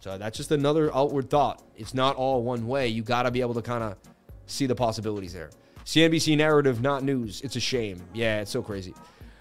[0.00, 1.62] So that's just another outward thought.
[1.76, 2.88] It's not all one way.
[2.88, 3.98] You got to be able to kind of
[4.46, 5.50] see the possibilities there.
[5.84, 7.42] CNBC narrative, not news.
[7.42, 8.02] It's a shame.
[8.14, 8.94] Yeah, it's so crazy.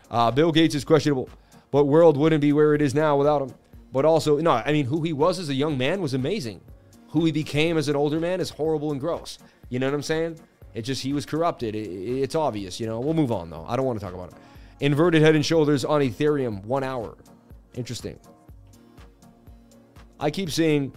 [0.10, 1.30] Uh, Bill Gates is questionable
[1.72, 3.54] but world wouldn't be where it is now without him.
[3.92, 6.62] But also, no, I mean, who he was as a young man was amazing.
[7.10, 9.38] Who he became as an older man is horrible and gross.
[9.70, 10.40] You know what I'm saying?
[10.74, 11.76] It just, he was corrupted.
[11.76, 13.00] It, it's obvious, you know.
[13.00, 13.66] We'll move on, though.
[13.68, 14.36] I don't want to talk about it.
[14.80, 17.18] Inverted head and shoulders on Ethereum, one hour.
[17.76, 18.20] Interesting.
[20.20, 20.94] I keep seeing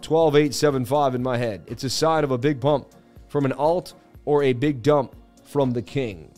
[0.00, 1.62] 12875 in my head.
[1.66, 2.88] It's a sign of a big pump
[3.28, 3.94] from an alt
[4.24, 5.14] or a big dump
[5.44, 6.32] from the king.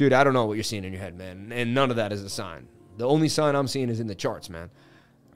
[0.00, 1.52] Dude, I don't know what you're seeing in your head, man.
[1.54, 2.66] And none of that is a sign.
[2.96, 4.70] The only sign I'm seeing is in the charts, man.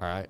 [0.00, 0.26] All right.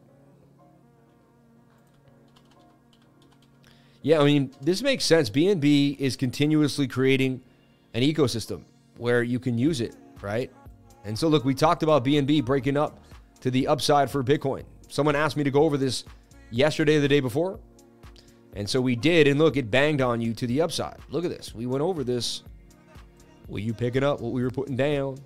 [4.02, 5.31] Yeah, I mean, this makes sense.
[5.31, 7.43] BNB is continuously creating
[7.94, 8.62] an ecosystem
[8.97, 10.51] where you can use it, right?
[11.05, 12.98] And so, look, we talked about BNB breaking up
[13.39, 14.65] to the upside for Bitcoin.
[14.89, 16.02] Someone asked me to go over this
[16.51, 17.61] yesterday, or the day before.
[18.55, 19.28] And so we did.
[19.28, 20.97] And look, it banged on you to the upside.
[21.09, 21.55] Look at this.
[21.55, 22.43] We went over this
[23.49, 25.19] were you picking up what we were putting down?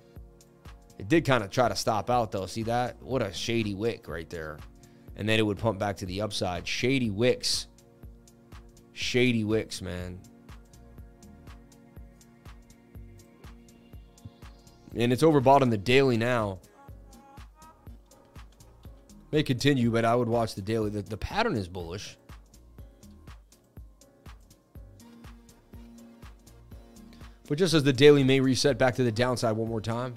[0.97, 2.45] It did kind of try to stop out though.
[2.45, 3.01] See that?
[3.01, 4.59] What a shady wick right there.
[5.15, 6.67] And then it would pump back to the upside.
[6.67, 7.67] Shady wicks.
[8.93, 10.19] Shady wicks, man.
[14.95, 16.59] And it's overbought on the daily now.
[19.31, 20.89] May continue, but I would watch the daily.
[20.89, 22.17] The, the pattern is bullish.
[27.49, 30.13] But just as the daily may reset back to the downside one more time.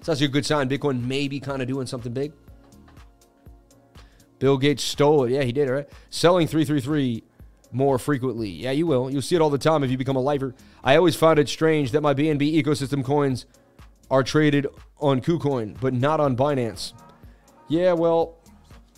[0.00, 0.68] So that's a good sign.
[0.68, 2.32] Bitcoin may be kind of doing something big.
[4.40, 5.30] Bill Gates stole it.
[5.30, 5.88] Yeah, he did, right?
[6.10, 7.22] Selling 333
[7.70, 8.48] more frequently.
[8.48, 9.10] Yeah, you will.
[9.10, 10.56] You'll see it all the time if you become a lifer.
[10.82, 13.46] I always found it strange that my BNB ecosystem coins
[14.10, 14.66] are traded
[14.98, 16.94] on KuCoin, but not on Binance.
[17.68, 18.38] Yeah, well,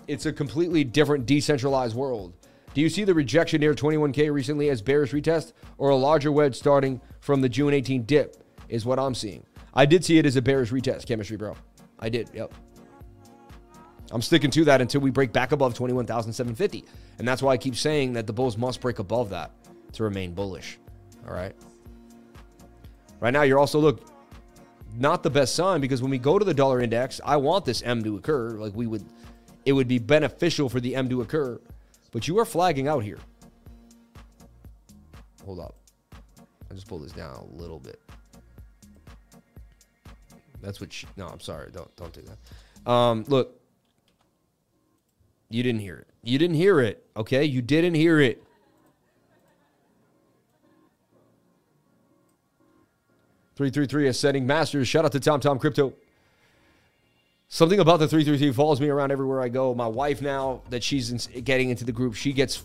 [0.09, 2.33] it's a completely different decentralized world.
[2.73, 6.57] Do you see the rejection near 21K recently as bearish retest or a larger wedge
[6.57, 8.37] starting from the June 18 dip?
[8.69, 9.45] Is what I'm seeing.
[9.75, 11.57] I did see it as a bearish retest chemistry, bro.
[11.99, 12.31] I did.
[12.33, 12.55] Yep.
[14.13, 16.85] I'm sticking to that until we break back above 21,750.
[17.19, 19.51] And that's why I keep saying that the bulls must break above that
[19.95, 20.79] to remain bullish.
[21.27, 21.55] All right.
[23.21, 24.09] Right now, you're also, look,
[24.97, 27.83] not the best sign because when we go to the dollar index, I want this
[27.83, 28.51] M to occur.
[28.51, 29.05] Like we would,
[29.65, 31.61] it would be beneficial for the M to occur.
[32.13, 33.19] But you are flagging out here.
[35.45, 35.77] Hold up.
[36.71, 38.01] I just pull this down a little bit.
[40.61, 41.71] That's what she, no, I'm sorry.
[41.73, 42.91] Don't don't do that.
[42.91, 43.59] Um, look,
[45.49, 46.09] you didn't hear it.
[46.23, 47.05] You didn't hear it.
[47.17, 48.43] Okay, you didn't hear it.
[53.57, 54.87] Three three three ascending masters.
[54.87, 55.95] Shout out to Tom Tom Crypto.
[57.53, 59.75] Something about the 333 follows me around everywhere I go.
[59.75, 62.63] My wife now that she's in, getting into the group, she gets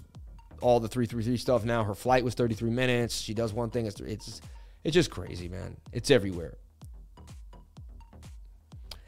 [0.62, 1.84] all the 333 stuff now.
[1.84, 3.20] Her flight was 33 minutes.
[3.20, 3.88] She does one thing.
[3.88, 4.42] It's it's,
[4.84, 5.76] it's just crazy, man.
[5.92, 6.58] It's everywhere.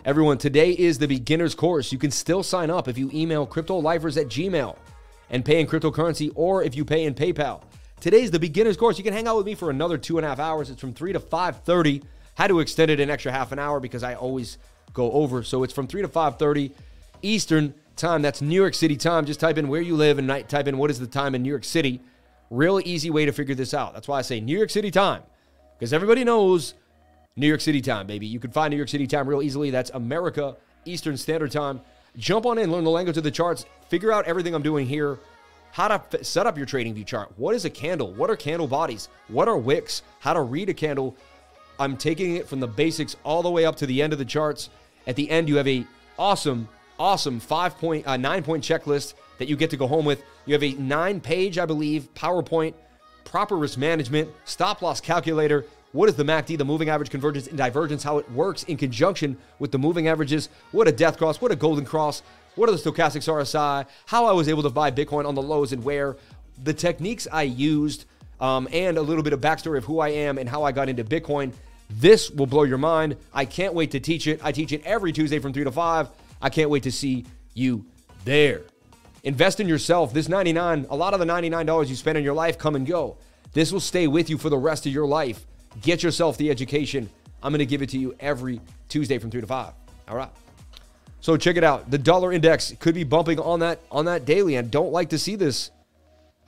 [0.04, 1.92] Everyone, today is the beginner's course.
[1.92, 4.76] You can still sign up if you email cryptolifers at gmail
[5.30, 7.62] and pay in cryptocurrency or if you pay in PayPal.
[8.00, 8.98] Today's the beginner's course.
[8.98, 10.72] You can hang out with me for another two and a half hours.
[10.72, 12.04] It's from 3 to 5.30.
[12.34, 14.58] Had to extend it an extra half an hour because I always
[14.98, 15.44] go over.
[15.44, 16.72] So it's from 3 to 5.30
[17.22, 18.22] Eastern time.
[18.22, 19.26] That's New York City time.
[19.26, 21.50] Just type in where you live and type in what is the time in New
[21.50, 22.02] York City.
[22.50, 23.94] Real easy way to figure this out.
[23.94, 25.24] That's why I say New York City time
[25.78, 26.74] because everybody knows
[27.36, 28.26] New York City time, baby.
[28.26, 29.70] You can find New York City time real easily.
[29.70, 31.82] That's America Eastern Standard Time.
[32.18, 35.20] Jump on in, learn the language of the charts, figure out everything I'm doing here,
[35.72, 37.32] how to set up your TradingView chart.
[37.38, 38.12] What is a candle?
[38.14, 39.10] What are candle bodies?
[39.28, 40.02] What are wicks?
[40.20, 41.16] How to read a candle.
[41.80, 44.26] I'm taking it from the basics all the way up to the end of the
[44.26, 44.70] charts.
[45.08, 45.86] At the end, you have a
[46.20, 46.68] awesome,
[47.00, 50.24] awesome five point, uh, nine point checklist that you get to go home with.
[50.46, 52.74] You have a nine page, I believe, PowerPoint,
[53.24, 57.58] proper risk management, stop loss calculator, what is the MACD, the moving average convergence and
[57.58, 61.52] divergence, how it works in conjunction with the moving averages, what a death cross, what
[61.52, 62.22] a golden cross,
[62.56, 65.72] what are the stochastics RSI, how I was able to buy Bitcoin on the lows
[65.72, 66.18] and where,
[66.64, 68.06] the techniques I used,
[68.40, 70.90] um, and a little bit of backstory of who I am and how I got
[70.90, 71.54] into Bitcoin.
[71.90, 73.18] This will blow your mind.
[73.34, 74.40] I can't wait to teach it.
[74.44, 76.10] I teach it every Tuesday from 3 to 5.
[76.42, 77.86] I can't wait to see you
[78.26, 78.62] there.
[79.24, 80.14] Invest in yourself.
[80.14, 83.18] This 99, a lot of the $99 you spend in your life come and go.
[83.54, 85.46] This will stay with you for the rest of your life.
[85.82, 87.10] Get yourself the education.
[87.42, 89.74] I'm going to give it to you every Tuesday from 3 to 5.
[90.10, 90.30] All right.
[91.20, 91.90] So check it out.
[91.90, 94.58] The dollar index could be bumping on that on that daily.
[94.58, 95.72] I don't like to see this.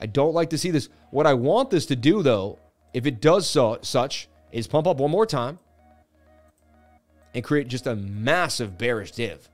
[0.00, 0.88] I don't like to see this.
[1.10, 2.58] What I want this to do though,
[2.94, 5.58] if it does so such, is pump up one more time
[7.34, 9.48] and create just a massive bearish div,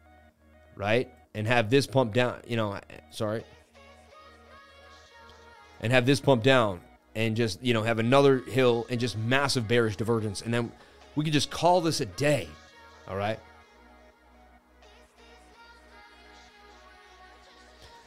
[0.75, 1.11] right?
[1.35, 3.45] And have this pump down, you know, sorry.
[5.81, 6.81] And have this pump down
[7.15, 10.41] and just, you know, have another hill and just massive bearish divergence.
[10.41, 10.73] And then
[11.15, 12.49] we can just call this a day.
[13.09, 13.39] All right.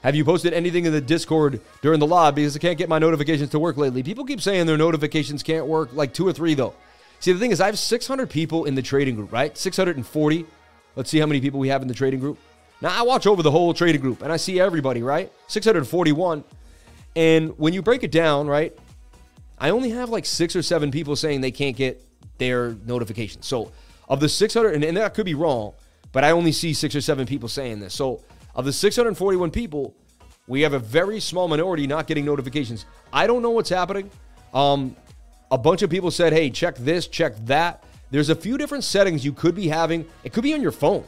[0.02, 2.36] Have you posted anything in the Discord during the live?
[2.36, 4.02] Because I can't get my notifications to work lately.
[4.02, 6.74] People keep saying their notifications can't work, like two or three though.
[7.20, 9.58] See, the thing is, I have 600 people in the trading group, right?
[9.58, 10.46] 640.
[10.96, 12.40] Let's see how many people we have in the trading group.
[12.82, 15.32] Now, I watch over the whole trading group and I see everybody, right?
[15.48, 16.46] 641.
[17.18, 18.78] And when you break it down, right,
[19.58, 22.06] I only have like six or seven people saying they can't get
[22.38, 23.46] their notifications.
[23.46, 23.74] So
[24.08, 25.74] of the 600, and, and that could be wrong,
[26.14, 27.94] but I only see six or seven people saying this.
[27.94, 28.24] So
[28.60, 29.96] of the 641 people,
[30.46, 32.86] we have a very small minority not getting notifications.
[33.14, 34.12] I don't know what's happening.
[34.54, 34.98] Um,
[35.50, 37.86] a bunch of people said, hey, check this, check that.
[38.12, 40.06] There's a few different settings you could be having.
[40.26, 41.06] It could be on your phone.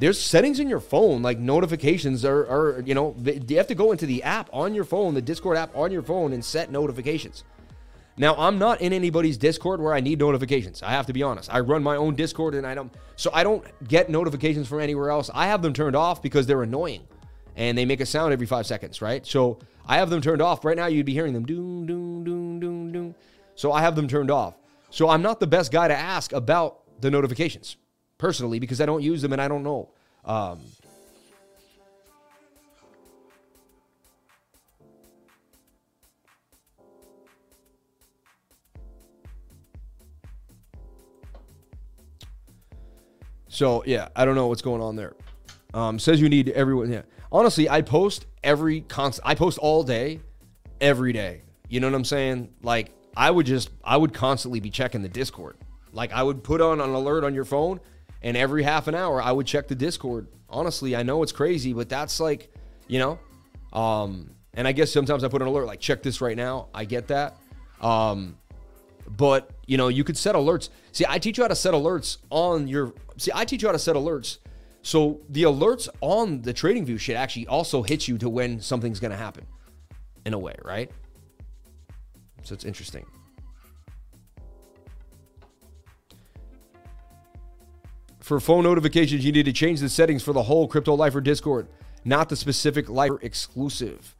[0.00, 3.92] There's settings in your phone, like notifications are, are, you know, you have to go
[3.92, 7.44] into the app on your phone, the Discord app on your phone, and set notifications.
[8.16, 10.82] Now, I'm not in anybody's Discord where I need notifications.
[10.82, 11.52] I have to be honest.
[11.52, 15.10] I run my own Discord and I don't, so I don't get notifications from anywhere
[15.10, 15.30] else.
[15.32, 17.06] I have them turned off because they're annoying
[17.56, 19.26] and they make a sound every five seconds, right?
[19.26, 20.64] So I have them turned off.
[20.64, 23.14] Right now, you'd be hearing them doom, doom, doom, doom, doom.
[23.54, 24.56] So I have them turned off.
[24.90, 27.76] So I'm not the best guy to ask about the notifications
[28.18, 29.90] personally because I don't use them and I don't know.
[30.24, 30.60] Um,
[43.52, 45.12] So yeah, I don't know what's going on there.
[45.74, 46.90] Um, says you need everyone.
[46.90, 49.28] Yeah, honestly, I post every constant.
[49.28, 50.20] I post all day,
[50.80, 51.42] every day.
[51.68, 52.48] You know what I'm saying?
[52.62, 55.58] Like I would just, I would constantly be checking the Discord.
[55.92, 57.78] Like I would put on an alert on your phone,
[58.22, 60.28] and every half an hour I would check the Discord.
[60.48, 62.50] Honestly, I know it's crazy, but that's like,
[62.88, 63.18] you know,
[63.78, 66.68] um, and I guess sometimes I put an alert like check this right now.
[66.74, 67.36] I get that,
[67.82, 68.38] um,
[69.14, 70.68] but You know, you could set alerts.
[70.92, 72.94] See, I teach you how to set alerts on your.
[73.16, 74.38] See, I teach you how to set alerts.
[74.82, 79.12] So the alerts on the TradingView should actually also hit you to when something's going
[79.12, 79.46] to happen
[80.26, 80.90] in a way, right?
[82.42, 83.06] So it's interesting.
[88.18, 91.68] For phone notifications, you need to change the settings for the whole Crypto Lifer Discord,
[92.04, 94.16] not the specific Lifer exclusive.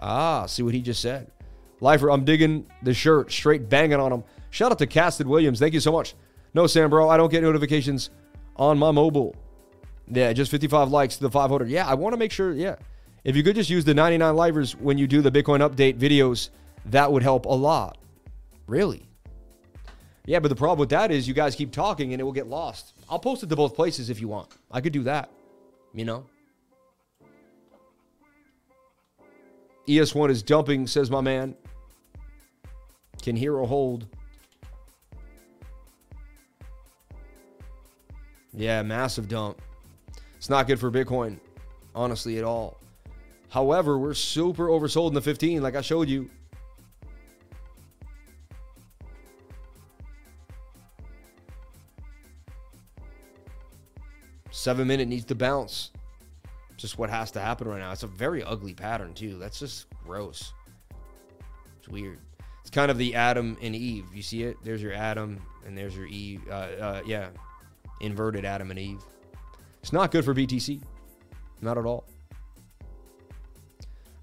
[0.00, 1.30] Ah, see what he just said.
[1.82, 4.22] Lifer, I'm digging the shirt, straight banging on him.
[4.50, 5.58] Shout out to Casted Williams.
[5.58, 6.14] Thank you so much.
[6.54, 8.10] No, Sam, bro, I don't get notifications
[8.54, 9.34] on my mobile.
[10.06, 11.68] Yeah, just 55 likes to the 500.
[11.68, 12.52] Yeah, I want to make sure.
[12.52, 12.76] Yeah.
[13.24, 16.50] If you could just use the 99 livers when you do the Bitcoin update videos,
[16.86, 17.98] that would help a lot.
[18.68, 19.08] Really?
[20.24, 22.46] Yeah, but the problem with that is you guys keep talking and it will get
[22.46, 22.94] lost.
[23.10, 24.50] I'll post it to both places if you want.
[24.70, 25.30] I could do that.
[25.92, 26.26] You know?
[29.88, 31.56] ES1 is dumping, says my man.
[33.22, 34.06] Can hero hold?
[38.52, 39.62] Yeah, massive dump.
[40.36, 41.38] It's not good for Bitcoin,
[41.94, 42.78] honestly, at all.
[43.48, 46.28] However, we're super oversold in the 15, like I showed you.
[54.50, 55.92] Seven minute needs to bounce.
[56.76, 57.92] Just what has to happen right now.
[57.92, 59.38] It's a very ugly pattern, too.
[59.38, 60.52] That's just gross.
[61.78, 62.18] It's weird.
[62.72, 64.06] Kind of the Adam and Eve.
[64.14, 64.56] You see it?
[64.64, 66.42] There's your Adam, and there's your Eve.
[66.48, 67.28] Uh, uh, yeah,
[68.00, 69.02] inverted Adam and Eve.
[69.82, 70.82] It's not good for BTC.
[71.60, 72.04] Not at all.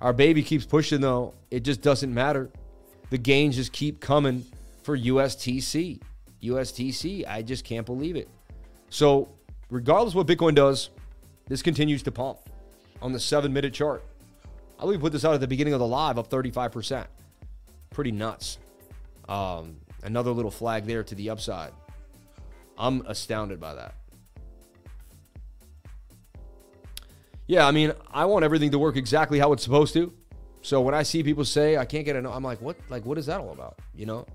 [0.01, 1.33] Our baby keeps pushing, though.
[1.51, 2.49] It just doesn't matter.
[3.09, 4.45] The gains just keep coming
[4.83, 6.01] for USTC.
[6.41, 7.27] USTC.
[7.27, 8.29] I just can't believe it.
[8.89, 9.29] So,
[9.69, 10.89] regardless what Bitcoin does,
[11.47, 12.39] this continues to pump
[13.01, 14.03] on the seven minute chart.
[14.77, 17.05] I believe we put this out at the beginning of the live, up 35%.
[17.99, 18.59] Pretty nuts.
[19.27, 21.73] Um, another little flag there to the upside.
[22.77, 23.95] I'm astounded by that.
[27.45, 30.13] Yeah, I mean, I want everything to work exactly how it's supposed to.
[30.61, 32.77] So when I see people say I can't get a no, I'm like, what?
[32.87, 33.79] Like, what is that all about?
[33.93, 34.25] You know?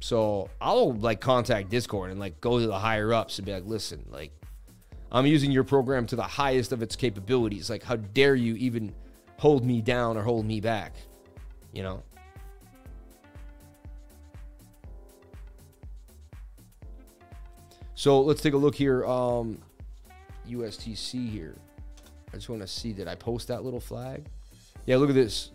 [0.00, 3.64] So I'll like contact Discord and like go to the higher ups and be like,
[3.64, 4.30] listen, like,
[5.10, 7.70] I'm using your program to the highest of its capabilities.
[7.70, 8.94] Like, how dare you even
[9.38, 10.96] hold me down or hold me back?
[11.72, 12.02] You know?
[17.98, 19.04] So let's take a look here.
[19.04, 19.58] Um,
[20.48, 21.56] USTC here.
[22.32, 24.24] I just want to see did I post that little flag?
[24.86, 25.50] Yeah, look at this.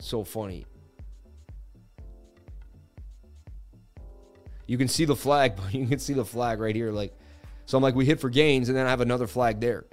[0.00, 0.66] So funny.
[4.66, 6.92] You can see the flag, but you can see the flag right here.
[6.92, 7.14] Like,
[7.64, 9.86] so I'm like, we hit for gains, and then I have another flag there.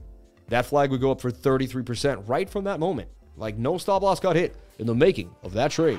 [0.49, 3.07] That flag would go up for 33% right from that moment.
[3.37, 5.97] Like, no stop loss got hit in the making of that trade.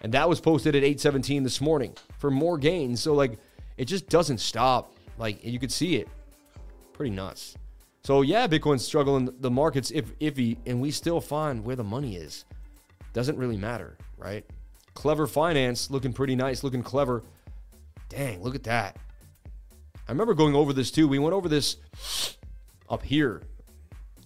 [0.00, 3.02] And that was posted at 817 this morning for more gains.
[3.02, 3.38] So, like,
[3.80, 4.92] it just doesn't stop.
[5.16, 6.08] Like, you could see it.
[6.92, 7.56] Pretty nuts.
[8.04, 9.30] So yeah, Bitcoin's struggling.
[9.40, 12.44] The market's if iffy, and we still find where the money is.
[13.14, 14.44] Doesn't really matter, right?
[14.94, 17.22] Klever Finance looking pretty nice, looking clever.
[18.10, 18.98] Dang, look at that.
[20.06, 21.08] I remember going over this too.
[21.08, 21.78] We went over this
[22.90, 23.40] up here,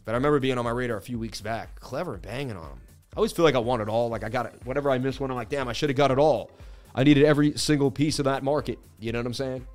[0.05, 1.81] but I remember being on my radar a few weeks back.
[1.81, 2.81] Klever banging on them.
[3.15, 4.09] I always feel like I want it all.
[4.09, 4.55] Like I got it.
[4.65, 6.51] Whatever I miss one, I'm like, damn, I should have got it all.
[6.95, 8.79] I needed every single piece of that market.
[9.01, 9.67] You know what I'm saying?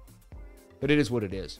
[0.79, 1.59] But it is what it is.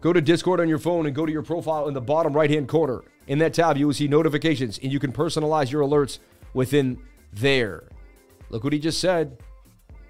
[0.00, 2.48] Go to Discord on your phone and go to your profile in the bottom right
[2.48, 3.02] hand corner.
[3.26, 6.18] In that tab, you will see notifications and you can personalize your alerts
[6.54, 6.98] within
[7.32, 7.84] there.
[8.48, 9.38] Look what he just said.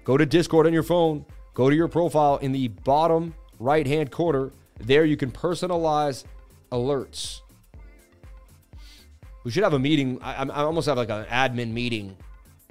[0.03, 4.11] Go to Discord on your phone, go to your profile in the bottom right hand
[4.11, 4.51] corner.
[4.79, 6.23] There, you can personalize
[6.71, 7.41] alerts.
[9.43, 10.19] We should have a meeting.
[10.21, 12.15] I, I almost have like an admin meeting.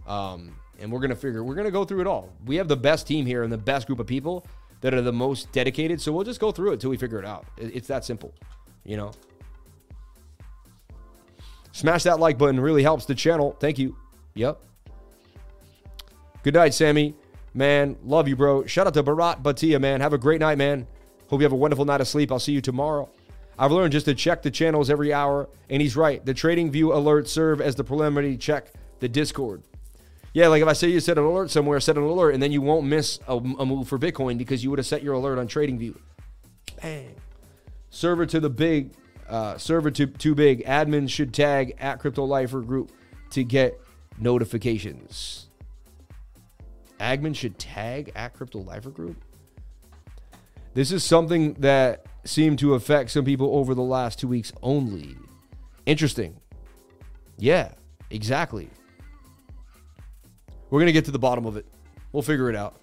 [0.08, 2.32] Um, and we're going to figure, we're going to go through it all.
[2.46, 4.46] We have the best team here and the best group of people
[4.80, 6.00] that are the most dedicated.
[6.00, 7.46] So we'll just go through it until we figure it out.
[7.56, 8.32] It's that simple,
[8.84, 9.12] you know.
[11.72, 13.56] Smash that like button really helps the channel.
[13.60, 13.96] Thank you.
[14.34, 14.60] Yep.
[16.42, 17.14] Good night, Sammy.
[17.54, 18.64] Man, love you, bro.
[18.66, 20.00] Shout out to Barat Batia, man.
[20.00, 20.86] Have a great night, man.
[21.28, 22.32] Hope you have a wonderful night of sleep.
[22.32, 23.10] I'll see you tomorrow.
[23.58, 26.24] I've learned just to check the channels every hour, and he's right.
[26.24, 29.62] The TradingView alerts serve as the preliminary check the Discord.
[30.38, 32.52] Yeah, like if I say you set an alert somewhere, set an alert, and then
[32.52, 35.36] you won't miss a, a move for Bitcoin because you would have set your alert
[35.36, 35.98] on TradingView.
[36.80, 37.16] Bang.
[37.90, 38.92] Server to the big,
[39.28, 40.64] uh, server to too big.
[40.64, 42.92] Admin should tag at Crypto Lifer Group
[43.30, 43.80] to get
[44.16, 45.48] notifications.
[47.00, 49.16] Admin should tag at Crypto Lifer Group.
[50.72, 55.16] This is something that seemed to affect some people over the last two weeks only.
[55.84, 56.36] Interesting.
[57.38, 57.72] Yeah,
[58.08, 58.70] exactly.
[60.70, 61.66] We're gonna get to the bottom of it.
[62.12, 62.76] We'll figure it out.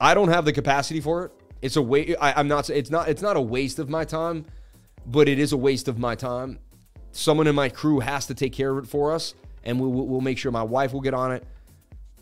[0.00, 1.32] I don't have the capacity for it.
[1.62, 2.14] It's a way.
[2.20, 2.68] I'm not.
[2.68, 3.08] It's not.
[3.08, 4.44] It's not a waste of my time,
[5.06, 6.58] but it is a waste of my time.
[7.12, 10.20] Someone in my crew has to take care of it for us, and we'll, we'll
[10.20, 11.44] make sure my wife will get on it.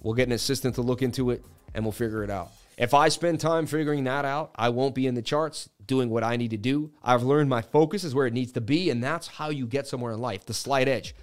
[0.02, 2.52] We'll get an assistant to look into it, and we'll figure it out.
[2.76, 6.22] If I spend time figuring that out, I won't be in the charts doing what
[6.22, 6.90] I need to do.
[7.02, 9.86] I've learned my focus is where it needs to be, and that's how you get
[9.86, 10.46] somewhere in life.
[10.46, 11.14] The slight edge.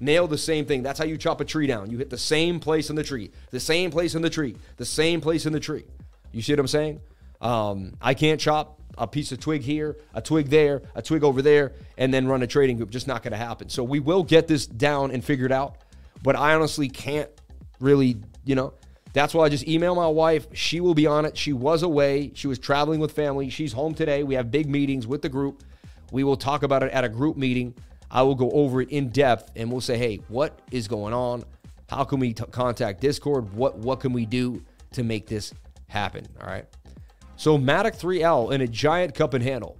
[0.00, 0.82] Nail the same thing.
[0.82, 1.90] That's how you chop a tree down.
[1.90, 4.86] You hit the same place in the tree, the same place in the tree, the
[4.86, 5.84] same place in the tree.
[6.32, 7.00] You see what I'm saying?
[7.40, 11.42] Um, I can't chop a piece of twig here, a twig there, a twig over
[11.42, 12.90] there, and then run a trading group.
[12.90, 13.68] Just not going to happen.
[13.68, 15.76] So we will get this down and figured out,
[16.22, 17.30] but I honestly can't
[17.78, 18.74] really, you know.
[19.12, 20.46] That's why I just email my wife.
[20.52, 21.36] She will be on it.
[21.36, 22.30] She was away.
[22.34, 23.50] She was traveling with family.
[23.50, 24.22] She's home today.
[24.22, 25.64] We have big meetings with the group.
[26.12, 27.74] We will talk about it at a group meeting.
[28.10, 31.44] I will go over it in depth and we'll say, hey, what is going on?
[31.88, 33.52] How can we contact Discord?
[33.52, 34.62] What what can we do
[34.92, 35.52] to make this
[35.88, 36.26] happen?
[36.40, 36.66] All right.
[37.36, 39.78] So Matic 3L in a giant cup and handle,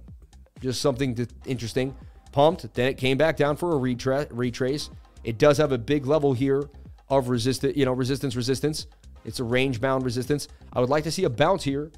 [0.59, 1.95] just something to, interesting.
[2.31, 4.89] Pumped, then it came back down for a retra- retrace.
[5.23, 6.69] It does have a big level here
[7.09, 8.87] of resistance, you know, resistance, resistance.
[9.25, 10.47] It's a range bound resistance.
[10.73, 11.91] I would like to see a bounce here.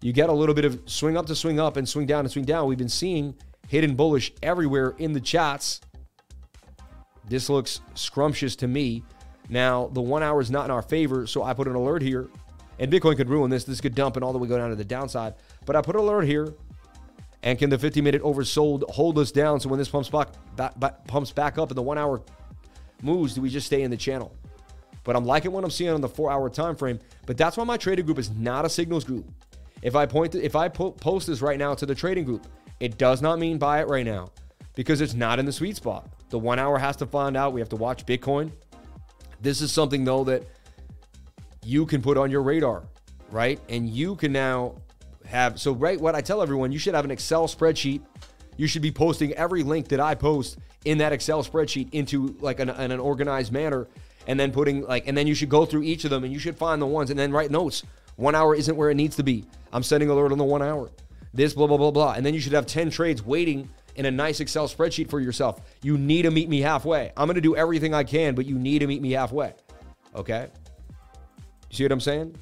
[0.00, 2.30] You get a little bit of swing up to swing up and swing down and
[2.30, 2.66] swing down.
[2.66, 3.34] We've been seeing
[3.70, 5.80] hidden bullish everywhere in the chats.
[7.28, 9.04] This looks scrumptious to me.
[9.48, 12.28] Now, the one hour is not in our favor, so I put an alert here.
[12.80, 13.62] And Bitcoin could ruin this.
[13.62, 15.34] This could dump and all the way go down to the downside.
[15.66, 16.52] But I put an alert here.
[17.44, 19.60] And can the 50 minute oversold hold us down?
[19.60, 22.20] So when this pumps back, back, back, pumps back up and the one hour
[23.02, 24.34] moves, do we just stay in the channel?
[25.04, 26.98] But I'm liking what I'm seeing on the four hour time frame.
[27.24, 29.30] But that's why my trading group is not a signals group.
[29.80, 32.48] If I point to, if I po- post this right now to the trading group,
[32.80, 34.30] it does not mean buy it right now
[34.74, 36.08] because it's not in the sweet spot.
[36.30, 37.52] The one hour has to find out.
[37.52, 38.50] We have to watch Bitcoin.
[39.42, 40.42] This is something, though, that
[41.64, 42.82] you can put on your radar,
[43.30, 43.60] right?
[43.68, 44.76] And you can now
[45.26, 45.60] have.
[45.60, 48.00] So, right, what I tell everyone, you should have an Excel spreadsheet.
[48.56, 52.60] You should be posting every link that I post in that Excel spreadsheet into like
[52.60, 53.86] an, an organized manner
[54.26, 56.38] and then putting like, and then you should go through each of them and you
[56.38, 57.82] should find the ones and then write notes.
[58.16, 59.44] One hour isn't where it needs to be.
[59.72, 60.90] I'm sending alert on the one hour
[61.32, 62.12] this, blah, blah, blah, blah.
[62.12, 65.60] And then you should have 10 trades waiting in a nice Excel spreadsheet for yourself.
[65.82, 67.12] You need to meet me halfway.
[67.16, 69.54] I'm going to do everything I can, but you need to meet me halfway.
[70.14, 70.48] Okay?
[71.70, 72.36] You see what I'm saying?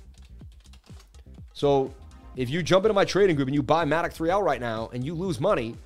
[1.52, 1.93] So
[2.36, 5.05] if you jump into my trading group and you buy Matic 3L right now and
[5.05, 5.77] you lose money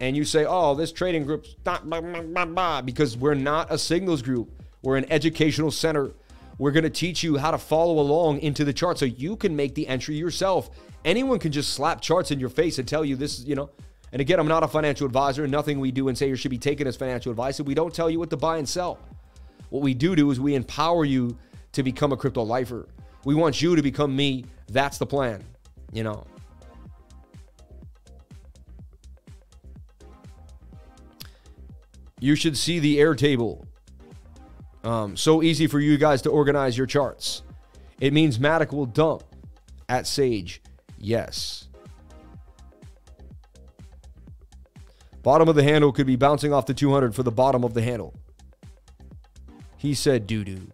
[0.00, 3.78] and you say, oh, this trading group's not blah, blah, blah, because we're not a
[3.78, 4.50] signals group,
[4.82, 6.12] we're an educational center.
[6.58, 9.56] We're going to teach you how to follow along into the chart so you can
[9.56, 10.70] make the entry yourself
[11.04, 13.70] anyone can just slap charts in your face and tell you this, you know.
[14.12, 15.46] And again, I'm not a financial advisor.
[15.46, 17.58] Nothing we do and say should be taken as financial advice.
[17.58, 18.98] And we don't tell you what to buy and sell.
[19.70, 21.36] What we do do is we empower you
[21.72, 22.86] to become a crypto lifer.
[23.24, 24.44] We want you to become me.
[24.68, 25.42] That's the plan,
[25.92, 26.26] you know.
[32.20, 33.64] You should see the Airtable.
[34.84, 37.42] Um, so easy for you guys to organize your charts.
[38.00, 39.22] It means Matic will dump
[39.88, 40.60] at Sage
[41.02, 41.68] Yes.
[45.22, 47.82] Bottom of the handle could be bouncing off the 200 for the bottom of the
[47.82, 48.14] handle.
[49.76, 50.68] He said doo doo.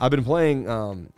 [0.00, 0.68] I've been playing.
[0.68, 1.10] Um,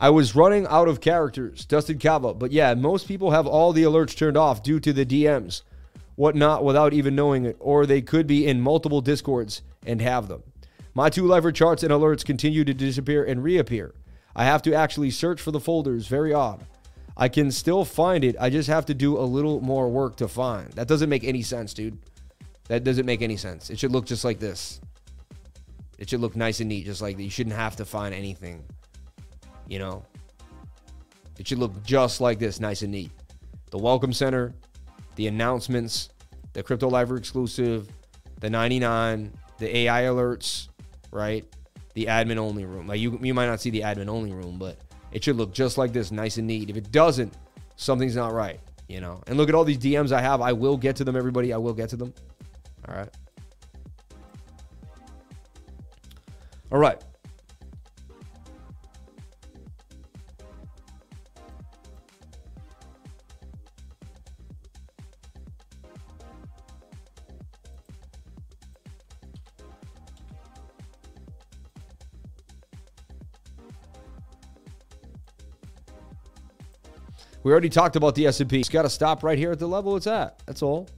[0.00, 2.34] I was running out of characters, Dusted Kava.
[2.34, 5.62] But yeah, most people have all the alerts turned off due to the DMs,
[6.16, 7.56] whatnot, without even knowing it.
[7.60, 10.42] Or they could be in multiple discords and have them.
[10.94, 13.94] My two lever charts and alerts continue to disappear and reappear.
[14.34, 16.06] I have to actually search for the folders.
[16.06, 16.66] Very odd.
[17.16, 18.36] I can still find it.
[18.40, 20.72] I just have to do a little more work to find.
[20.72, 21.98] That doesn't make any sense, dude.
[22.68, 23.68] That doesn't make any sense.
[23.68, 24.80] It should look just like this.
[25.98, 27.22] It should look nice and neat, just like that.
[27.22, 28.64] You shouldn't have to find anything.
[29.68, 30.04] You know?
[31.38, 33.10] It should look just like this, nice and neat.
[33.70, 34.54] The welcome center,
[35.16, 36.08] the announcements,
[36.54, 37.88] the Crypto Lifer exclusive,
[38.40, 40.69] the 99, the AI alerts,
[41.10, 41.44] right?
[41.94, 42.86] The admin only room.
[42.86, 44.78] Like you, you might not see the admin only room, but
[45.12, 46.70] it should look just like this, nice and neat.
[46.70, 47.36] If it doesn't,
[47.76, 49.22] something's not right, you know.
[49.26, 50.40] And look at all these DMs I have.
[50.40, 51.52] I will get to them, everybody.
[51.52, 52.14] I will get to them.
[52.88, 53.08] All right.
[56.72, 57.02] All right.
[77.42, 78.60] We already talked about the S&P.
[78.60, 80.42] It's got to stop right here at the level it's at.
[80.46, 80.88] That's all.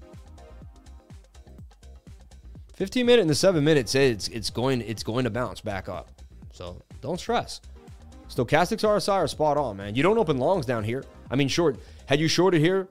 [2.74, 6.10] 15 minute and the 7 minutes it's it's going it's going to bounce back up.
[6.52, 7.60] So, don't stress.
[8.28, 9.94] Stochastics RSI are spot on, man.
[9.94, 11.04] You don't open longs down here.
[11.30, 11.78] I mean, short.
[12.06, 12.88] Had you shorted here,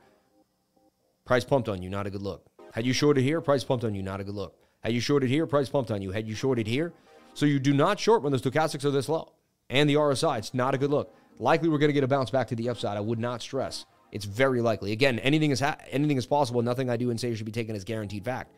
[1.26, 2.46] price pumped on you, not a good look.
[2.74, 4.56] Had you shorted here, price pumped on you, not a good look.
[4.82, 6.12] Had you shorted here, price pumped on you.
[6.12, 6.94] Had you shorted here,
[7.34, 9.34] so you do not short when the stochastics are this low
[9.70, 10.38] and the RSI.
[10.38, 11.14] It's not a good look.
[11.40, 12.98] Likely, we're going to get a bounce back to the upside.
[12.98, 13.86] I would not stress.
[14.12, 14.92] It's very likely.
[14.92, 16.62] Again, anything is ha- anything is possible.
[16.62, 18.52] Nothing I do and say should be taken as guaranteed fact.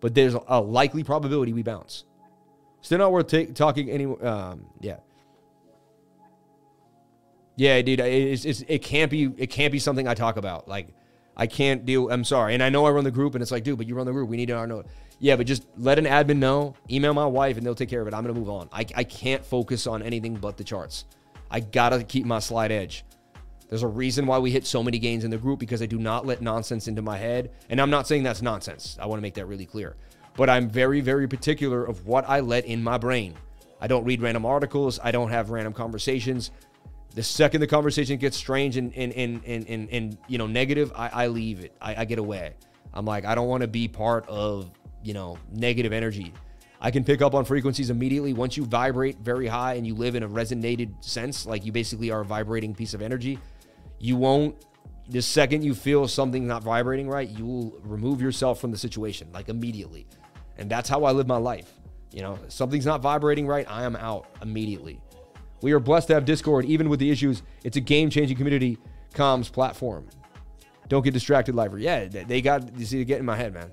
[0.00, 2.04] But there's a likely probability we bounce.
[2.82, 4.06] Still not worth talking any.
[4.06, 4.96] Um, yeah.
[7.56, 8.00] Yeah, dude.
[8.00, 9.32] It's, it's, it can't be.
[9.36, 10.68] It can't be something I talk about.
[10.68, 10.88] Like,
[11.36, 12.10] I can't deal.
[12.10, 13.94] I'm sorry, and I know I run the group, and it's like, dude, but you
[13.94, 14.28] run the group.
[14.28, 14.86] We need our note.
[15.18, 16.74] Yeah, but just let an admin know.
[16.90, 18.14] Email my wife, and they'll take care of it.
[18.14, 18.68] I'm gonna move on.
[18.72, 21.04] I, I can't focus on anything but the charts.
[21.50, 23.04] I gotta keep my slide edge.
[23.68, 25.98] There's a reason why we hit so many gains in the group because I do
[25.98, 27.52] not let nonsense into my head.
[27.68, 28.98] And I'm not saying that's nonsense.
[29.00, 29.96] I want to make that really clear.
[30.36, 33.34] But I'm very, very particular of what I let in my brain.
[33.80, 34.98] I don't read random articles.
[35.02, 36.50] I don't have random conversations.
[37.14, 40.92] The second the conversation gets strange and and and and, and, and you know negative,
[40.94, 41.72] I, I leave it.
[41.80, 42.54] I, I get away.
[42.92, 44.70] I'm like, I don't want to be part of,
[45.02, 46.32] you know, negative energy.
[46.80, 48.32] I can pick up on frequencies immediately.
[48.32, 52.10] Once you vibrate very high and you live in a resonated sense, like you basically
[52.10, 53.38] are a vibrating piece of energy,
[53.98, 54.56] you won't,
[55.08, 59.28] the second you feel something not vibrating right, you will remove yourself from the situation
[59.32, 60.06] like immediately.
[60.56, 61.70] And that's how I live my life.
[62.12, 65.00] You know, something's not vibrating right, I am out immediately.
[65.62, 67.42] We are blessed to have Discord, even with the issues.
[67.62, 68.78] It's a game changing community
[69.14, 70.08] comms platform.
[70.88, 71.78] Don't get distracted, Lifer.
[71.78, 73.70] Yeah, they got, you see, they get in my head, man.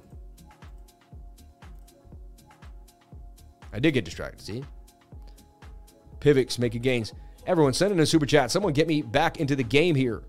[3.78, 4.64] I did get distracted, see?
[6.20, 7.14] Pivots making gains.
[7.46, 8.50] Everyone, send in a super chat.
[8.50, 10.24] Someone get me back into the game here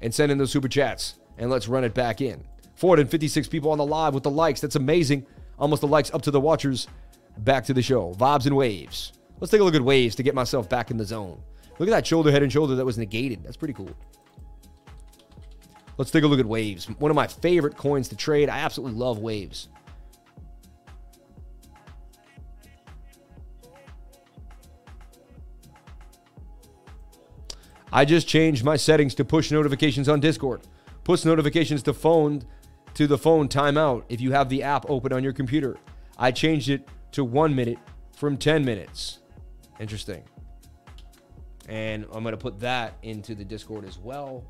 [0.00, 2.44] and send in those super chats and let's run it back in.
[2.76, 4.60] 456 people on the live with the likes.
[4.60, 5.26] That's amazing.
[5.58, 6.86] Almost the likes up to the watchers.
[7.38, 8.14] Back to the show.
[8.14, 9.14] Vibes and waves.
[9.40, 11.42] Let's take a look at waves to get myself back in the zone.
[11.80, 13.42] Look at that shoulder, head, and shoulder that was negated.
[13.42, 13.90] That's pretty cool.
[15.98, 16.88] Let's take a look at waves.
[17.00, 18.48] One of my favorite coins to trade.
[18.48, 19.70] I absolutely love waves.
[27.92, 30.62] I just changed my settings to push notifications on Discord.
[31.04, 32.42] Push notifications to phone
[32.94, 35.76] to the phone timeout if you have the app open on your computer.
[36.18, 37.78] I changed it to 1 minute
[38.16, 39.18] from 10 minutes.
[39.78, 40.22] Interesting.
[41.68, 44.44] And I'm going to put that into the Discord as well.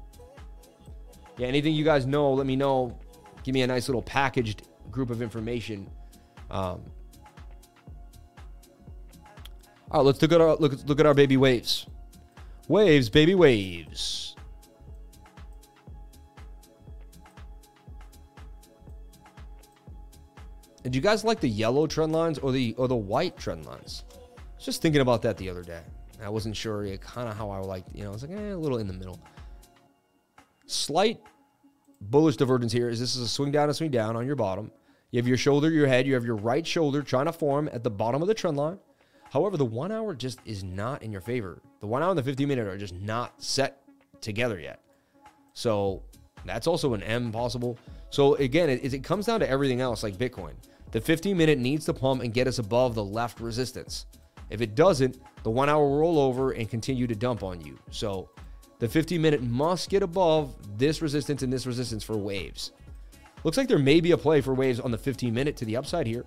[1.36, 2.97] Yeah, anything you guys know, let me know.
[3.43, 5.90] Give me a nice little packaged group of information.
[6.51, 6.82] Um,
[9.90, 11.86] all right, let's look at our look, look at our baby waves.
[12.68, 14.36] Waves, baby, waves.
[20.82, 24.05] Did you guys like the yellow trend lines or the or the white trend lines?
[24.59, 25.82] Just thinking about that the other day.
[26.22, 28.56] I wasn't sure kind of how I liked, you know, I was like, eh, a
[28.56, 29.18] little in the middle.
[30.66, 31.20] Slight
[32.01, 34.70] bullish divergence here is this is a swing down, a swing down on your bottom.
[35.10, 37.82] You have your shoulder, your head, you have your right shoulder trying to form at
[37.82, 38.78] the bottom of the trend line.
[39.33, 41.63] However, the one hour just is not in your favor.
[41.81, 43.83] The one hour and the 15 minute are just not set
[44.21, 44.81] together yet.
[45.55, 46.03] So
[46.45, 47.79] that's also an M possible.
[48.11, 50.53] So again, it, it comes down to everything else like Bitcoin.
[50.91, 54.05] The 15 minute needs to pump and get us above the left resistance.
[54.51, 57.79] If it doesn't, the one hour will roll over and continue to dump on you.
[57.91, 58.29] So
[58.81, 62.73] the 15 minute must get above this resistance and this resistance for waves.
[63.45, 65.79] Looks like there may be a play for waves on the 15 minute to the
[65.79, 66.27] upside here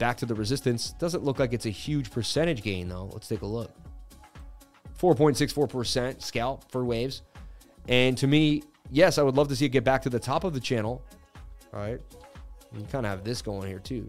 [0.00, 0.92] back to the resistance.
[0.98, 3.08] Doesn't look like it's a huge percentage gain, though.
[3.12, 3.70] Let's take a look.
[4.98, 7.22] 4.64% scalp for waves.
[7.86, 10.42] And to me, yes, I would love to see it get back to the top
[10.42, 11.04] of the channel.
[11.72, 12.00] All right.
[12.76, 14.08] You kind of have this going here, too.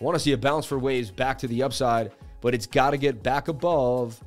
[0.00, 2.90] I want to see a bounce for waves back to the upside, but it's got
[2.90, 4.20] to get back above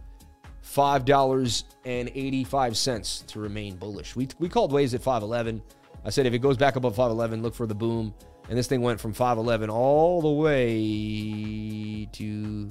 [0.63, 4.15] $5.85 to remain bullish.
[4.15, 5.61] We, we called waves at 511.
[6.05, 8.13] I said if it goes back above 511, look for the boom.
[8.47, 12.69] And this thing went from 511 all the way to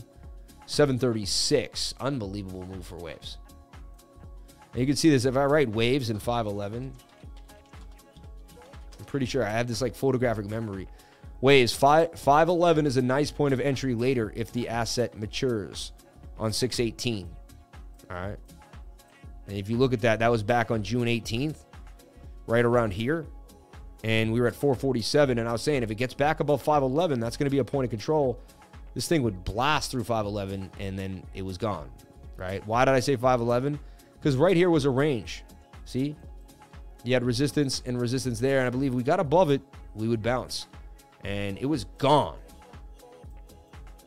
[0.66, 1.94] 736.
[2.00, 3.38] Unbelievable move for waves.
[4.72, 6.92] And you can see this if I write waves in 511.
[8.98, 10.88] I'm pretty sure I have this like photographic memory.
[11.40, 15.92] Waves 5 511 is a nice point of entry later if the asset matures
[16.38, 17.28] on 618.
[18.10, 18.38] All right.
[19.46, 21.67] And if you look at that, that was back on June 18th
[22.48, 23.26] right around here.
[24.02, 25.38] And we were at 447.
[25.38, 27.64] And I was saying if it gets back above 511, that's going to be a
[27.64, 28.40] point of control.
[28.94, 31.90] This thing would blast through 511 and then it was gone,
[32.36, 32.66] right?
[32.66, 33.78] Why did I say 511?
[34.14, 35.44] Because right here was a range.
[35.84, 36.16] See?
[37.04, 38.58] You had resistance and resistance there.
[38.58, 39.60] And I believe we got above it,
[39.94, 40.66] we would bounce.
[41.24, 42.38] And it was gone.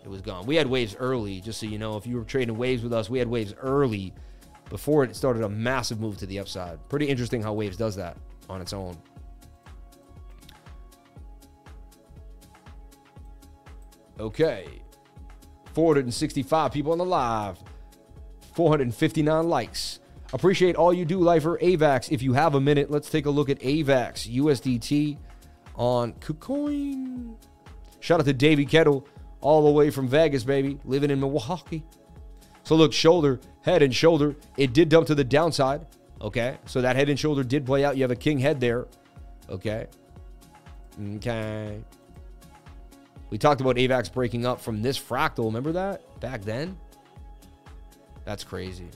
[0.03, 0.47] It was gone.
[0.47, 1.95] We had waves early, just so you know.
[1.95, 4.13] If you were trading waves with us, we had waves early
[4.69, 6.79] before it started a massive move to the upside.
[6.89, 8.17] Pretty interesting how waves does that
[8.51, 8.97] on its own.
[14.19, 14.67] Okay.
[15.73, 17.57] 465 people on the live.
[18.53, 19.99] 459 likes.
[20.33, 21.57] Appreciate all you do, Lifer.
[21.57, 25.17] AVAX, if you have a minute, let's take a look at AVAX USDT
[25.75, 27.35] on KuCoin.
[27.99, 29.07] Shout out to Davey Kettle,
[29.41, 31.83] all the way from Vegas, baby, living in Milwaukee.
[32.63, 34.35] So look, shoulder, head, and shoulder.
[34.57, 35.85] It did dump to the downside.
[36.21, 36.57] Okay.
[36.65, 37.97] So that head and shoulder did play out.
[37.97, 38.87] You have a king head there.
[39.49, 39.87] Okay.
[41.15, 41.83] Okay.
[43.29, 45.45] We talked about AVAX breaking up from this fractal.
[45.45, 46.77] Remember that back then?
[48.25, 48.89] That's crazy.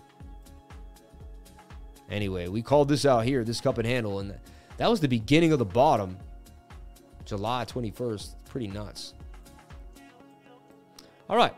[2.10, 4.38] Anyway, we called this out here, this cup and handle, and
[4.78, 6.18] that was the beginning of the bottom.
[7.24, 8.36] July 21st.
[8.50, 9.16] Pretty nuts.
[11.30, 11.54] All right.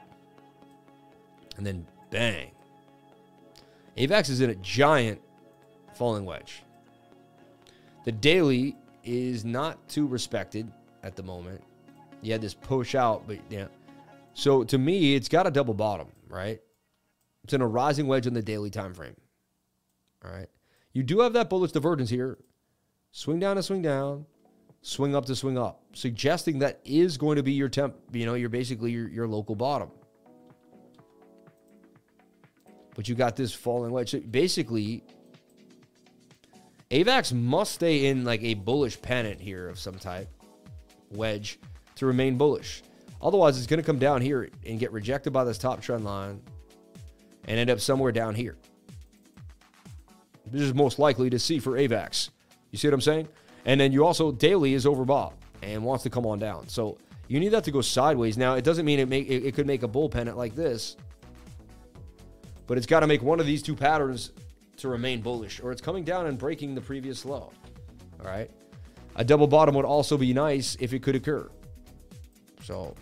[1.57, 2.52] And then bang.
[3.98, 5.19] AVAX is in a giant
[5.98, 6.64] falling wedge.
[8.06, 10.72] The daily is not too respected
[11.03, 11.61] at the moment.
[12.22, 13.68] You had this push out, but yeah.
[14.34, 16.61] So to me, it's got a double bottom, right?
[17.44, 19.15] It's in a rising wedge in the daily time frame.
[20.24, 20.49] All right.
[20.94, 22.38] You do have that bullish divergence here.
[23.11, 24.26] Swing down to swing down,
[24.82, 28.36] swing up to swing up, suggesting that is going to be your temp, you know,
[28.36, 29.90] you're basically your, your local bottom.
[32.95, 34.11] But you got this falling wedge.
[34.11, 35.03] So basically,
[36.91, 40.30] AVAX must stay in like a bullish pennant here of some type,
[41.11, 41.59] wedge,
[41.95, 42.81] to remain bullish.
[43.22, 46.41] Otherwise, it's going to come down here and get rejected by this top trend line
[47.45, 48.57] and end up somewhere down here.
[50.45, 52.30] This is most likely to see for AVAX.
[52.72, 53.27] You see what I'm saying?
[53.65, 56.69] And then you also, daily is overbought and wants to come on down.
[56.69, 56.97] So
[57.27, 58.38] you need that to go sideways.
[58.38, 60.95] Now, it doesn't mean it, make, it, it could make a bull pennant like this,
[62.65, 64.31] but it's got to make one of these two patterns
[64.78, 67.52] to remain bullish, or it's coming down and breaking the previous low.
[68.20, 68.49] All right.
[69.16, 71.49] A double bottom would also be nice if it could occur.
[72.64, 72.95] So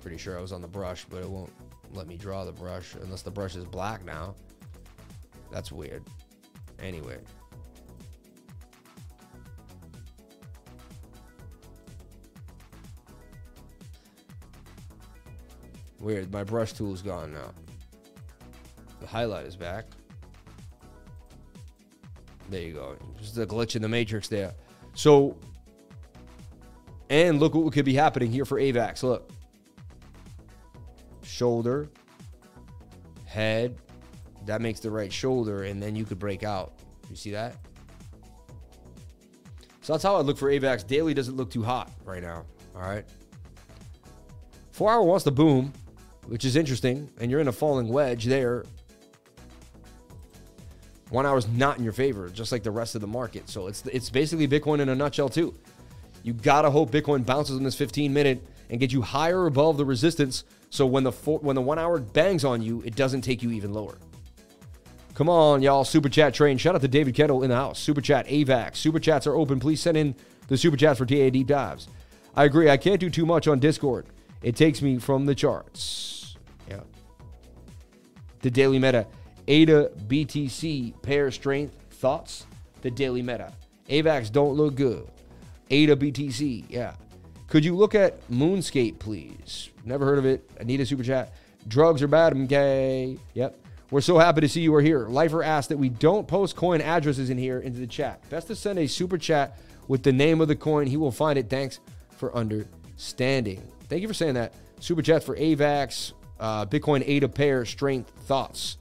[0.00, 1.50] pretty sure I was on the brush, but it won't
[1.94, 4.34] let me draw the brush unless the brush is black now.
[5.50, 6.04] That's weird.
[6.78, 7.18] Anyway.
[16.04, 16.30] Weird.
[16.30, 17.50] My brush tool's gone now.
[19.00, 19.86] The highlight is back.
[22.50, 22.94] There you go.
[23.18, 24.52] Just a glitch in the matrix there.
[24.92, 25.34] So,
[27.08, 29.02] and look what could be happening here for AVAX.
[29.02, 29.30] Look.
[31.22, 31.88] Shoulder,
[33.24, 33.78] head.
[34.44, 36.74] That makes the right shoulder, and then you could break out.
[37.08, 37.56] You see that?
[39.80, 40.86] So that's how I look for AVAX.
[40.86, 42.44] Daily doesn't look too hot right now.
[42.76, 43.06] All right.
[44.70, 45.72] Four hour wants to boom,
[46.26, 48.64] which is interesting, and you're in a falling wedge there.
[51.10, 53.48] One hour is not in your favor, just like the rest of the market.
[53.48, 55.54] So it's it's basically Bitcoin in a nutshell too.
[56.22, 59.84] You gotta hope Bitcoin bounces in this 15 minute and get you higher above the
[59.84, 60.44] resistance.
[60.70, 63.50] So when the four, when the one hour bangs on you, it doesn't take you
[63.52, 63.96] even lower.
[65.14, 65.84] Come on, y'all.
[65.84, 66.58] Super chat train.
[66.58, 67.78] Shout out to David Kettle in the house.
[67.78, 68.76] Super chat, AVAX.
[68.76, 69.60] Super chats are open.
[69.60, 70.16] Please send in
[70.48, 71.86] the super chats for TA deep dives.
[72.34, 72.68] I agree.
[72.68, 74.06] I can't do too much on Discord.
[74.42, 76.13] It takes me from the charts.
[78.44, 79.06] The daily meta.
[79.48, 82.44] ADA BTC pair strength thoughts.
[82.82, 83.54] The daily meta.
[83.88, 85.08] AVAX don't look good.
[85.70, 86.66] ADA BTC.
[86.68, 86.92] Yeah.
[87.48, 89.70] Could you look at Moonscape, please?
[89.86, 90.46] Never heard of it.
[90.60, 91.32] I need a super chat.
[91.68, 93.16] Drugs are bad, okay?
[93.32, 93.58] Yep.
[93.90, 95.08] We're so happy to see you are here.
[95.08, 98.28] Lifer asked that we don't post coin addresses in here into the chat.
[98.28, 99.58] Best to send a super chat
[99.88, 100.86] with the name of the coin.
[100.86, 101.48] He will find it.
[101.48, 101.80] Thanks
[102.10, 103.66] for understanding.
[103.88, 104.52] Thank you for saying that.
[104.80, 108.78] Super chat for AVAX, uh, Bitcoin ADA pair, strength, thoughts.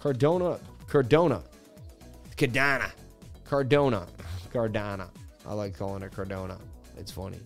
[0.00, 1.42] Cardona, Cardona,
[2.36, 2.90] Cardana,
[3.44, 4.06] Cardona,
[4.52, 5.08] Cardana.
[5.46, 6.58] I like calling it Cardona.
[6.98, 7.38] It's funny.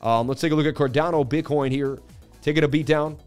[0.00, 1.98] Um, let's take a look at Cardano Bitcoin here.
[2.42, 3.18] Taking a beat down.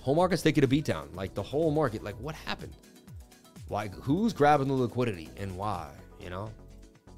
[0.00, 1.08] Whole market's taking a beat down.
[1.14, 2.02] Like the whole market.
[2.02, 2.74] Like what happened?
[3.68, 3.88] Why?
[3.88, 5.90] Who's grabbing the liquidity and why?
[6.20, 6.50] You know,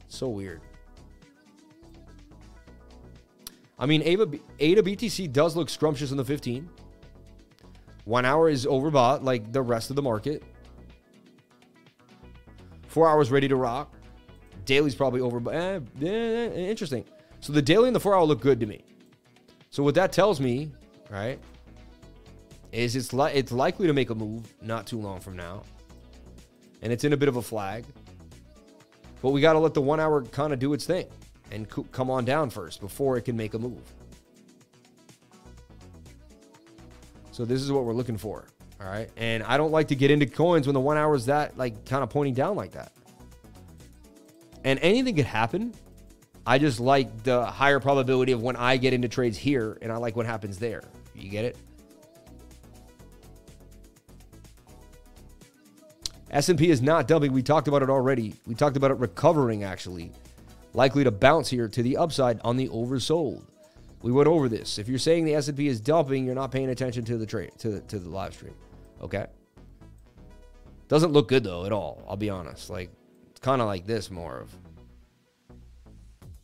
[0.08, 0.60] so weird.
[3.78, 6.68] I mean, ADA, ADA BTC does look scrumptious in the 15.
[8.04, 10.42] One hour is overbought like the rest of the market.
[12.88, 13.94] Four hours ready to rock.
[14.64, 15.50] Daily's probably over.
[15.50, 17.04] Eh, eh, interesting.
[17.40, 18.84] So the daily and the four hour look good to me.
[19.70, 20.70] So what that tells me,
[21.10, 21.38] right,
[22.72, 25.62] is it's li- it's likely to make a move not too long from now,
[26.82, 27.84] and it's in a bit of a flag.
[29.22, 31.06] But we got to let the one hour kind of do its thing
[31.50, 33.82] and co- come on down first before it can make a move.
[37.32, 38.46] So this is what we're looking for.
[38.80, 39.10] All right.
[39.16, 41.84] And I don't like to get into coins when the one hour is that like
[41.86, 42.92] kind of pointing down like that.
[44.64, 45.74] And anything could happen.
[46.46, 49.96] I just like the higher probability of when I get into trades here and I
[49.96, 50.82] like what happens there.
[51.14, 51.56] You get it?
[56.30, 57.32] S&P is not dumping.
[57.32, 58.34] We talked about it already.
[58.46, 60.12] We talked about it recovering actually.
[60.74, 63.44] Likely to bounce here to the upside on the oversold.
[64.02, 64.78] We went over this.
[64.78, 67.70] If you're saying the S&P is dumping, you're not paying attention to the trade to
[67.70, 68.54] the, to the live stream.
[69.00, 69.26] Okay?
[70.88, 72.02] Doesn't look good though at all.
[72.08, 72.68] I'll be honest.
[72.68, 72.90] Like
[73.30, 74.54] it's kind of like this more of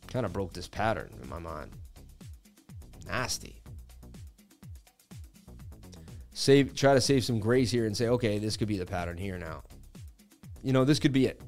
[0.07, 1.71] kind of broke this pattern in my mind.
[3.05, 3.61] Nasty.
[6.33, 9.17] Save try to save some grace here and say, "Okay, this could be the pattern
[9.17, 9.61] here now."
[10.63, 11.41] You know, this could be it.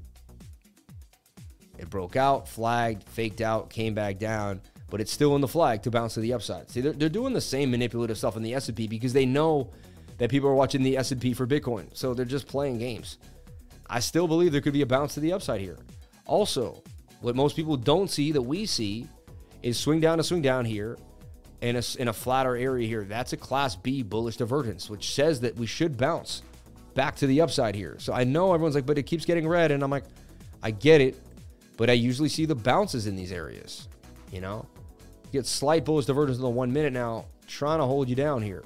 [1.77, 4.61] It broke out, flagged, faked out, came back down,
[4.91, 6.69] but it's still in the flag to bounce to the upside.
[6.69, 9.71] See, they're, they're doing the same manipulative stuff in the S&P because they know
[10.17, 11.87] that people are watching the S&P for Bitcoin.
[11.93, 13.17] So they're just playing games.
[13.89, 15.79] I still believe there could be a bounce to the upside here.
[16.25, 16.83] Also,
[17.21, 19.07] what most people don't see that we see
[19.63, 20.97] is swing down to swing down here
[21.61, 23.05] in a, in a flatter area here.
[23.05, 26.41] That's a class B bullish divergence, which says that we should bounce
[26.95, 27.95] back to the upside here.
[27.99, 29.71] So I know everyone's like, but it keeps getting red.
[29.71, 30.03] And I'm like,
[30.61, 31.15] I get it.
[31.77, 33.87] But I usually see the bounces in these areas.
[34.31, 34.65] You know,
[35.31, 38.41] you get slight bullish divergence in the one minute now, trying to hold you down
[38.41, 38.63] here.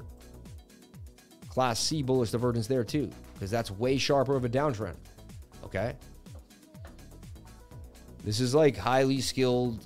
[1.50, 4.96] Class C bullish divergence there too, because that's way sharper of a downtrend.
[5.64, 5.94] Okay.
[8.24, 9.86] This is like highly skilled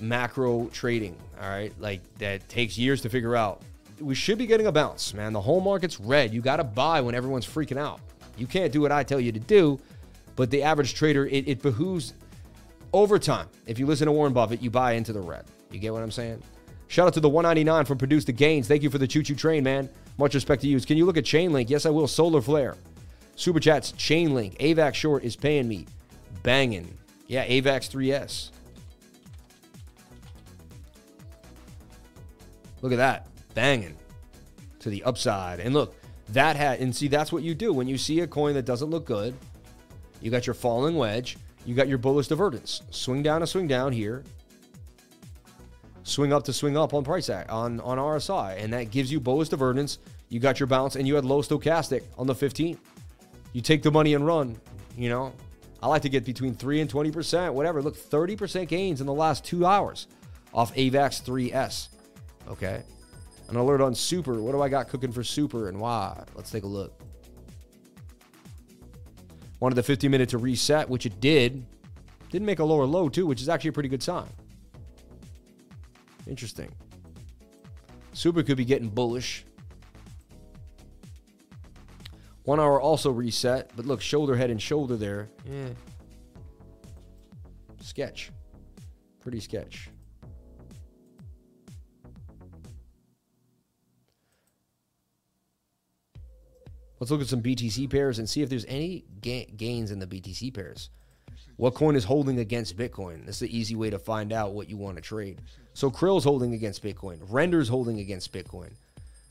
[0.00, 1.16] macro trading.
[1.40, 1.72] All right.
[1.78, 3.62] Like that takes years to figure out
[4.00, 5.32] we should be getting a bounce, man.
[5.32, 6.34] The whole market's red.
[6.34, 8.00] You got to buy when everyone's freaking out.
[8.36, 9.80] You can't do what I tell you to do,
[10.34, 12.12] but the average trader, it, it behooves
[12.92, 13.48] over time.
[13.66, 15.46] If you listen to Warren Buffett, you buy into the red.
[15.76, 16.42] You get what I'm saying?
[16.88, 18.66] Shout out to the 199 from Produce the Gains.
[18.66, 19.90] Thank you for the choo choo train, man.
[20.16, 20.80] Much respect to you.
[20.80, 21.68] Can you look at Chainlink?
[21.68, 22.08] Yes, I will.
[22.08, 22.76] Solar Flare.
[23.34, 24.56] Super Chats, Chainlink.
[24.56, 25.84] AVAX Short is paying me.
[26.42, 26.96] Banging.
[27.26, 28.52] Yeah, AVAX 3S.
[32.80, 33.96] Look at that banging
[34.78, 35.60] to the upside.
[35.60, 35.94] And look,
[36.30, 36.80] that hat.
[36.80, 39.34] and see, that's what you do when you see a coin that doesn't look good.
[40.22, 41.36] You got your falling wedge,
[41.66, 42.80] you got your bullish divergence.
[42.90, 44.24] Swing down to swing down here.
[46.06, 48.62] Swing up to swing up on price act on, on RSI.
[48.62, 49.98] And that gives you bullish divergence.
[50.28, 52.78] You got your bounce and you had low stochastic on the 15th.
[53.52, 54.56] You take the money and run,
[54.96, 55.32] you know.
[55.82, 57.82] I like to get between 3 and 20%, whatever.
[57.82, 60.06] Look, 30% gains in the last two hours
[60.54, 61.88] off AVAX 3S.
[62.50, 62.84] Okay.
[63.48, 64.40] An alert on Super.
[64.40, 66.22] What do I got cooking for Super and why?
[66.36, 67.02] Let's take a look.
[69.58, 71.66] Wanted the 50 minute to reset, which it did.
[72.30, 74.28] Didn't make a lower low, too, which is actually a pretty good sign.
[76.26, 76.72] Interesting.
[78.12, 79.44] Super could be getting bullish.
[82.44, 85.28] One hour also reset, but look, shoulder, head, and shoulder there.
[85.44, 85.68] Yeah.
[87.80, 88.30] Sketch.
[89.20, 89.90] Pretty sketch.
[96.98, 100.06] Let's look at some BTC pairs and see if there's any ga- gains in the
[100.06, 100.88] BTC pairs.
[101.56, 103.24] What coin is holding against Bitcoin?
[103.24, 105.40] That's the easy way to find out what you want to trade.
[105.72, 107.18] So Krill's holding against Bitcoin.
[107.28, 108.72] Render's holding against Bitcoin.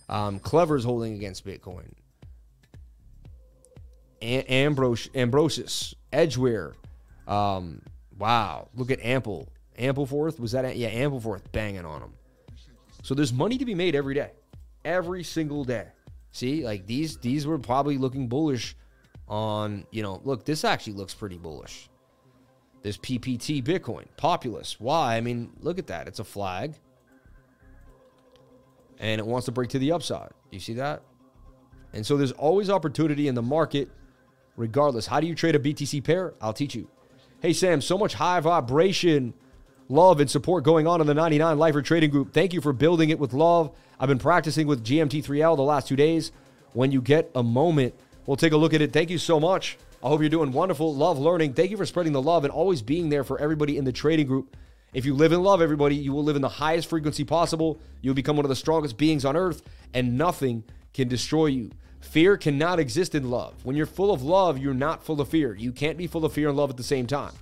[0.10, 1.92] Um, Klever's holding against Bitcoin.
[4.22, 6.74] A- Ambros- Ambrosus, Edgeware.
[7.28, 7.82] Um,
[8.18, 9.48] wow, look at Ample.
[9.78, 10.78] Ampleforth was that?
[10.78, 12.14] Yeah, Ampleforth banging on them.
[13.04, 14.32] So there's money to be made every day,
[14.84, 15.88] every single day.
[16.32, 18.76] See, like these these were probably looking bullish
[19.28, 21.90] on, you know, look, this actually looks pretty bullish.
[22.86, 24.80] This PPT Bitcoin, Populous.
[24.80, 25.16] Why?
[25.16, 26.08] I mean, look at that.
[26.08, 26.76] It's a flag.
[29.00, 30.30] And it wants to break to the upside.
[30.52, 31.02] You see that?
[31.94, 33.90] And so there's always opportunity in the market,
[34.56, 35.08] regardless.
[35.08, 36.36] How do you trade a BTC pair?
[36.40, 36.88] I'll teach you.
[37.42, 39.34] Hey, Sam, so much high vibration,
[39.90, 42.34] love, and support going on in the 99 Lifer Trading Group.
[42.34, 43.76] Thank you for building it with love.
[44.00, 46.32] I've been practicing with GMT3L the last two days.
[46.74, 47.96] When you get a moment,
[48.28, 48.94] we'll take a look at it.
[48.94, 49.80] Thank you so much.
[50.06, 50.94] I hope you're doing wonderful.
[50.94, 51.54] Love learning.
[51.54, 54.28] Thank you for spreading the love and always being there for everybody in the trading
[54.28, 54.56] group.
[54.94, 57.80] If you live in love, everybody, you will live in the highest frequency possible.
[58.02, 59.64] You'll become one of the strongest beings on earth,
[59.96, 60.64] and nothing
[60.94, 61.72] can destroy you.
[62.02, 63.56] Fear cannot exist in love.
[63.66, 65.56] When you're full of love, you're not full of fear.
[65.56, 67.34] You can't be full of fear and love at the same time.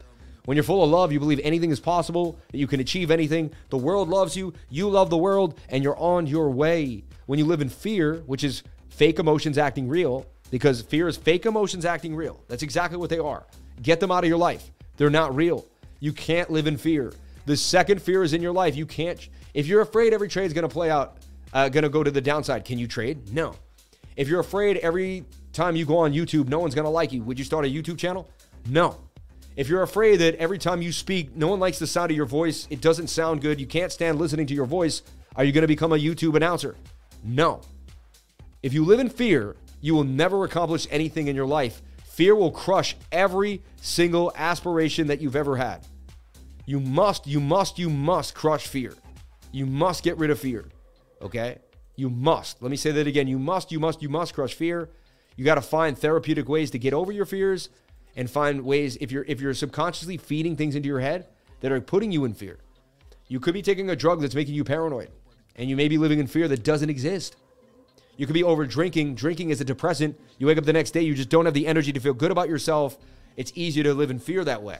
[0.45, 3.51] When you're full of love, you believe anything is possible, that you can achieve anything.
[3.71, 7.03] The world loves you, you love the world, and you're on your way.
[7.25, 11.47] When you live in fear, which is fake emotions acting real, because fear is fake
[11.47, 12.39] emotions acting real.
[12.47, 13.43] That's exactly what they are.
[13.81, 14.69] Get them out of your life.
[14.97, 15.65] They're not real.
[15.99, 17.11] You can't live in fear.
[17.47, 18.75] The second fear is in your life.
[18.75, 19.27] You can't.
[19.55, 21.17] If you're afraid every trade is going to play out,
[21.53, 23.33] uh, going to go to the downside, can you trade?
[23.33, 23.55] No.
[24.15, 27.23] If you're afraid every time you go on YouTube, no one's going to like you,
[27.23, 28.29] would you start a YouTube channel?
[28.69, 28.99] No.
[29.55, 32.27] If you're afraid that every time you speak, no one likes the sound of your
[32.27, 35.01] voice, it doesn't sound good, you can't stand listening to your voice,
[35.35, 36.75] are you going to become a YouTube announcer?
[37.23, 37.61] No.
[38.61, 41.81] If you live in fear, you will never accomplish anything in your life.
[42.05, 45.85] Fear will crush every single aspiration that you've ever had.
[46.65, 48.93] You must, you must, you must crush fear.
[49.51, 50.69] You must get rid of fear.
[51.21, 51.57] Okay?
[51.97, 52.61] You must.
[52.61, 53.27] Let me say that again.
[53.27, 54.89] You must, you must, you must crush fear.
[55.35, 57.67] You got to find therapeutic ways to get over your fears
[58.15, 61.27] and find ways if you're if you're subconsciously feeding things into your head
[61.59, 62.57] that are putting you in fear.
[63.27, 65.09] You could be taking a drug that's making you paranoid
[65.57, 67.35] and you may be living in fear that doesn't exist.
[68.17, 69.15] You could be over drinking.
[69.15, 70.19] Drinking is a depressant.
[70.37, 72.31] You wake up the next day, you just don't have the energy to feel good
[72.31, 72.97] about yourself.
[73.35, 74.77] It's easier to live in fear that way.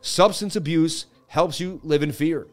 [0.00, 2.46] Substance abuse helps you live in fear.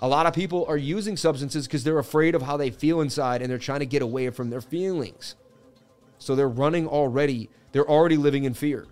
[0.00, 3.42] A lot of people are using substances because they're afraid of how they feel inside
[3.42, 5.34] and they're trying to get away from their feelings.
[6.18, 8.86] So they're running already, they're already living in fear.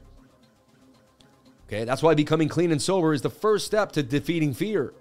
[1.67, 4.93] Okay, that's why becoming clean and sober is the first step to defeating fear.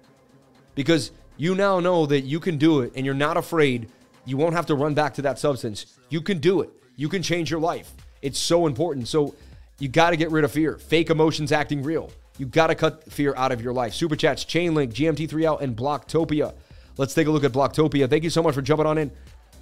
[0.76, 3.90] Because you now know that you can do it and you're not afraid.
[4.28, 5.98] You won't have to run back to that substance.
[6.10, 6.70] You can do it.
[6.98, 7.92] You can change your life.
[8.22, 9.08] It's so important.
[9.08, 9.36] So
[9.80, 10.78] you got to get rid of fear.
[10.78, 12.12] Fake emotions acting real.
[12.38, 13.94] You got to cut fear out of your life.
[13.94, 16.54] Super chats, Chainlink, GMT3L, and Blocktopia.
[16.98, 18.10] Let's take a look at Blocktopia.
[18.10, 19.12] Thank you so much for jumping on in.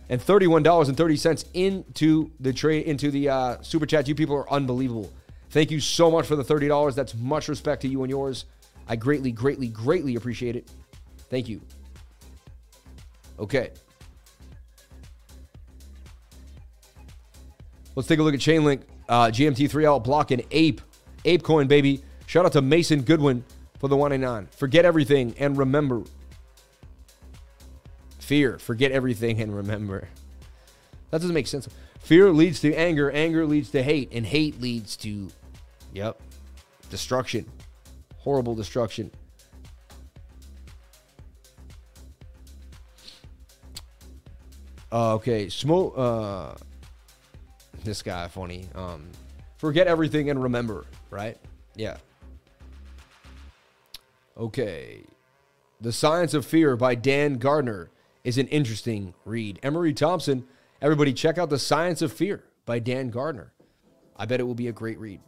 [0.10, 4.08] And $31.30 into the trade into the uh, super chat.
[4.08, 5.12] You people are unbelievable.
[5.52, 6.96] Thank you so much for the $30.
[6.96, 8.46] That's much respect to you and yours.
[8.88, 10.70] I greatly, greatly, greatly appreciate it.
[11.30, 11.62] Thank you.
[13.40, 13.72] Okay.
[17.96, 20.82] Let's take a look at Chainlink, uh, GMT3L, Block, and Ape.
[21.24, 22.04] Ape Coin, baby.
[22.28, 23.44] Shout out to Mason Goodwin
[23.80, 24.48] for the 189.
[24.52, 26.04] Forget everything and remember.
[28.20, 28.60] Fear.
[28.60, 30.10] Forget everything and remember.
[31.12, 31.70] That doesn't make sense.
[32.00, 33.10] Fear leads to anger.
[33.12, 34.10] Anger leads to hate.
[34.12, 35.30] And hate leads to,
[35.94, 36.20] yep,
[36.90, 37.46] destruction.
[38.18, 39.12] Horrible destruction.
[44.92, 45.94] Uh, okay, smoke.
[45.96, 46.54] Uh,
[47.86, 48.66] this guy funny.
[48.76, 49.08] Um,
[49.58, 50.86] forget everything and remember.
[51.10, 51.38] Right?
[51.76, 51.98] Yeah.
[54.38, 55.04] Okay.
[55.80, 57.90] The Science of Fear by Dan Gardner
[58.24, 59.60] is an interesting read.
[59.62, 60.46] Emery Thompson,
[60.82, 63.54] everybody check out The Science of Fear by Dan Gardner.
[64.18, 65.22] I bet it will be a great read.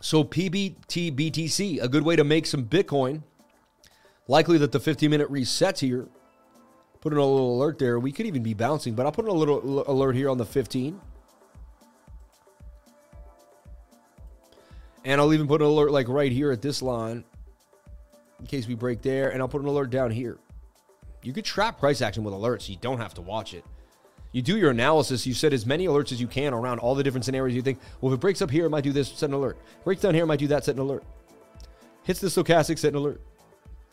[0.00, 3.22] So PBT BTC, a good way to make some Bitcoin.
[4.28, 6.08] Likely that the 15 minute resets here.
[7.00, 7.98] Put in a little alert there.
[7.98, 10.44] We could even be bouncing, but I'll put in a little alert here on the
[10.44, 11.00] 15.
[15.04, 17.24] And I'll even put an alert like right here at this line
[18.40, 19.30] in case we break there.
[19.30, 20.38] And I'll put an alert down here.
[21.22, 22.68] You could trap price action with alerts.
[22.68, 23.64] You don't have to watch it.
[24.32, 25.26] You do your analysis.
[25.26, 27.54] You set as many alerts as you can around all the different scenarios.
[27.54, 29.56] You think, well, if it breaks up here, it might do this, set an alert.
[29.84, 31.02] Breaks down here, it might do that, set an alert.
[32.02, 33.22] Hits the stochastic, set an alert.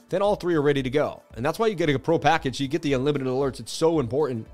[0.09, 1.21] Then all three are ready to go.
[1.35, 2.59] And that's why you get a pro package.
[2.59, 3.59] You get the unlimited alerts.
[3.59, 4.47] It's so important.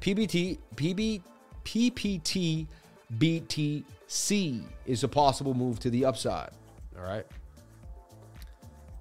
[0.00, 1.22] PBT, PB,
[1.64, 2.66] PPT,
[3.18, 6.50] BTC is a possible move to the upside.
[6.98, 7.26] All right.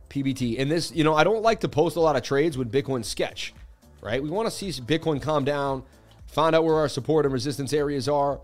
[0.10, 0.60] PBT.
[0.60, 3.06] And this, you know, I don't like to post a lot of trades with Bitcoin
[3.06, 3.54] sketch,
[4.02, 4.22] right?
[4.22, 5.84] We want to see Bitcoin calm down,
[6.28, 8.40] find out where our support and resistance areas are,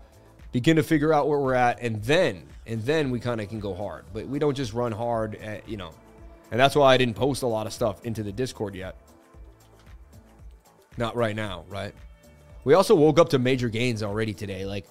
[0.52, 3.60] begin to figure out where we're at, and then, and then we kind of can
[3.60, 4.04] go hard.
[4.12, 5.90] But we don't just run hard at, you know,
[6.50, 8.96] and that's why I didn't post a lot of stuff into the Discord yet.
[10.96, 11.94] Not right now, right?
[12.64, 14.64] We also woke up to major gains already today.
[14.64, 14.86] Like,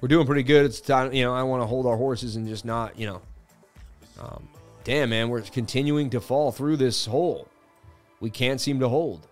[0.00, 0.66] we're doing pretty good.
[0.66, 3.22] It's time, you know, I want to hold our horses and just not, you know.
[4.20, 4.48] Um,
[4.84, 7.48] damn, man, we're continuing to fall through this hole.
[8.20, 9.26] We can't seem to hold.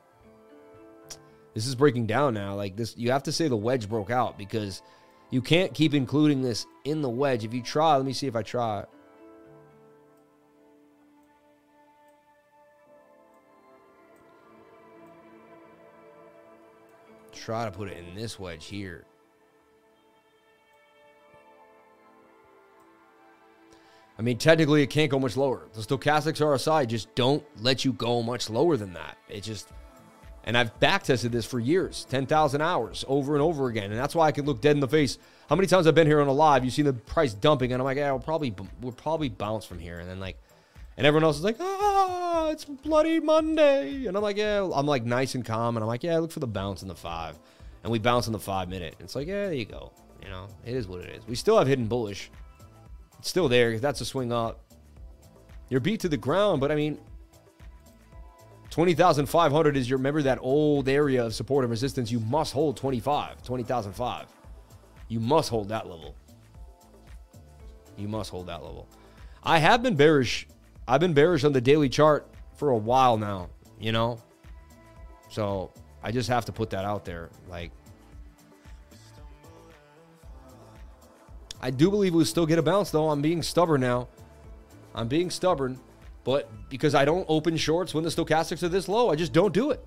[1.54, 2.54] This is breaking down now.
[2.54, 4.82] Like this, you have to say the wedge broke out because
[5.30, 7.44] you can't keep including this in the wedge.
[7.44, 8.84] If you try, let me see if I try.
[17.46, 19.04] Try to put it in this wedge here.
[24.18, 25.68] I mean, technically, it can't go much lower.
[25.72, 29.16] The stochastics RSI just don't let you go much lower than that.
[29.28, 29.68] It just,
[30.42, 33.92] and I've backtested this for years, 10,000 hours over and over again.
[33.92, 35.16] And that's why I can look dead in the face.
[35.48, 37.80] How many times I've been here on a live, you've seen the price dumping, and
[37.80, 40.00] I'm like, yeah, we'll probably, we'll probably bounce from here.
[40.00, 40.36] And then, like,
[40.96, 44.06] and everyone else is like, ah, it's bloody Monday.
[44.06, 45.76] And I'm like, yeah, I'm like nice and calm.
[45.76, 47.38] And I'm like, yeah, look for the bounce in the five.
[47.82, 48.96] And we bounce in the five minute.
[49.00, 49.92] It's like, yeah, there you go.
[50.22, 51.26] You know, it is what it is.
[51.28, 52.30] We still have hidden bullish.
[53.18, 53.78] It's still there.
[53.78, 54.60] That's a swing up.
[55.68, 56.98] You're beat to the ground, but I mean,
[58.70, 62.10] 20,500 is your, remember that old area of support and resistance.
[62.10, 64.26] You must hold 25, 20,005.
[65.08, 66.14] You must hold that level.
[67.96, 68.88] You must hold that level.
[69.42, 70.46] I have been bearish.
[70.88, 73.48] I've been bearish on the daily chart for a while now,
[73.80, 74.18] you know?
[75.28, 75.72] So
[76.02, 77.30] I just have to put that out there.
[77.48, 77.72] Like,
[81.60, 83.10] I do believe we'll still get a bounce, though.
[83.10, 84.08] I'm being stubborn now.
[84.94, 85.78] I'm being stubborn,
[86.24, 89.52] but because I don't open shorts when the stochastics are this low, I just don't
[89.52, 89.84] do it.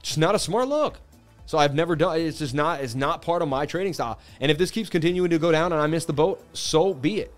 [0.00, 1.00] It's not a smart look.
[1.46, 2.20] So I've never done.
[2.20, 2.80] It's just not.
[2.80, 4.18] It's not part of my trading style.
[4.40, 7.20] And if this keeps continuing to go down and I miss the boat, so be
[7.20, 7.34] it.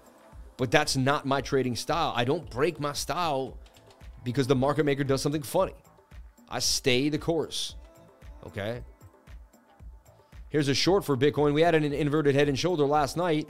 [0.56, 2.12] But that's not my trading style.
[2.16, 3.58] I don't break my style
[4.24, 5.74] because the market maker does something funny.
[6.48, 7.74] I stay the course.
[8.46, 8.82] Okay.
[10.48, 11.52] Here's a short for Bitcoin.
[11.52, 13.48] We had an inverted head and shoulder last night.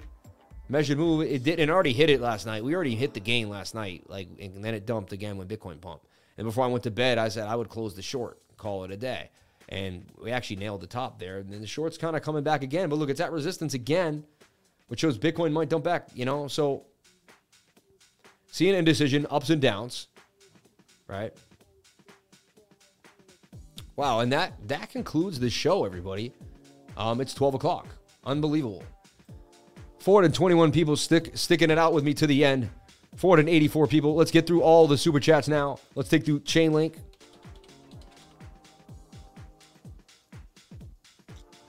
[0.68, 1.22] Measured move.
[1.22, 2.64] It did and already hit it last night.
[2.64, 4.04] We already hit the gain last night.
[4.08, 6.06] Like and then it dumped again when Bitcoin pumped.
[6.38, 8.90] And before I went to bed, I said I would close the short, call it
[8.90, 9.30] a day.
[9.68, 11.38] And we actually nailed the top there.
[11.38, 12.88] And then the short's kind of coming back again.
[12.88, 14.24] But look, it's at resistance again,
[14.88, 16.48] which shows Bitcoin might dump back, you know?
[16.48, 16.86] So
[18.56, 20.08] seeing indecision, ups and downs,
[21.08, 21.30] right?
[23.96, 26.32] Wow, and that that concludes the show, everybody.
[26.96, 27.86] Um, it's 12 o'clock.
[28.24, 28.82] Unbelievable.
[29.98, 32.70] 421 people stick sticking it out with me to the end.
[33.16, 34.14] 484 people.
[34.14, 35.78] Let's get through all the super chats now.
[35.94, 36.94] Let's take through Chainlink.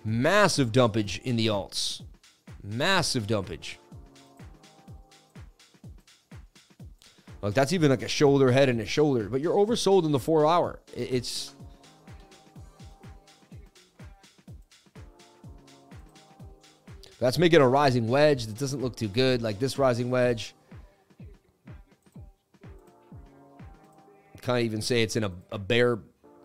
[0.05, 2.01] Massive dumpage in the alts.
[2.63, 3.77] Massive dumpage.
[7.47, 9.29] Look, that's even like a shoulder, head, and a shoulder.
[9.29, 10.81] But you're oversold in the four hour.
[10.93, 11.55] It's.
[17.19, 19.41] That's making a rising wedge that doesn't look too good.
[19.41, 20.55] Like this rising wedge.
[24.41, 25.99] Can't even say it's in a, a bear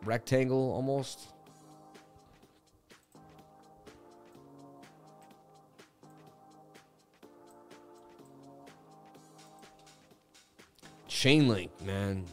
[0.05, 1.32] rectangle almost.
[11.23, 12.25] Chainlink, man.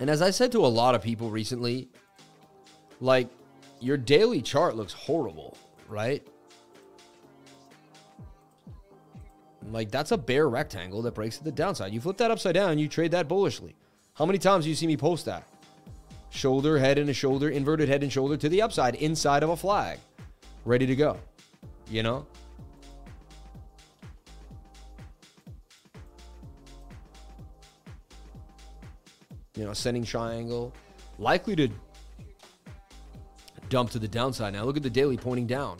[0.00, 1.88] And as I said to a lot of people recently,
[3.00, 3.28] like
[3.78, 5.56] your daily chart looks horrible,
[5.88, 6.26] right?
[9.70, 11.92] Like that's a bear rectangle that breaks to the downside.
[11.92, 13.76] You flip that upside down, you trade that bullishly.
[14.14, 15.46] How many times do you see me post that?
[16.30, 19.56] Shoulder, head, and a shoulder, inverted head and shoulder to the upside inside of a
[19.56, 20.00] flag.
[20.64, 21.16] Ready to go.
[21.88, 22.26] You know?
[29.56, 30.72] You know, ascending triangle.
[31.18, 31.68] Likely to
[33.68, 34.64] dump to the downside now.
[34.64, 35.78] Look at the daily pointing down.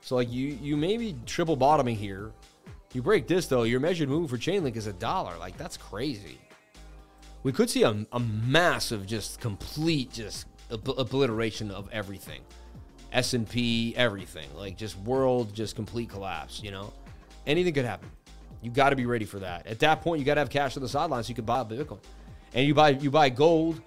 [0.00, 2.32] So like you you may be triple bottoming here.
[2.92, 5.36] You break this though, your measured move for Chainlink is a dollar.
[5.38, 6.38] Like that's crazy.
[7.42, 12.40] We could see a, a massive, just complete, just ob- obliteration of everything.
[13.12, 14.48] S&P, everything.
[14.56, 16.92] Like just world, just complete collapse, you know?
[17.46, 18.10] Anything could happen.
[18.60, 19.66] You got to be ready for that.
[19.66, 21.60] At that point, you got to have cash on the sidelines so you can buy
[21.60, 22.00] a Bitcoin.
[22.54, 23.80] And you buy you buy gold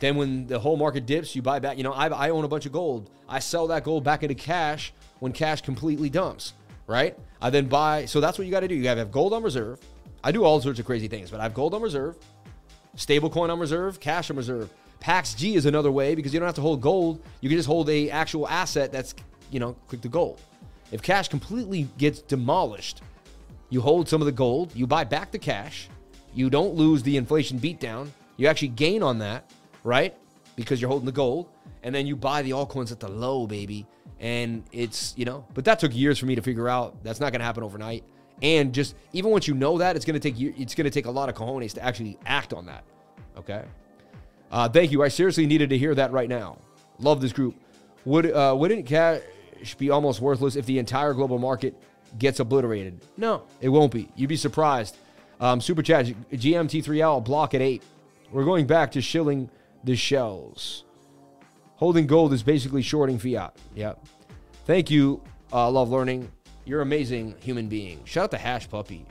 [0.00, 1.76] then when the whole market dips, you buy back.
[1.76, 3.10] You know, I, I own a bunch of gold.
[3.28, 6.54] I sell that gold back into cash when cash completely dumps,
[6.86, 7.18] right?
[7.40, 8.04] I then buy.
[8.06, 8.74] So that's what you got to do.
[8.74, 9.80] You got to have gold on reserve.
[10.22, 12.16] I do all sorts of crazy things, but I have gold on reserve,
[12.96, 14.70] stable coin on reserve, cash on reserve.
[15.00, 17.22] Pax G is another way because you don't have to hold gold.
[17.40, 19.14] You can just hold a actual asset that's,
[19.50, 20.40] you know, quick to gold.
[20.90, 23.02] If cash completely gets demolished,
[23.70, 25.88] you hold some of the gold, you buy back the cash,
[26.38, 29.50] you don't lose the inflation beatdown, you actually gain on that,
[29.82, 30.14] right?
[30.54, 31.48] Because you're holding the gold,
[31.82, 33.86] and then you buy the altcoins at the low, baby.
[34.20, 37.02] And it's, you know, but that took years for me to figure out.
[37.02, 38.04] That's not going to happen overnight.
[38.40, 40.90] And just even once you know that, it's going to take you, it's going to
[40.90, 42.84] take a lot of cojones to actually act on that.
[43.36, 43.64] Okay.
[44.52, 45.02] Uh, thank you.
[45.02, 46.58] I seriously needed to hear that right now.
[47.00, 47.56] Love this group.
[48.04, 49.20] Would uh, wouldn't cash
[49.76, 51.74] be almost worthless if the entire global market
[52.16, 53.00] gets obliterated?
[53.16, 54.08] No, it won't be.
[54.14, 54.96] You'd be surprised.
[55.40, 57.82] Um, super chat GMT3L block at eight.
[58.30, 59.50] We're going back to shilling
[59.84, 60.84] the shells.
[61.76, 63.56] Holding gold is basically shorting fiat.
[63.74, 64.04] Yep.
[64.66, 66.30] Thank you, uh, Love Learning.
[66.64, 68.04] You're amazing human being.
[68.04, 69.06] Shout out to Hash Puppy.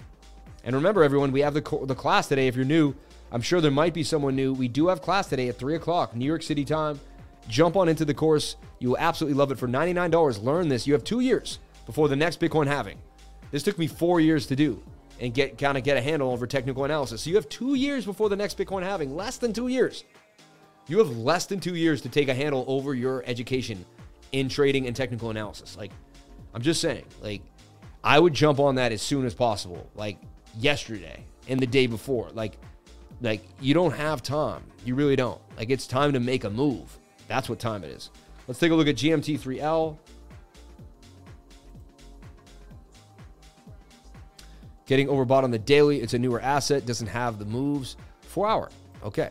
[0.63, 2.47] And remember, everyone, we have the, the class today.
[2.47, 2.93] If you're new,
[3.31, 4.53] I'm sure there might be someone new.
[4.53, 6.99] We do have class today at 3 o'clock, New York City time.
[7.47, 8.57] Jump on into the course.
[8.79, 10.43] You will absolutely love it for $99.
[10.43, 10.85] Learn this.
[10.85, 12.99] You have two years before the next Bitcoin halving.
[13.49, 14.83] This took me four years to do
[15.19, 17.21] and get kind of get a handle over technical analysis.
[17.21, 20.03] So you have two years before the next Bitcoin halving, less than two years.
[20.87, 23.85] You have less than two years to take a handle over your education
[24.31, 25.75] in trading and technical analysis.
[25.75, 25.91] Like,
[26.53, 27.41] I'm just saying, like,
[28.03, 30.17] I would jump on that as soon as possible, like
[30.57, 32.29] yesterday and the day before.
[32.33, 32.53] Like,
[33.21, 34.63] like you don't have time.
[34.85, 35.41] You really don't.
[35.57, 36.97] Like, it's time to make a move.
[37.27, 38.09] That's what time it is.
[38.47, 39.97] Let's take a look at GMT3L.
[44.87, 46.01] Getting overbought on the daily.
[46.01, 47.97] It's a newer asset, doesn't have the moves.
[48.21, 48.69] Four hour.
[49.03, 49.29] Okay.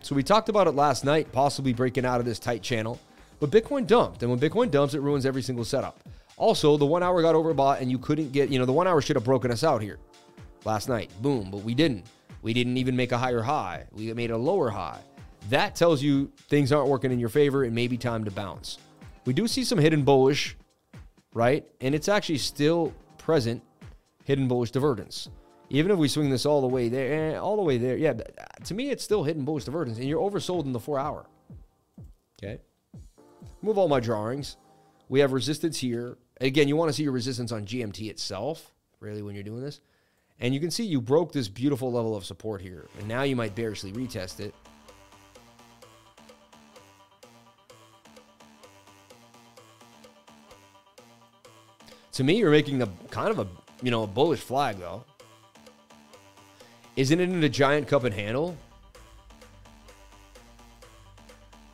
[0.00, 2.98] So we talked about it last night, possibly breaking out of this tight channel.
[3.40, 4.22] But Bitcoin dumped.
[4.22, 6.00] And when Bitcoin dumps, it ruins every single setup.
[6.36, 9.02] Also, the one hour got overbought and you couldn't get, you know, the one hour
[9.02, 9.98] should have broken us out here
[10.64, 11.10] last night.
[11.20, 11.50] Boom.
[11.50, 12.06] But we didn't.
[12.42, 13.86] We didn't even make a higher high.
[13.92, 15.00] We made a lower high.
[15.50, 17.64] That tells you things aren't working in your favor.
[17.64, 18.78] It may be time to bounce.
[19.24, 20.56] We do see some hidden bullish,
[21.34, 21.66] right?
[21.80, 23.62] And it's actually still present
[24.28, 25.30] hidden bullish divergence.
[25.70, 28.12] Even if we swing this all the way there, eh, all the way there, yeah,
[28.62, 31.24] to me, it's still hidden bullish divergence, and you're oversold in the four hour.
[32.36, 32.60] Okay.
[33.62, 34.58] Move all my drawings.
[35.08, 36.18] We have resistance here.
[36.42, 39.80] Again, you want to see your resistance on GMT itself, really, when you're doing this.
[40.40, 42.86] And you can see you broke this beautiful level of support here.
[42.98, 44.54] And now you might bearishly retest it.
[52.12, 53.46] To me, you're making a kind of a
[53.82, 55.04] you know a bullish flag though.
[56.96, 58.56] Isn't it in a giant cup and handle?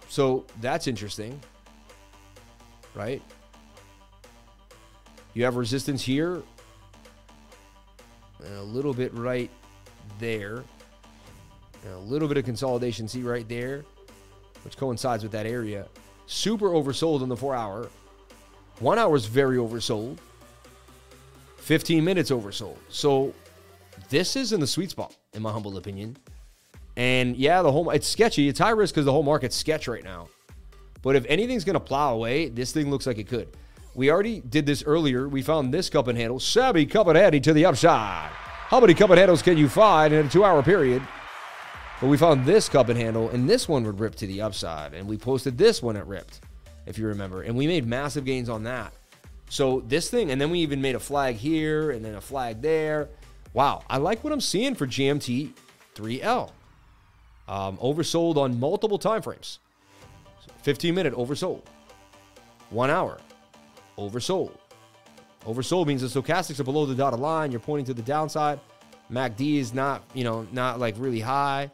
[0.09, 1.40] So that's interesting,
[2.94, 3.22] right?
[5.32, 6.43] You have resistance here,
[8.44, 9.51] and a little bit right
[10.20, 10.62] there,
[11.85, 13.09] and a little bit of consolidation.
[13.09, 13.85] See right there,
[14.62, 15.89] which coincides with that area.
[16.26, 17.89] Super oversold in the four hour.
[18.78, 20.18] One hour is very oversold.
[21.64, 22.76] 15 minutes oversold.
[22.90, 23.32] So
[24.10, 26.16] this is in the sweet spot, in my humble opinion.
[26.96, 28.48] And yeah, the whole it's sketchy.
[28.48, 30.28] It's high risk because the whole market's sketch right now.
[31.02, 33.48] But if anything's gonna plow away, this thing looks like it could.
[33.94, 35.26] We already did this earlier.
[35.26, 36.38] We found this cup and handle.
[36.38, 38.30] Savvy cup and handy to the upside.
[38.30, 41.02] How many cup and handles can you find in a two-hour period?
[42.00, 44.92] But we found this cup and handle, and this one would rip to the upside.
[44.94, 46.40] And we posted this one at ripped,
[46.86, 47.42] if you remember.
[47.42, 48.92] And we made massive gains on that.
[49.55, 52.60] So this thing, and then we even made a flag here and then a flag
[52.60, 53.09] there.
[53.52, 55.52] Wow, I like what I'm seeing for GMT
[55.94, 56.51] 3L.
[57.47, 59.60] Um, oversold on multiple time frames.
[60.62, 61.62] 15 minute oversold.
[62.70, 63.20] One hour
[63.97, 64.51] oversold.
[65.47, 67.52] Oversold means the stochastics are below the dotted line.
[67.52, 68.59] You're pointing to the downside.
[69.09, 71.70] MACD is not, you know, not like really high.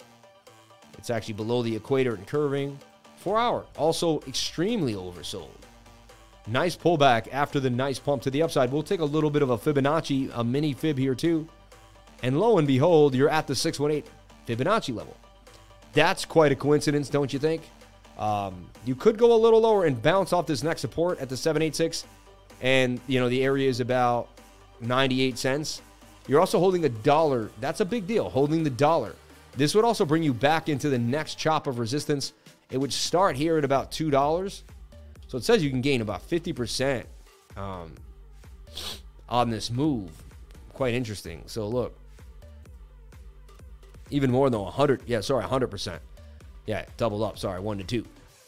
[0.98, 2.78] It's actually below the equator and curving.
[3.16, 5.48] Four hour also extremely oversold.
[6.50, 8.72] Nice pullback after the nice pump to the upside.
[8.72, 11.48] We'll take a little bit of a Fibonacci, a mini fib here too.
[12.24, 14.10] And lo and behold, you're at the 618
[14.48, 15.16] Fibonacci level.
[15.92, 17.62] That's quite a coincidence, don't you think?
[18.18, 21.36] Um, you could go a little lower and bounce off this next support at the
[21.36, 22.04] 786.
[22.60, 24.28] And, you know, the area is about
[24.80, 25.82] 98 cents.
[26.26, 27.50] You're also holding a dollar.
[27.60, 29.14] That's a big deal, holding the dollar.
[29.56, 32.32] This would also bring you back into the next chop of resistance.
[32.70, 34.62] It would start here at about $2.
[35.30, 37.04] So it says you can gain about 50%
[37.56, 37.94] um,
[39.28, 40.10] on this move.
[40.72, 41.44] Quite interesting.
[41.46, 41.96] So look,
[44.10, 45.02] even more than 100.
[45.06, 46.00] Yeah, sorry, 100%.
[46.66, 47.38] Yeah, doubled up.
[47.38, 48.04] Sorry, one to two.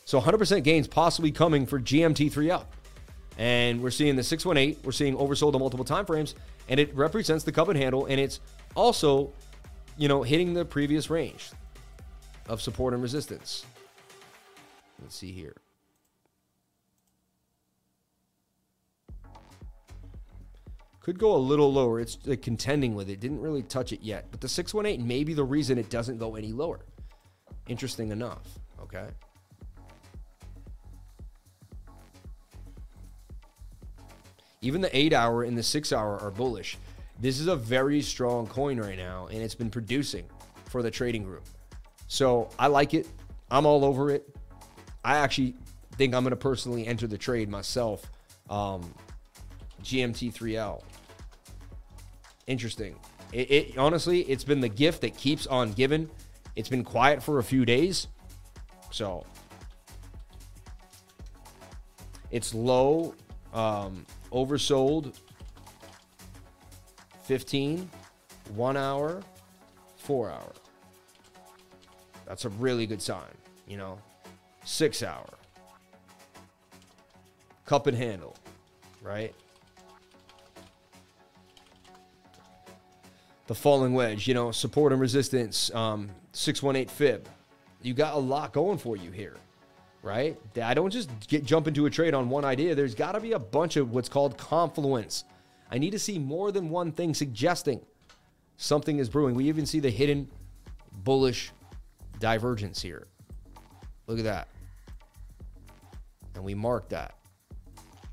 [0.07, 2.75] So 100% gains possibly coming for GMT3 up.
[3.39, 4.83] And we're seeing the 618.
[4.83, 6.35] We're seeing oversold on multiple time frames,
[6.69, 8.41] and it represents the cup and handle, and it's
[8.75, 9.33] also,
[9.97, 11.53] you know, hitting the previous range
[12.49, 13.65] of support and resistance.
[15.01, 15.62] Let's see here.
[21.03, 21.99] Could go a little lower.
[21.99, 23.19] It's uh, contending with it.
[23.19, 24.27] Didn't really touch it yet.
[24.31, 26.81] But the 618 may be the reason it doesn't go any lower.
[27.67, 28.47] Interesting enough.
[28.81, 29.09] Okay.
[34.61, 36.79] Even the eight hour and the six hour are bullish.
[37.19, 40.25] This is a very strong coin right now, and it's been producing
[40.67, 41.45] for the trading group.
[42.07, 43.09] So I like it.
[43.51, 44.37] I'm all over it.
[45.05, 45.57] I actually
[45.97, 48.09] think I'm going to personally enter the trade myself.
[48.49, 48.95] Um,
[49.83, 50.83] GMT3L.
[52.53, 52.97] Interesting.
[53.33, 56.11] It, it, honestly, it's been the gift that keeps on giving.
[56.55, 58.09] It's been quiet for a few days,
[58.91, 59.25] so
[62.31, 63.15] it's low,
[63.55, 65.19] um, oversold.
[67.23, 67.89] 15,
[68.55, 69.23] one hour,
[69.97, 70.53] four hour.
[72.27, 73.33] That's a really good sign,
[73.67, 73.99] you know.
[74.67, 75.31] Six hour,
[77.65, 78.37] cup and handle,
[79.01, 79.35] right?
[83.53, 87.29] The falling wedge, you know, support and resistance, um, 618 fib.
[87.83, 89.37] You got a lot going for you here,
[90.03, 90.39] right?
[90.63, 92.75] I don't just get jump into a trade on one idea.
[92.75, 95.25] There's got to be a bunch of what's called confluence.
[95.71, 97.83] I need to see more than one thing suggesting
[98.57, 99.35] something is brewing.
[99.35, 100.31] We even see the hidden
[101.05, 101.53] bullish
[102.21, 103.07] divergence here.
[104.07, 104.49] Look at that.
[106.37, 107.17] And we mark that,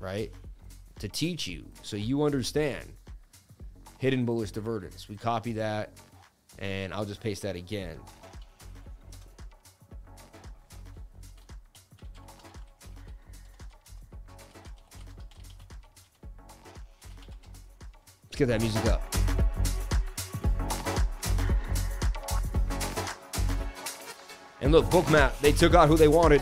[0.00, 0.30] right?
[0.98, 2.92] To teach you so you understand
[4.00, 5.10] hidden bullish divergence.
[5.10, 5.92] We copy that
[6.58, 8.00] and I'll just paste that again.
[18.24, 19.02] Let's get that music up.
[24.62, 26.40] And look, Bookmap, they took out who they wanted.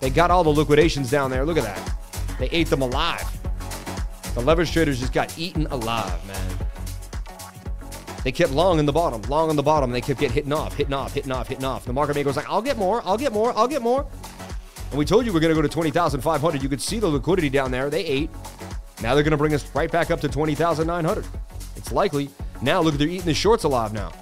[0.00, 1.44] They got all the liquidations down there.
[1.44, 2.38] Look at that.
[2.38, 3.37] They ate them alive.
[4.34, 6.58] The leverage traders just got eaten alive, man.
[8.24, 9.90] They kept long in the bottom, long in the bottom.
[9.90, 11.84] They kept getting hitting off, hitting off, hitting off, hitting off.
[11.84, 14.06] The market maker was like, I'll get more, I'll get more, I'll get more.
[14.90, 16.62] And we told you we're going to go to 20,500.
[16.62, 17.90] You could see the liquidity down there.
[17.90, 18.30] They ate.
[19.02, 21.26] Now they're going to bring us right back up to 20,900.
[21.76, 22.30] It's likely.
[22.62, 24.12] Now look, they're eating the shorts alive now.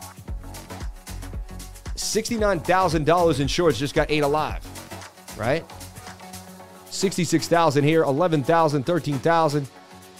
[1.94, 4.64] $69,000 in shorts just got ate alive,
[5.38, 5.64] right?
[6.90, 9.68] 66,000 here, 11,000, 13,000,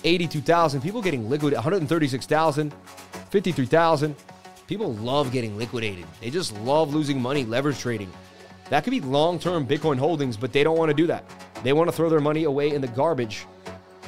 [0.06, 0.80] 82,000.
[0.80, 2.74] People getting liquidated, 136,000,
[3.30, 4.16] 53,000.
[4.66, 6.06] People love getting liquidated.
[6.20, 8.10] They just love losing money leverage trading.
[8.70, 11.24] That could be long term Bitcoin holdings, but they don't want to do that.
[11.62, 13.46] They want to throw their money away in the garbage,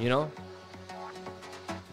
[0.01, 0.31] you know?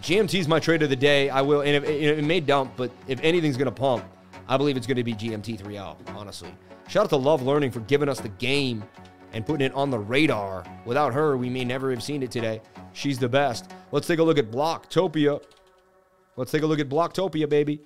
[0.01, 1.29] GMT is my trade of the day.
[1.29, 4.05] I will, and if, it may dump, but if anything's going to pump,
[4.47, 6.53] I believe it's going to be GMT 3L, honestly.
[6.87, 8.83] Shout out to Love Learning for giving us the game
[9.35, 10.63] and putting it on the radar.
[10.85, 12.61] Without her, we may never have seen it today.
[12.93, 13.69] She's the best.
[13.91, 15.43] Let's take a look at Blocktopia.
[16.37, 17.81] Let's take a look at Blocktopia, baby.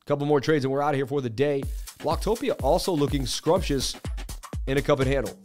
[0.00, 1.62] A Couple more trades and we're out of here for the day.
[1.98, 3.96] Blocktopia also looking scrumptious
[4.68, 5.36] in a cup and handle.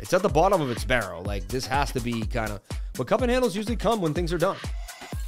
[0.00, 1.22] It's at the bottom of its barrel.
[1.22, 2.60] Like this has to be kind of,
[2.94, 4.58] but cup and handles usually come when things are done.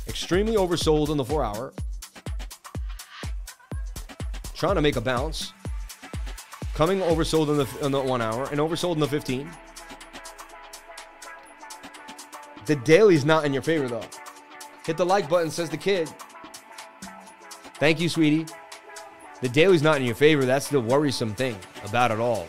[0.06, 1.72] Extremely oversold in the four hour.
[4.54, 5.54] Trying to make a bounce.
[6.76, 9.50] Coming oversold in the, in the one hour and oversold in the 15.
[12.66, 14.04] The daily's not in your favor though.
[14.84, 16.12] Hit the like button, says the kid.
[17.80, 18.44] Thank you, sweetie.
[19.40, 20.44] The daily's not in your favor.
[20.44, 22.46] That's the worrisome thing about it all.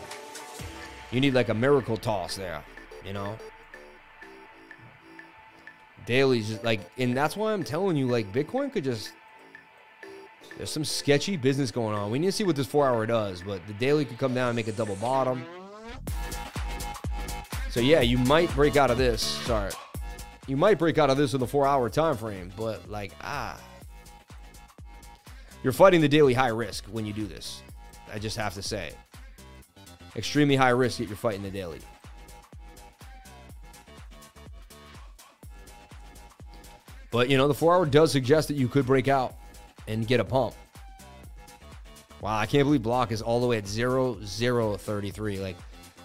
[1.10, 2.62] You need like a miracle toss there,
[3.06, 3.34] you know?
[6.04, 9.12] Daily's just like, and that's why I'm telling you, like, Bitcoin could just.
[10.58, 12.10] There's some sketchy business going on.
[12.10, 14.48] We need to see what this four hour does, but the daily could come down
[14.48, 15.46] and make a double bottom.
[17.70, 19.22] So, yeah, you might break out of this.
[19.22, 19.70] Sorry
[20.48, 23.60] you might break out of this in the four hour time frame, but like, ah.
[25.62, 27.62] You're fighting the daily high risk when you do this.
[28.12, 28.92] I just have to say.
[30.16, 31.80] Extremely high risk that you're fighting the daily.
[37.10, 39.34] But, you know, the four hour does suggest that you could break out
[39.88, 40.54] and get a pump.
[42.20, 45.38] Wow, I can't believe block is all the way at 0, 0, 33.
[45.38, 45.56] Like,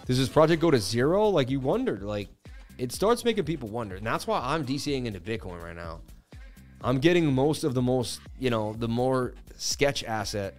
[0.06, 1.28] does this project go to zero?
[1.28, 2.28] Like, you wondered, like,
[2.78, 3.96] it starts making people wonder.
[3.96, 6.00] And that's why I'm DCing into Bitcoin right now.
[6.82, 10.56] I'm getting most of the most, you know, the more sketch asset.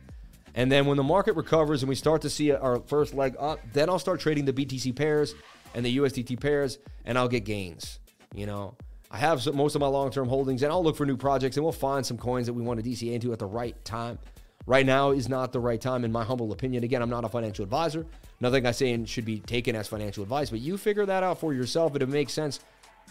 [0.56, 3.60] And then when the market recovers and we start to see our first leg up,
[3.73, 5.35] then I'll start trading the BTC pairs
[5.73, 7.99] and the USDT pairs and I'll get gains.
[8.34, 8.76] You know,
[9.15, 11.55] I have some, most of my long term holdings and I'll look for new projects
[11.55, 14.19] and we'll find some coins that we want to DCA into at the right time.
[14.67, 16.83] Right now is not the right time, in my humble opinion.
[16.83, 18.05] Again, I'm not a financial advisor.
[18.41, 21.53] Nothing I say should be taken as financial advice, but you figure that out for
[21.53, 21.95] yourself.
[21.95, 22.59] If it makes sense,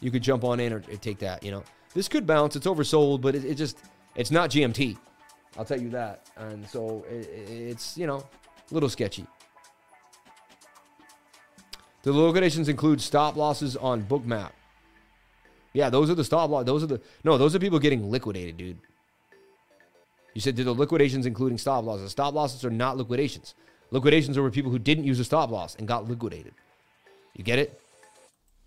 [0.02, 1.42] you could jump on in or, take that.
[1.42, 1.64] You know,
[1.94, 2.54] this could bounce.
[2.54, 3.78] It's oversold, but it, it just
[4.14, 4.98] it's not GMT.
[5.56, 6.28] I'll tell you that.
[6.36, 8.16] And so it, it's you know
[8.70, 9.26] a little sketchy.
[12.02, 14.50] The liquidations include stop losses on Bookmap.
[15.74, 16.64] Yeah, those are the stop loss.
[16.64, 17.36] Those are the no.
[17.36, 18.78] Those are people getting liquidated, dude.
[20.32, 22.10] You said, do the liquidations including stop losses?
[22.10, 23.54] Stop losses are not liquidations.
[23.90, 26.54] Liquidations are where people who didn't use a stop loss and got liquidated.
[27.34, 27.80] You get it?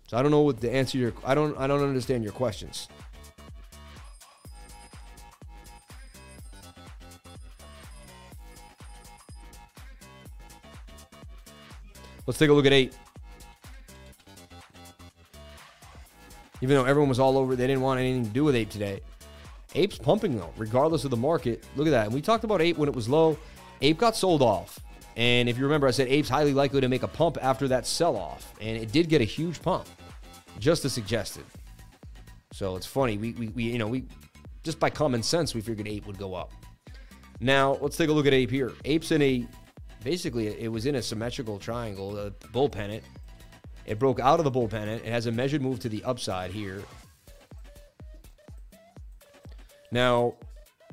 [0.06, 2.88] So I don't know what the answer your I don't I don't understand your questions.
[12.26, 12.92] Let's take a look at Ape.
[16.60, 19.00] Even though everyone was all over, they didn't want anything to do with ape today.
[19.74, 21.64] Ape's pumping though, regardless of the market.
[21.76, 22.06] Look at that.
[22.06, 23.38] And we talked about Ape when it was low.
[23.82, 24.80] Ape got sold off.
[25.16, 27.86] And if you remember, I said Ape's highly likely to make a pump after that
[27.86, 28.54] sell off.
[28.60, 29.86] And it did get a huge pump,
[30.58, 31.44] just as suggested.
[32.52, 33.18] So it's funny.
[33.18, 34.04] We, we, we, you know, we
[34.62, 36.52] just by common sense, we figured Ape would go up.
[37.40, 38.72] Now, let's take a look at Ape here.
[38.84, 39.46] Ape's in a,
[40.02, 43.02] basically, it was in a symmetrical triangle, a bull pennant.
[43.88, 45.02] It broke out of the bull pennant.
[45.02, 46.82] It has a measured move to the upside here.
[49.90, 50.34] Now,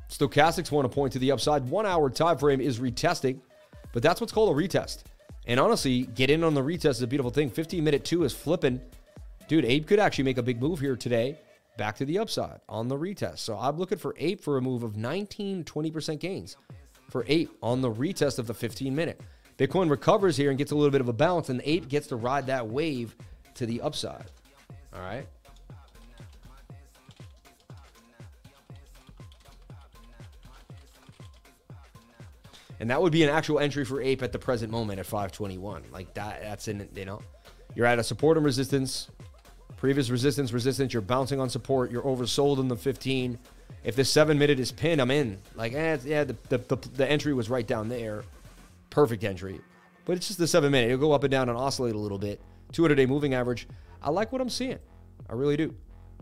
[0.09, 1.67] stochastics want to point to the upside.
[1.69, 3.41] One hour time frame is retesting,
[3.91, 5.03] but that's what's called a retest.
[5.45, 7.49] And honestly, get in on the retest is a beautiful thing.
[7.49, 8.79] 15 minute two is flipping.
[9.49, 11.37] Dude, Ape could actually make a big move here today
[11.77, 13.39] back to the upside on the retest.
[13.39, 16.55] So I'm looking for Ape for a move of 19, 20% gains
[17.09, 19.19] for Ape on the retest of the 15 minute.
[19.57, 22.15] Bitcoin recovers here and gets a little bit of a bounce, and Ape gets to
[22.15, 23.15] ride that wave
[23.55, 24.25] to the upside.
[24.93, 25.27] All right.
[32.79, 35.83] And that would be an actual entry for Ape at the present moment at 521.
[35.91, 37.21] Like that, that's in, you know,
[37.73, 39.09] you're at a support and resistance,
[39.77, 40.91] previous resistance, resistance.
[40.91, 41.89] You're bouncing on support.
[41.91, 43.39] You're oversold in the 15.
[43.85, 45.39] If the seven minute is pinned, I'm in.
[45.55, 48.23] Like, eh, yeah, the, the, the, the entry was right down there.
[48.95, 49.59] Perfect entry.
[50.05, 50.89] But it's just the seven minute.
[50.89, 52.39] It'll go up and down and oscillate a little bit.
[52.71, 53.67] 200 day moving average.
[54.01, 54.79] I like what I'm seeing.
[55.29, 55.75] I really do.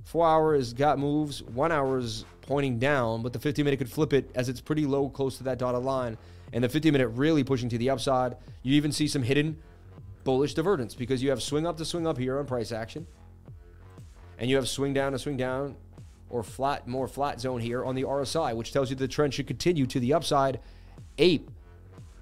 [0.06, 1.44] Four hour hours got moves.
[1.44, 4.88] One hour is pointing down, but the 15 minute could flip it as it's pretty
[4.88, 6.18] low close to that dotted line
[6.52, 8.38] and the 50 minute really pushing to the upside.
[8.64, 9.56] You even see some hidden
[10.24, 13.06] bullish divergence because you have swing up to swing up here on price action,
[14.40, 15.76] and you have swing down to swing down
[16.32, 19.46] or flat, more flat zone here on the RSI, which tells you the trend should
[19.46, 20.60] continue to the upside.
[21.20, 21.52] Ape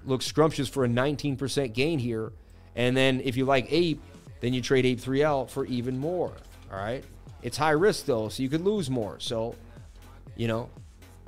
[0.04, 2.32] looks scrumptious for a 19% gain here.
[2.74, 4.00] And then if you like Ape,
[4.40, 6.32] then you trade Ape 3L for even more.
[6.70, 7.04] All right.
[7.42, 9.18] It's high risk though, so you could lose more.
[9.20, 9.54] So,
[10.36, 10.70] you know,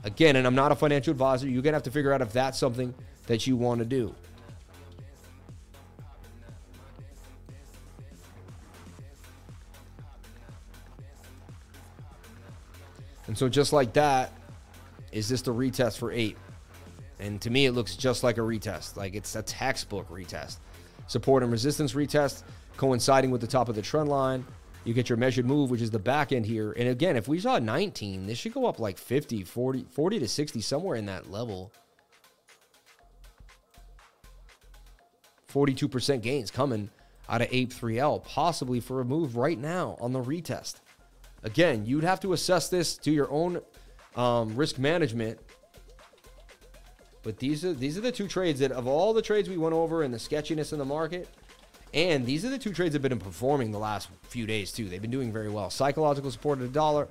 [0.05, 2.31] Again, and I'm not a financial advisor, you're going to have to figure out if
[2.31, 2.95] that's something
[3.27, 4.15] that you want to do.
[13.27, 14.35] And so, just like that,
[15.11, 16.39] is this the retest for Ape?
[17.21, 18.97] And to me, it looks just like a retest.
[18.97, 20.59] Like it's a textbook retest.
[21.07, 22.43] Support and resistance retest
[22.77, 24.45] coinciding with the top of the trend line.
[24.85, 26.73] You get your measured move, which is the back end here.
[26.73, 30.29] And again, if we saw 19, this should go up like 50, 40, 40 to
[30.29, 31.73] 60, somewhere in that level.
[35.51, 36.91] 42% gains coming
[37.29, 40.77] out of Ape 3L, possibly for a move right now on the retest.
[41.45, 43.61] Again, you'd have to assess this to your own
[44.17, 45.39] um, risk management.
[47.25, 49.75] But these are these are the two trades that of all the trades we went
[49.75, 51.29] over and the sketchiness in the market,
[51.95, 54.89] and these are the two trades that have been performing the last few days, too.
[54.89, 55.71] They've been doing very well.
[55.71, 57.07] Psychological support at a dollar,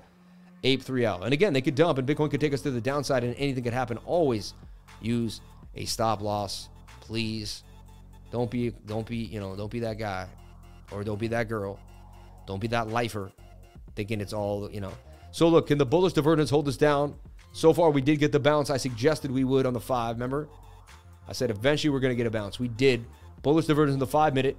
[0.66, 1.24] Ape 3L.
[1.24, 3.64] And again, they could dump and Bitcoin could take us to the downside and anything
[3.64, 3.98] could happen.
[4.06, 4.54] Always
[5.02, 5.40] use
[5.76, 6.68] a stop loss,
[7.00, 7.64] please.
[8.30, 10.28] Don't be, don't be, you know, don't be that guy
[10.92, 11.80] or don't be that girl.
[12.46, 13.32] Don't be that lifer
[13.96, 14.92] thinking it's all, you know.
[15.32, 17.16] So look, can the bullish divergence hold us down?
[17.54, 20.16] So far, we did get the bounce I suggested we would on the five.
[20.16, 20.50] Remember?
[21.28, 22.60] I said eventually we're going to get a bounce.
[22.60, 23.06] We did.
[23.44, 24.58] Bullish divergence in the five minute.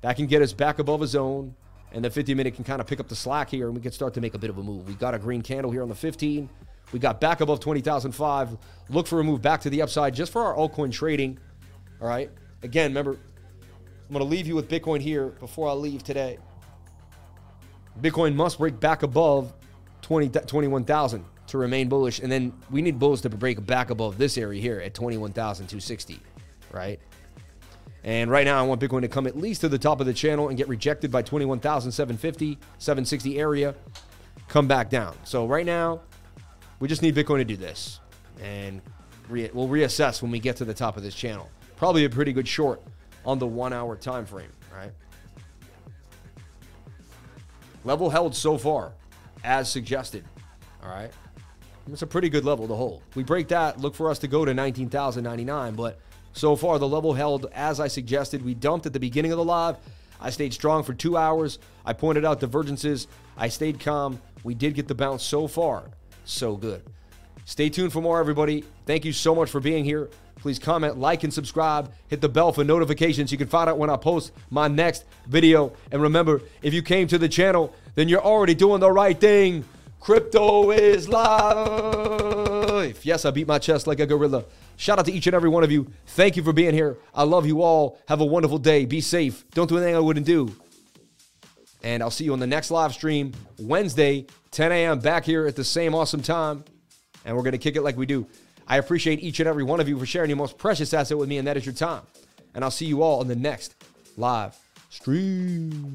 [0.00, 1.54] That can get us back above a zone,
[1.92, 3.92] and the 50 minute can kind of pick up the slack here, and we can
[3.92, 4.88] start to make a bit of a move.
[4.88, 6.48] We got a green candle here on the 15.
[6.90, 8.56] We got back above 20,005.
[8.88, 11.38] Look for a move back to the upside just for our altcoin trading.
[12.00, 12.30] All right.
[12.62, 16.38] Again, remember, I'm going to leave you with Bitcoin here before I leave today.
[18.00, 19.52] Bitcoin must break back above
[20.00, 22.18] 20, 21,000 to remain bullish.
[22.18, 26.20] And then we need bulls to break back above this area here at 21,260,
[26.72, 26.98] right?
[28.04, 30.14] And right now, I want Bitcoin to come at least to the top of the
[30.14, 33.74] channel and get rejected by 21,750, 760 area,
[34.48, 35.14] come back down.
[35.24, 36.00] So right now,
[36.80, 38.00] we just need Bitcoin to do this.
[38.42, 38.80] And
[39.28, 41.50] re- we'll reassess when we get to the top of this channel.
[41.76, 42.82] Probably a pretty good short
[43.26, 44.90] on the one hour time frame, right?
[47.84, 48.94] Level held so far,
[49.44, 50.24] as suggested.
[50.82, 51.12] All right.
[51.90, 53.02] It's a pretty good level to hold.
[53.14, 55.98] We break that, look for us to go to 19,099, but
[56.32, 58.44] so far, the level held as I suggested.
[58.44, 59.76] We dumped at the beginning of the live.
[60.20, 61.58] I stayed strong for two hours.
[61.84, 63.08] I pointed out divergences.
[63.36, 64.20] I stayed calm.
[64.44, 65.84] We did get the bounce so far.
[66.24, 66.82] So good.
[67.44, 68.64] Stay tuned for more, everybody.
[68.86, 70.08] Thank you so much for being here.
[70.36, 71.92] Please comment, like, and subscribe.
[72.08, 73.30] Hit the bell for notifications.
[73.30, 75.72] You can find out when I post my next video.
[75.90, 79.64] And remember, if you came to the channel, then you're already doing the right thing.
[80.02, 83.06] Crypto is life.
[83.06, 84.44] Yes, I beat my chest like a gorilla.
[84.76, 85.92] Shout out to each and every one of you.
[86.08, 86.98] Thank you for being here.
[87.14, 88.00] I love you all.
[88.08, 88.84] Have a wonderful day.
[88.84, 89.48] Be safe.
[89.50, 90.52] Don't do anything I wouldn't do.
[91.84, 94.98] And I'll see you on the next live stream Wednesday, 10 a.m.
[94.98, 96.64] back here at the same awesome time.
[97.24, 98.26] And we're going to kick it like we do.
[98.66, 101.28] I appreciate each and every one of you for sharing your most precious asset with
[101.28, 102.02] me, and that is your time.
[102.56, 103.76] And I'll see you all on the next
[104.16, 104.58] live
[104.90, 105.94] stream.